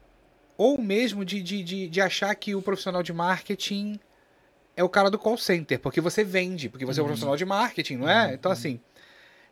[0.55, 3.99] ou mesmo de, de, de, de achar que o profissional de marketing
[4.75, 7.03] é o cara do call center, porque você vende, porque você uhum.
[7.03, 7.09] é um uhum.
[7.09, 8.27] profissional de marketing, não é?
[8.27, 8.33] Uhum.
[8.33, 8.79] Então, assim.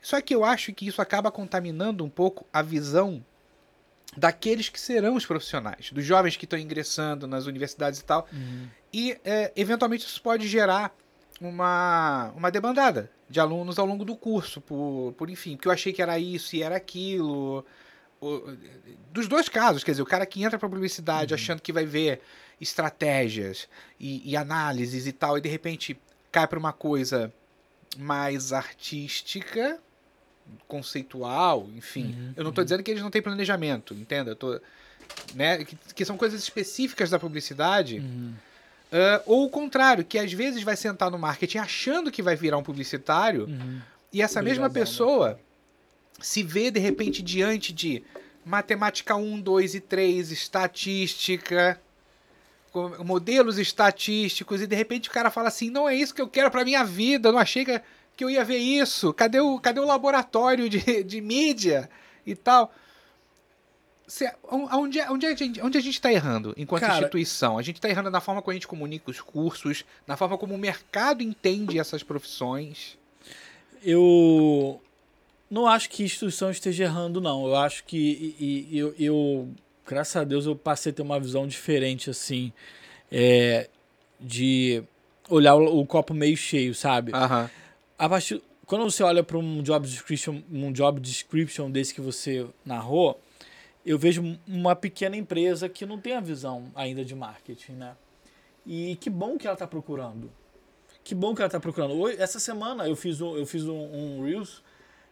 [0.02, 3.24] Só que eu acho que isso acaba contaminando um pouco a visão
[4.18, 8.28] daqueles que serão os profissionais, dos jovens que estão ingressando nas universidades e tal.
[8.34, 8.68] Uhum.
[8.92, 10.94] E, é, eventualmente, isso pode gerar
[11.40, 15.94] uma, uma debandada de alunos ao longo do curso, por, por enfim, porque eu achei
[15.94, 17.66] que era isso e era aquilo.
[19.12, 22.22] Dos dois casos, quer dizer, o cara que entra para publicidade achando que vai ver
[22.62, 23.68] estratégias
[24.00, 26.00] e, e análises e tal, e de repente
[26.32, 27.34] cai para uma coisa
[27.98, 29.80] mais artística,
[30.68, 32.34] conceitual, enfim.
[32.38, 34.32] Eu não estou dizendo que eles não têm planejamento, entenda?
[34.32, 34.62] Eu tô,
[35.34, 38.00] né, que, que são coisas específicas da publicidade.
[38.00, 38.34] Uhum.
[38.92, 42.58] Ah, ou o contrário, que às vezes vai sentar no marketing achando que vai virar
[42.58, 43.82] um publicitário Uhum.
[44.12, 45.40] e essa mesma Obrigadão, pessoa
[46.20, 48.04] se vê de repente diante de
[48.46, 51.80] matemática 1, 2 e 3, estatística,
[53.04, 56.50] modelos estatísticos e de repente o cara fala assim: "Não é isso que eu quero
[56.52, 57.82] pra minha vida, eu não achei que,
[58.24, 59.14] eu ia ver isso.
[59.14, 61.90] Cadê o, cadê o laboratório de, de mídia
[62.26, 62.74] e tal?"
[64.08, 67.58] Cê- onde, é- onde, a gente, onde a gente está errando enquanto Cara- instituição?
[67.58, 70.54] A gente está errando na forma como a gente comunica os cursos, na forma como
[70.54, 72.98] o mercado entende essas profissões.
[73.84, 74.82] Eu
[75.50, 77.48] não acho que a instituição esteja errando, não.
[77.48, 79.50] Eu acho que e- e- eu, eu,
[79.92, 82.54] graças a Deus, eu passei a ter uma visão diferente, assim,
[83.12, 83.70] é,
[84.18, 84.82] de
[85.30, 87.12] olhar o, o copo meio cheio, sabe?
[87.14, 87.50] Aham.
[88.00, 92.48] A partir, quando você olha para um job description, um job description desse que você
[92.66, 93.20] narrou,
[93.86, 97.96] eu vejo uma pequena empresa que não tem a visão ainda de marketing, né?
[98.66, 100.32] E que bom que ela está procurando.
[101.04, 101.96] Que bom que ela está procurando.
[101.96, 104.64] Hoje, essa semana eu fiz um, eu fiz um, um Reels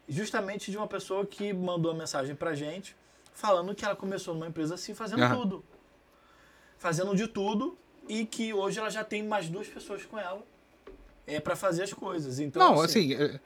[0.07, 2.95] justamente de uma pessoa que mandou uma mensagem pra gente
[3.39, 5.37] falando que ela começou numa empresa assim, fazendo Aham.
[5.37, 5.63] tudo.
[6.77, 10.41] Fazendo de tudo e que hoje ela já tem mais duas pessoas com ela
[11.25, 12.39] é para fazer as coisas.
[12.39, 13.39] Então, Não, assim, é-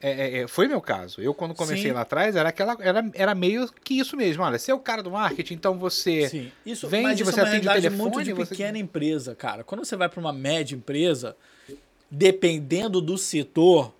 [0.00, 1.20] é- é- foi meu caso.
[1.22, 1.92] Eu, quando comecei Sim.
[1.92, 4.42] lá atrás, era, aquela, era, era meio que isso mesmo.
[4.42, 6.28] Olha, você é o cara do marketing, então você.
[6.28, 9.64] Sim, isso, vende, você é atende o telefone, muito de você- pequena empresa, cara.
[9.64, 11.34] Quando você vai para uma média empresa,
[12.10, 13.94] dependendo do setor,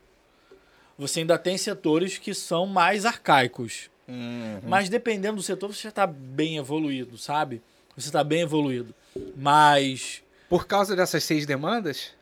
[0.99, 3.89] você ainda tem setores que são mais arcaicos.
[4.09, 4.61] Uhum.
[4.67, 7.61] Mas dependendo do setor, você já está bem evoluído, sabe?
[7.95, 8.95] Você está bem evoluído.
[9.37, 12.13] Mas Por causa dessas seis demandas,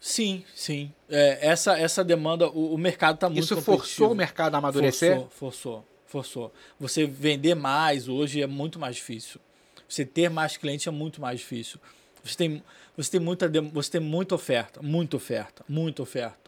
[0.00, 0.92] sim, sim.
[1.08, 5.16] É, essa, essa demanda, o, o mercado está muito isso forçou o mercado a amadurecer?
[5.16, 6.52] Forçou, forçou, forçou.
[6.78, 9.40] Você vender mais hoje é muito mais difícil.
[9.88, 11.80] Você ter mais clientes é muito mais difícil.
[12.22, 12.62] Você tem,
[12.96, 16.39] você tem, muita, você tem muita oferta, muita oferta, muita oferta.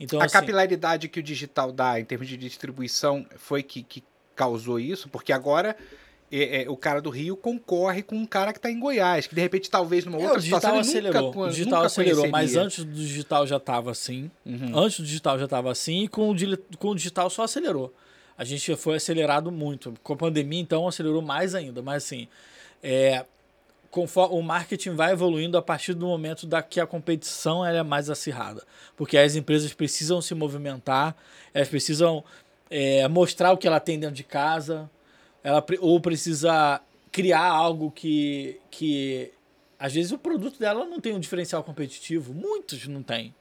[0.00, 4.02] Então, a assim, capilaridade que o digital dá em termos de distribuição foi que, que
[4.36, 5.76] causou isso, porque agora
[6.30, 9.34] é, é, o cara do Rio concorre com um cara que está em Goiás, que
[9.34, 11.22] de repente talvez numa é, outra o digital situação ele acelerou.
[11.22, 14.30] nunca, o digital acelerou, mas antes do digital já estava assim.
[14.44, 14.78] Uhum.
[14.78, 16.36] Antes do digital já estava assim e com o,
[16.78, 17.92] com o digital só acelerou.
[18.36, 19.92] A gente foi acelerado muito.
[20.00, 21.82] Com a pandemia, então, acelerou mais ainda.
[21.82, 22.28] Mas assim,
[22.80, 23.24] é,
[23.90, 28.10] conforme o marketing vai evoluindo a partir do momento da que a competição é mais
[28.10, 28.62] acirrada.
[28.96, 31.16] Porque as empresas precisam se movimentar,
[31.54, 32.22] elas precisam
[32.70, 34.90] é, mostrar o que ela tem dentro de casa,
[35.42, 39.32] ela ou precisa criar algo que, que
[39.78, 43.34] às vezes o produto dela não tem um diferencial competitivo, muitos não tem,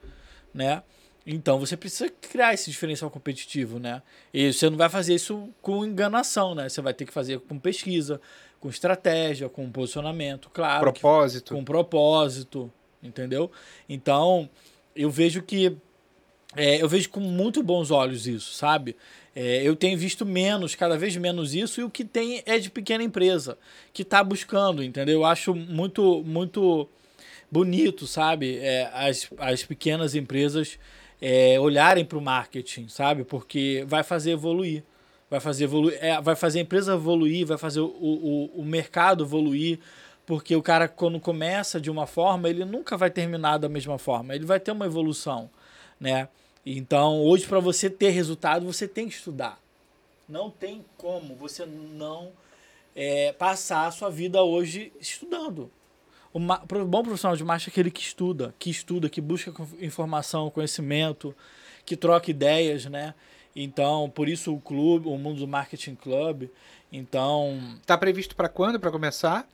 [0.53, 0.83] né?
[1.29, 4.01] Então você precisa criar esse diferencial competitivo, né?
[4.33, 6.69] E você não vai fazer isso com enganação, né?
[6.69, 8.21] Você vai ter que fazer com pesquisa,
[8.59, 10.91] com estratégia, com posicionamento, claro.
[10.91, 11.53] que- propósito.
[11.53, 12.71] com propósito,
[13.01, 13.51] entendeu?
[13.87, 14.49] Então,
[14.95, 15.75] eu vejo que
[16.55, 18.95] é, eu vejo com muito bons olhos isso, sabe?
[19.35, 22.71] É, eu tenho visto menos, cada vez menos isso, e o que tem é de
[22.71, 23.57] pequena empresa,
[23.93, 25.19] que está buscando, entendeu?
[25.19, 26.89] Eu acho muito, muito
[27.51, 28.57] bonito, sabe?
[28.57, 30.79] É, as, as pequenas empresas
[31.21, 33.23] é, olharem para o marketing, sabe?
[33.23, 34.83] Porque vai fazer evoluir.
[35.29, 39.23] Vai fazer, evoluir, é, vai fazer a empresa evoluir, vai fazer o, o, o mercado
[39.23, 39.79] evoluir,
[40.25, 44.33] porque o cara, quando começa de uma forma, ele nunca vai terminar da mesma forma,
[44.35, 45.49] ele vai ter uma evolução,
[45.99, 46.29] né?
[46.65, 49.57] Então, hoje, para você ter resultado, você tem que estudar.
[50.27, 52.31] Não tem como você não
[52.93, 55.71] é, passar a sua vida hoje estudando.
[56.33, 56.39] O
[56.85, 61.33] bom profissional de marketing é aquele que estuda, que estuda, que busca informação, conhecimento,
[61.85, 63.13] que troca ideias, né?
[63.59, 66.43] Então, por isso o clube, o Mundo do Marketing Club.
[66.91, 69.47] Então, Tá previsto para quando para começar?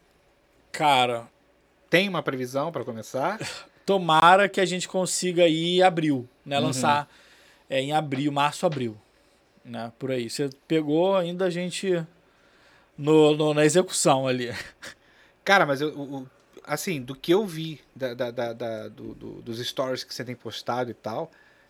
[0.71, 1.27] cara,
[1.89, 3.39] Tem uma previsão para começar?
[3.85, 6.59] tomara que a gente consiga ir em abril, né?
[6.59, 7.07] Lançar
[7.69, 8.97] é, em abril, março, abril,
[9.63, 9.91] né?
[9.99, 10.30] Por aí.
[10.30, 12.05] Você pegou ainda a gente
[12.97, 14.49] no, no- na execução ali.
[15.45, 16.27] Cara, mas eu, o-
[16.65, 20.23] assim, do que eu vi da, da- da- da- do- do- dos stories que você
[20.25, 21.30] tem postado e tal,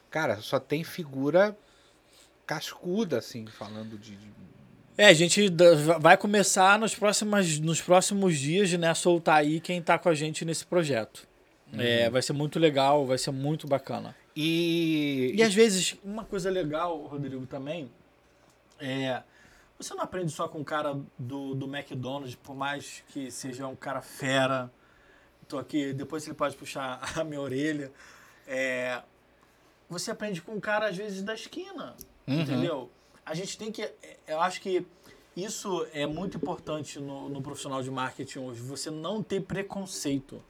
[0.09, 1.55] cara, só tem figura
[2.45, 4.15] cascuda, assim, falando de.
[4.15, 4.33] de-
[4.97, 5.49] É, a gente
[5.99, 8.93] vai começar nos, próximas, nos próximos dias, né?
[8.93, 11.27] Soltar aí quem tá com a gente nesse projeto.
[11.75, 14.15] É, vai ser muito legal, vai ser muito bacana.
[14.35, 17.89] E, E às vezes, uma coisa legal, Rodrigo, também,
[18.79, 19.23] é.
[19.79, 23.75] Você não aprende só com o cara do, do McDonald's, por mais que seja um
[23.75, 24.71] cara fera.
[25.47, 27.91] Tô aqui, depois ele pode puxar a minha orelha.
[28.47, 29.01] É,
[29.89, 31.95] você aprende com o cara, às vezes, da esquina.
[32.27, 32.41] Uhum.
[32.41, 32.89] Entendeu?
[33.25, 33.89] A gente tem que.
[34.27, 34.85] Eu acho que
[35.35, 38.61] isso é muito importante no, no profissional de marketing hoje.
[38.61, 40.41] Você não ter preconceito.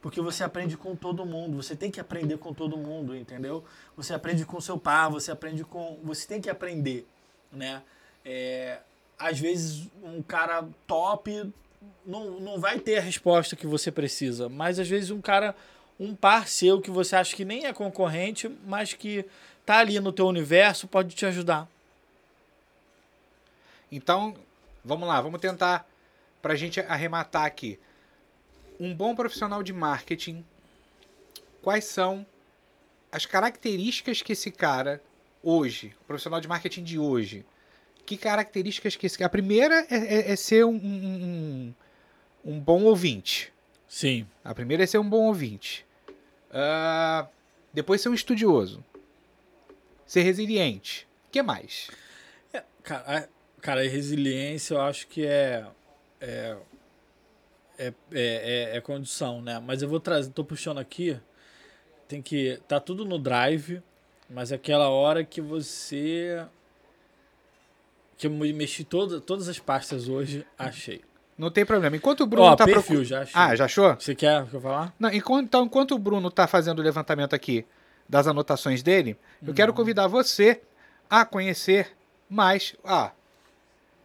[0.00, 3.64] Porque você aprende com todo mundo, você tem que aprender com todo mundo, entendeu?
[3.96, 5.98] Você aprende com seu pai, você aprende com.
[6.04, 7.04] Você tem que aprender,
[7.50, 7.82] né?
[8.24, 8.78] É,
[9.18, 11.52] às vezes um cara top
[12.06, 15.54] não, não vai ter a resposta que você precisa, mas às vezes um cara,
[15.98, 19.24] um par seu que você acha que nem é concorrente, mas que
[19.68, 21.68] tá ali no teu universo, pode te ajudar.
[23.92, 24.34] Então,
[24.82, 25.86] vamos lá, vamos tentar
[26.40, 27.78] para a gente arrematar aqui.
[28.80, 30.42] Um bom profissional de marketing,
[31.60, 32.24] quais são
[33.12, 35.02] as características que esse cara
[35.42, 37.44] hoje, o profissional de marketing de hoje,
[38.06, 41.74] que características que esse A primeira é, é- é ser um, um-
[42.42, 43.52] um- bom ouvinte.
[43.86, 44.26] Sim.
[44.42, 45.84] A primeira é ser um bom ouvinte.
[46.50, 47.26] Ah,
[47.70, 48.82] depois ser um estudioso.
[50.08, 51.06] Ser resiliente.
[51.28, 51.88] O que mais?
[52.82, 53.28] Cara, a-
[53.60, 55.64] cara, a resiliência eu acho que é.
[56.20, 56.56] É,
[57.78, 57.92] é, é,
[58.72, 59.60] é- é condição, né?
[59.64, 61.16] Mas eu vou trazer, tô puxando aqui.
[62.08, 62.58] Tem que.
[62.66, 63.82] Tá tudo no drive,
[64.30, 66.42] mas é aquela hora que você.
[68.16, 71.02] Que eu me mexi toda, todas as pastas hoje, achei.
[71.36, 71.94] Não tem problema.
[71.94, 73.34] Enquanto o Bruno Ó, tá perfil, já achei.
[73.40, 73.94] Ah, já achou?
[73.94, 74.92] Você quer que eu falar?
[74.98, 77.64] Não, enquanto, então, enquanto o Bruno está fazendo o levantamento aqui
[78.08, 79.16] das anotações dele,
[79.46, 80.60] eu quero convidar você
[81.10, 81.92] a conhecer
[82.28, 83.12] mais ah,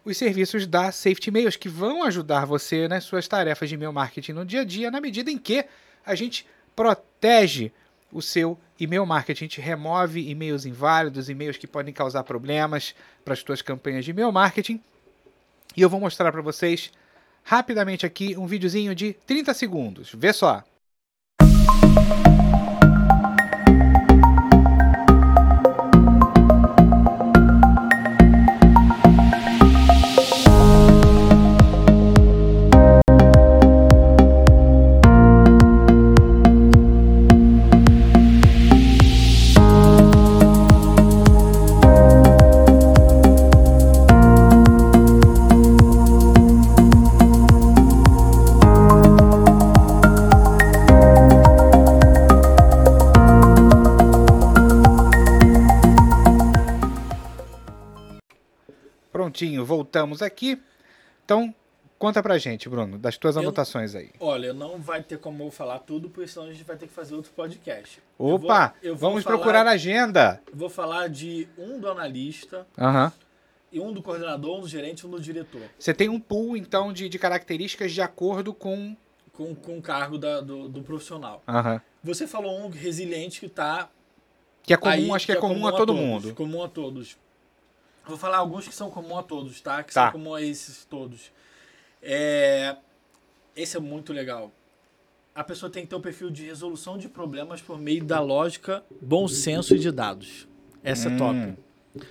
[0.03, 4.34] os serviços da Safety Mails, que vão ajudar você nas suas tarefas de e-mail marketing
[4.34, 5.65] no dia a dia, na medida em que
[6.05, 7.71] a gente protege
[8.11, 9.45] o seu e-mail marketing.
[9.45, 12.93] A gente remove e-mails inválidos, e-mails que podem causar problemas
[13.23, 14.81] para as suas campanhas de e-mail marketing.
[15.75, 16.91] E eu vou mostrar para vocês
[17.43, 20.11] rapidamente aqui um videozinho de 30 segundos.
[20.13, 20.63] Vê só.
[21.39, 22.42] Prontinho,
[59.93, 60.59] voltamos aqui.
[61.23, 61.53] Então,
[61.99, 64.09] conta pra gente, Bruno, das tuas Eu- anotações aí.
[64.19, 66.93] Olha, não vai ter como eu falar tudo, porque senão a gente vai ter que
[66.93, 68.01] fazer outro podcast.
[68.17, 70.41] Opa, eu vou, eu vou vamos falar- procurar a agenda.
[70.51, 73.13] Vou falar de um do analista, Aham.
[73.71, 75.61] e um do coordenador, um do gerente e um do diretor.
[75.77, 78.95] Você tem um pool, então, de, de características de acordo com.
[79.31, 81.41] Com, com o cargo da- do, do profissional.
[81.47, 81.79] Aham.
[82.03, 83.89] Você falou um resiliente que tá.
[84.63, 86.33] Que é comum, aí, acho que é, comum, a todo todos, mundo.
[86.35, 87.17] Comum a todos.
[88.05, 89.81] Vou falar alguns que são comum a todos, tá?
[89.84, 90.03] Que Tá.
[90.05, 91.31] são comum a esses todos.
[92.01, 92.75] É,
[93.55, 94.51] Esse é muito legal.
[95.35, 98.84] A pessoa tem que ter um perfil de resolução de problemas por meio da lógica,
[99.01, 100.47] bom senso e de dados.
[100.84, 101.17] Essa é Hum.
[101.17, 102.07] top.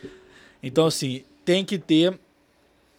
[0.62, 2.18] Então, assim, tem que ter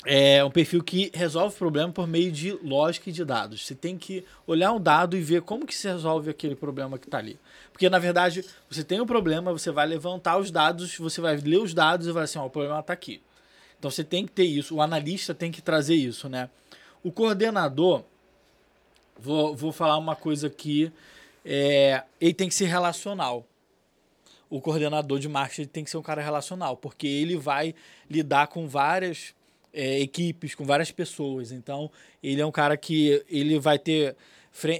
[0.05, 3.65] é, um perfil que resolve o problema por meio de lógica e de dados.
[3.65, 7.07] Você tem que olhar um dado e ver como que se resolve aquele problema que
[7.07, 7.39] está ali.
[7.71, 11.57] Porque, na verdade, você tem um problema, você vai levantar os dados, você vai ler
[11.57, 13.21] os dados e vai assim, ó, o problema está aqui.
[13.79, 14.75] Então, você tem que ter isso.
[14.75, 16.49] O analista tem que trazer isso, né?
[17.03, 18.03] O coordenador,
[19.17, 20.91] vou, vou falar uma coisa aqui,
[21.45, 23.45] é, ele tem que ser relacional
[24.53, 27.73] o coordenador de marketing tem que ser um cara relacional, porque ele vai
[28.07, 29.33] lidar com várias
[29.73, 31.51] é, equipes, com várias pessoas.
[31.51, 31.89] Então,
[32.21, 34.15] ele é um cara que ele vai ter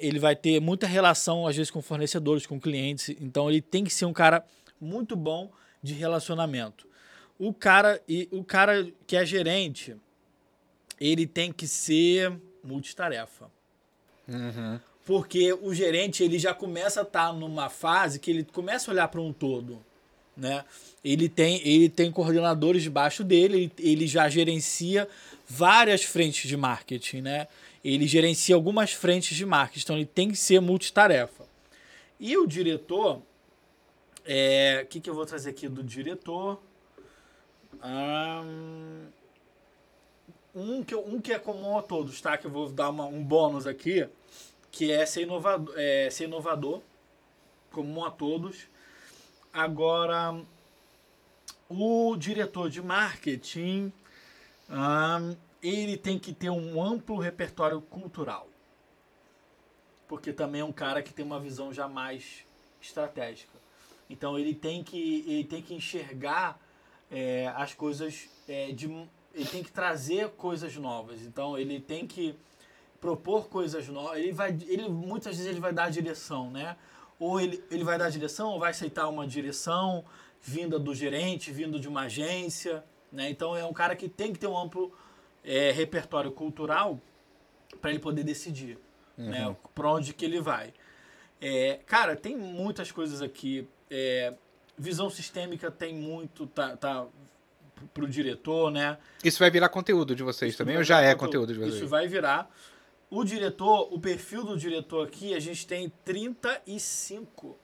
[0.01, 3.09] ele vai ter muita relação às vezes com fornecedores, com clientes.
[3.19, 4.45] Então, ele tem que ser um cara
[4.79, 5.51] muito bom
[5.81, 6.87] de relacionamento.
[7.39, 9.95] O cara e o cara que é gerente,
[10.99, 12.31] ele tem que ser
[12.63, 13.49] multitarefa.
[15.05, 19.07] Porque o gerente ele já começa a estar numa fase que ele começa a olhar
[19.09, 19.83] para um todo,
[20.35, 20.63] né?
[21.03, 25.07] Ele tem ele tem coordenadores debaixo dele, ele, ele já gerencia
[25.47, 27.47] várias frentes de marketing, né?
[27.83, 31.45] Ele gerencia algumas frentes de marketing, então ele tem que ser multitarefa.
[32.19, 33.21] E o diretor,
[34.25, 36.61] é, o que, que eu vou trazer aqui do diretor?
[40.55, 42.37] Um, que, um que é comum a todos, tá?
[42.37, 44.07] Que eu vou dar uma- um bônus aqui
[44.71, 46.81] que é ser inovador, é, ser inovador
[47.71, 48.67] comum a todos.
[49.53, 50.43] Agora,
[51.69, 53.93] o diretor de marketing,
[54.67, 58.47] hum, ele tem que ter um amplo repertório cultural.
[60.07, 62.45] Porque também é um cara que tem uma visão já mais
[62.81, 63.53] estratégica.
[64.09, 66.59] Então ele tem que, ele tem que enxergar
[67.11, 68.87] é, as coisas é, de.
[69.33, 71.21] Ele tem que trazer coisas novas.
[71.21, 72.35] Então ele tem que
[72.99, 74.17] propor coisas novas.
[74.17, 74.49] Ele vai.
[74.67, 76.75] Ele, muitas vezes ele vai dar a direção, né?
[77.23, 80.03] Ou ele, ele vai dar direção, ou vai aceitar uma direção
[80.41, 82.83] vinda do gerente, vindo de uma agência.
[83.11, 83.29] Né?
[83.29, 84.91] Então é um cara que tem que ter um amplo
[85.41, 86.99] é, repertório cultural
[87.79, 88.77] para ele poder decidir
[89.17, 89.29] uhum.
[89.29, 89.55] né?
[89.73, 90.73] para onde que ele vai.
[91.39, 93.67] É, cara, tem muitas coisas aqui.
[93.89, 94.33] É,
[94.77, 97.07] visão sistêmica tem muito, tá, tá
[97.93, 98.97] pro diretor, né?
[99.23, 101.47] Isso vai virar conteúdo de vocês Isso também ou já é conteúdo.
[101.47, 101.75] conteúdo de vocês?
[101.75, 102.49] Isso vai virar.
[103.15, 107.55] O diretor, o perfil do diretor aqui, a gente tem 35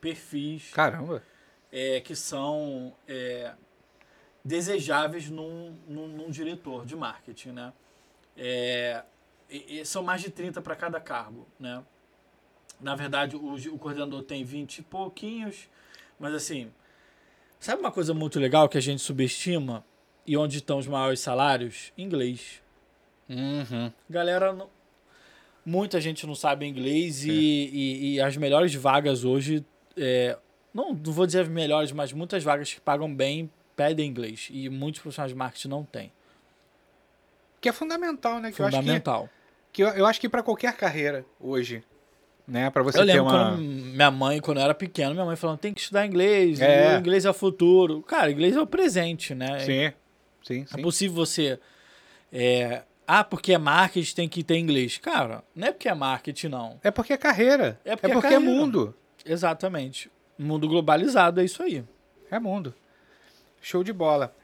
[0.00, 0.70] perfis.
[0.70, 1.22] Caramba!
[1.70, 3.52] É, que são é,
[4.42, 7.70] desejáveis num, num, num, diretor de marketing, né?
[8.34, 9.02] É,
[9.50, 11.84] e, e são mais de 30 para cada cargo, né?
[12.80, 15.68] Na verdade, o, o coordenador tem 20 e pouquinhos,
[16.18, 16.72] mas assim,
[17.60, 19.84] sabe uma coisa muito legal que a gente subestima
[20.26, 21.92] e onde estão os maiores salários?
[21.94, 22.61] Inglês.
[23.32, 23.92] Uhum.
[24.08, 24.56] Galera,
[25.64, 27.32] muita gente não sabe inglês e, é.
[27.32, 29.64] e, e, as melhores vagas hoje,
[29.96, 30.36] é,
[30.72, 35.00] não, não vou dizer melhores, mas muitas vagas que pagam bem pedem inglês e muitos
[35.00, 36.12] profissionais de marketing não têm.
[37.60, 38.50] Que é fundamental, né?
[38.50, 39.20] Que fundamental.
[39.20, 39.30] Eu acho
[39.72, 41.82] que, que eu, acho que para qualquer carreira hoje,
[42.46, 42.70] né?
[42.70, 43.56] Para você eu ter uma.
[43.56, 46.98] minha mãe, quando eu era pequeno, minha mãe falando: tem que estudar inglês, é.
[46.98, 48.02] inglês é o futuro.
[48.02, 49.60] Cara, inglês é o presente, né?
[49.60, 49.92] Sim,
[50.42, 50.66] sim.
[50.66, 50.78] sim.
[50.78, 51.58] É possível você.
[52.32, 52.82] É...
[53.06, 54.98] Ah, porque é marketing, tem que ter inglês.
[54.98, 56.80] Cara, não é porque é marketing, não.
[56.82, 57.80] É porque é carreira.
[57.84, 58.94] É porque é, porque é, é mundo.
[59.24, 60.10] Exatamente.
[60.38, 61.84] Mundo globalizado é isso aí.
[62.30, 62.74] É mundo.
[63.60, 64.34] Show de bola.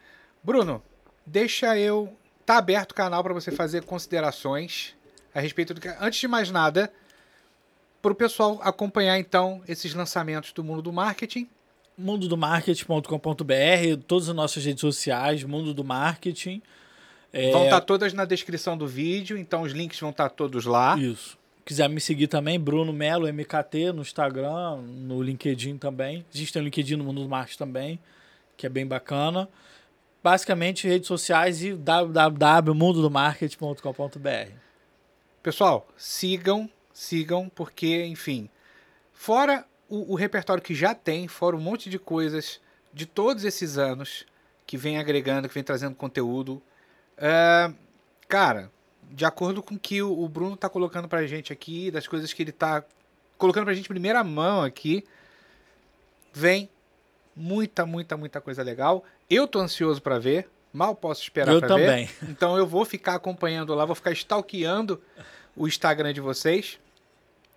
[0.42, 0.82] Bruno,
[1.24, 2.14] deixa eu.
[2.44, 4.94] Tá aberto o canal para você fazer considerações
[5.34, 5.88] a respeito do que.
[6.00, 6.92] Antes de mais nada,
[8.00, 11.48] para o pessoal acompanhar então esses lançamentos do mundo do marketing.
[11.96, 16.62] mundodomarketing.com.br, todas as nossas redes sociais, Mundo do Marketing.
[17.38, 17.52] É...
[17.52, 20.64] Vão estar tá todas na descrição do vídeo, então os links vão estar tá todos
[20.64, 20.98] lá.
[20.98, 21.38] Isso.
[21.64, 26.26] Quiser me seguir também, Bruno Melo MKT no Instagram, no LinkedIn também.
[26.32, 28.00] A gente tem o LinkedIn no Mundo do Marketing também,
[28.56, 29.48] que é bem bacana.
[30.22, 34.52] Basicamente, redes sociais e www.mundodomarketing.com.br.
[35.42, 38.50] Pessoal, sigam sigam, porque, enfim,
[39.12, 42.60] fora o, o, repertório que já tem, fora um monte de coisas
[42.92, 44.26] de todos esses anos
[44.66, 46.60] que vem agregando, que vem trazendo conteúdo.
[47.18, 47.74] Uh,
[48.28, 48.70] cara,
[49.10, 52.42] de acordo com o que o, Bruno tá colocando pra gente aqui, das coisas que
[52.42, 52.84] ele tá
[53.36, 55.04] colocando pra gente em primeira mão aqui,
[56.32, 56.70] vem
[57.34, 59.04] muita, muita, muita coisa legal.
[59.28, 61.82] Eu tô ansioso para ver, mal posso esperar para ver.
[61.82, 62.10] Eu também.
[62.28, 65.02] Então eu vou ficar acompanhando lá, vou ficar stalkeando
[65.56, 66.78] o Instagram de vocês.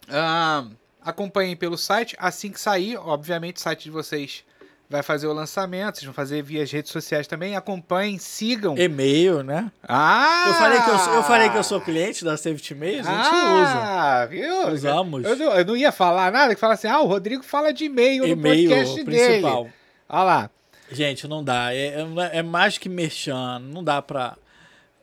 [0.07, 2.15] Uh, acompanhem pelo site.
[2.19, 4.43] Assim que sair, obviamente, o site de vocês
[4.91, 5.95] vai fazer o lançamento.
[5.95, 7.55] Vocês vão fazer via as redes sociais também.
[7.55, 8.77] Acompanhem, sigam.
[8.77, 9.72] E-mail, né?
[9.88, 10.43] Ah!
[10.47, 13.11] Eu falei que eu sou, eu falei que eu sou cliente da Safety Mails, a
[13.11, 13.80] gente ah, usa.
[13.80, 14.68] Ah, viu?
[14.68, 15.23] Usamos.
[15.23, 18.27] Eu, eu, não ia falar nada, que fala assim, ah, o Rodrigo fala de e-mail
[18.27, 19.63] no podcast principal.
[19.63, 19.73] dele.
[20.09, 20.49] Olha lá.
[20.91, 21.73] Gente, não dá.
[21.73, 23.61] É, é, é mais que mexendo.
[23.61, 24.38] Não dá pra...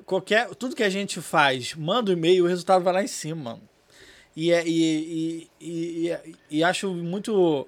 [0.05, 3.09] Qualquer, tudo que a gente faz, manda o um e-mail, o resultado vai lá em
[3.09, 3.59] cima.
[4.37, 7.67] E, é, e, e, e, e, acho muito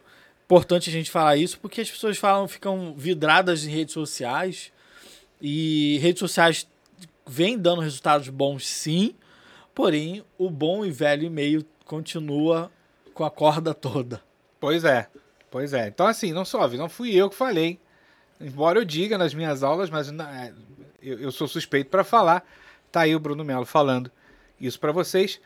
[0.51, 4.73] importante a gente falar isso, porque as pessoas falam, ficam vidradas em redes sociais,
[5.41, 6.67] e redes sociais
[7.25, 9.15] vêm dando resultados bons sim,
[9.73, 12.69] porém o bom e velho e-mail continua
[13.15, 14.21] com a corda toda.
[14.59, 15.07] Pois é,
[15.53, 15.87] pois é.
[15.87, 17.79] Então assim, não só, não fui eu que falei,
[18.41, 20.53] embora eu diga nas minhas aulas, mas é,
[21.01, 22.45] eu, eu sou suspeito para falar,
[22.91, 24.11] tá aí o Bruno Melo falando
[24.61, 25.41] isso para vocês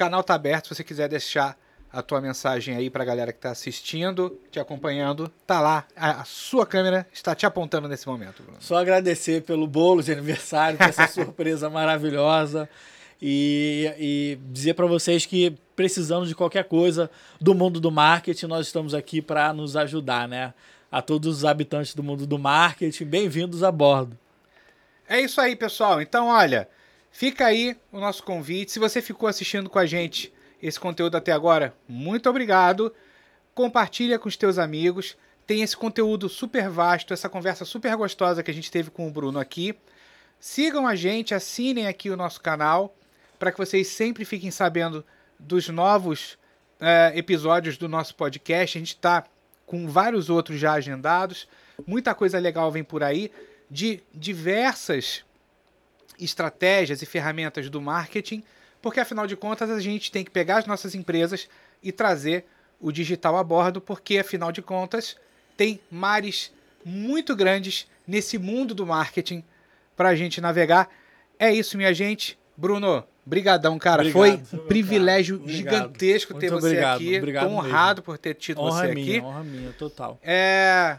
[0.00, 1.58] canal tá aberto se você quiser deixar
[1.92, 5.30] a tua mensagem aí para a galera que está assistindo, te acompanhando.
[5.46, 8.58] Tá lá, a, sua câmera está te apontando nesse momento, Bruno.
[8.60, 12.68] Só agradecer pelo bolo de aniversário, por essa surpresa maravilhosa.
[13.22, 17.10] E, e dizer para vocês que precisando de qualquer coisa
[17.40, 20.54] do mundo do marketing, nós estamos aqui para nos ajudar, né?
[20.90, 24.18] A todos os habitantes do mundo do marketing, bem-vindos a bordo.
[25.08, 26.00] É isso aí, pessoal.
[26.00, 26.68] Então, olha,
[27.10, 28.72] Fica aí o nosso convite.
[28.72, 30.32] Se você ficou assistindo com a gente
[30.62, 32.94] esse conteúdo até agora, muito obrigado.
[33.54, 35.16] Compartilha com os teus amigos.
[35.46, 39.10] Tem esse conteúdo super vasto, essa conversa super gostosa que a gente teve com o
[39.10, 39.76] Bruno aqui.
[40.38, 42.94] Sigam a gente, assinem aqui o nosso canal
[43.38, 45.04] para que vocês sempre fiquem sabendo
[45.38, 46.38] dos novos
[46.78, 48.76] é, episódios do nosso podcast.
[48.76, 49.24] A gente está
[49.66, 51.48] com vários outros já agendados.
[51.86, 53.30] Muita coisa legal vem por aí
[53.70, 55.24] de diversas
[56.18, 58.42] estratégias e ferramentas do marketing,
[58.82, 61.48] porque afinal de contas a gente tem que pegar as nossas empresas
[61.82, 62.44] e trazer
[62.80, 65.16] o digital a bordo, porque afinal de contas
[65.56, 66.52] tem mares
[66.84, 69.44] muito grandes nesse mundo do marketing
[69.96, 70.88] para a gente navegar.
[71.38, 72.38] É isso, minha gente.
[72.56, 74.02] Bruno, brigadão, cara.
[74.02, 75.56] Obrigado, Foi um privilégio Obrigado.
[75.56, 77.16] gigantesco ter Muito você obrigado, aqui.
[77.18, 79.26] obrigado Tô honrado por ter tido honra você minha, aqui.
[79.26, 80.18] honra minha, total.
[80.22, 80.98] É,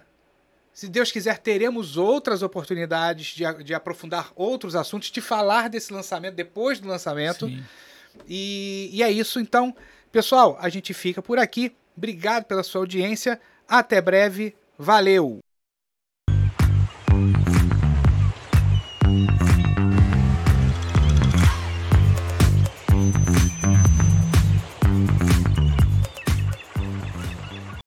[0.73, 6.35] se Deus quiser, teremos outras oportunidades de, de aprofundar outros assuntos, de falar desse lançamento
[6.35, 7.47] depois do lançamento.
[7.47, 7.63] Sim.
[8.27, 9.39] E, e é isso.
[9.39, 9.75] Então,
[10.11, 11.73] pessoal, a gente fica por aqui.
[11.95, 13.39] Obrigado pela sua audiência.
[13.67, 14.55] Até breve.
[14.77, 15.39] Valeu!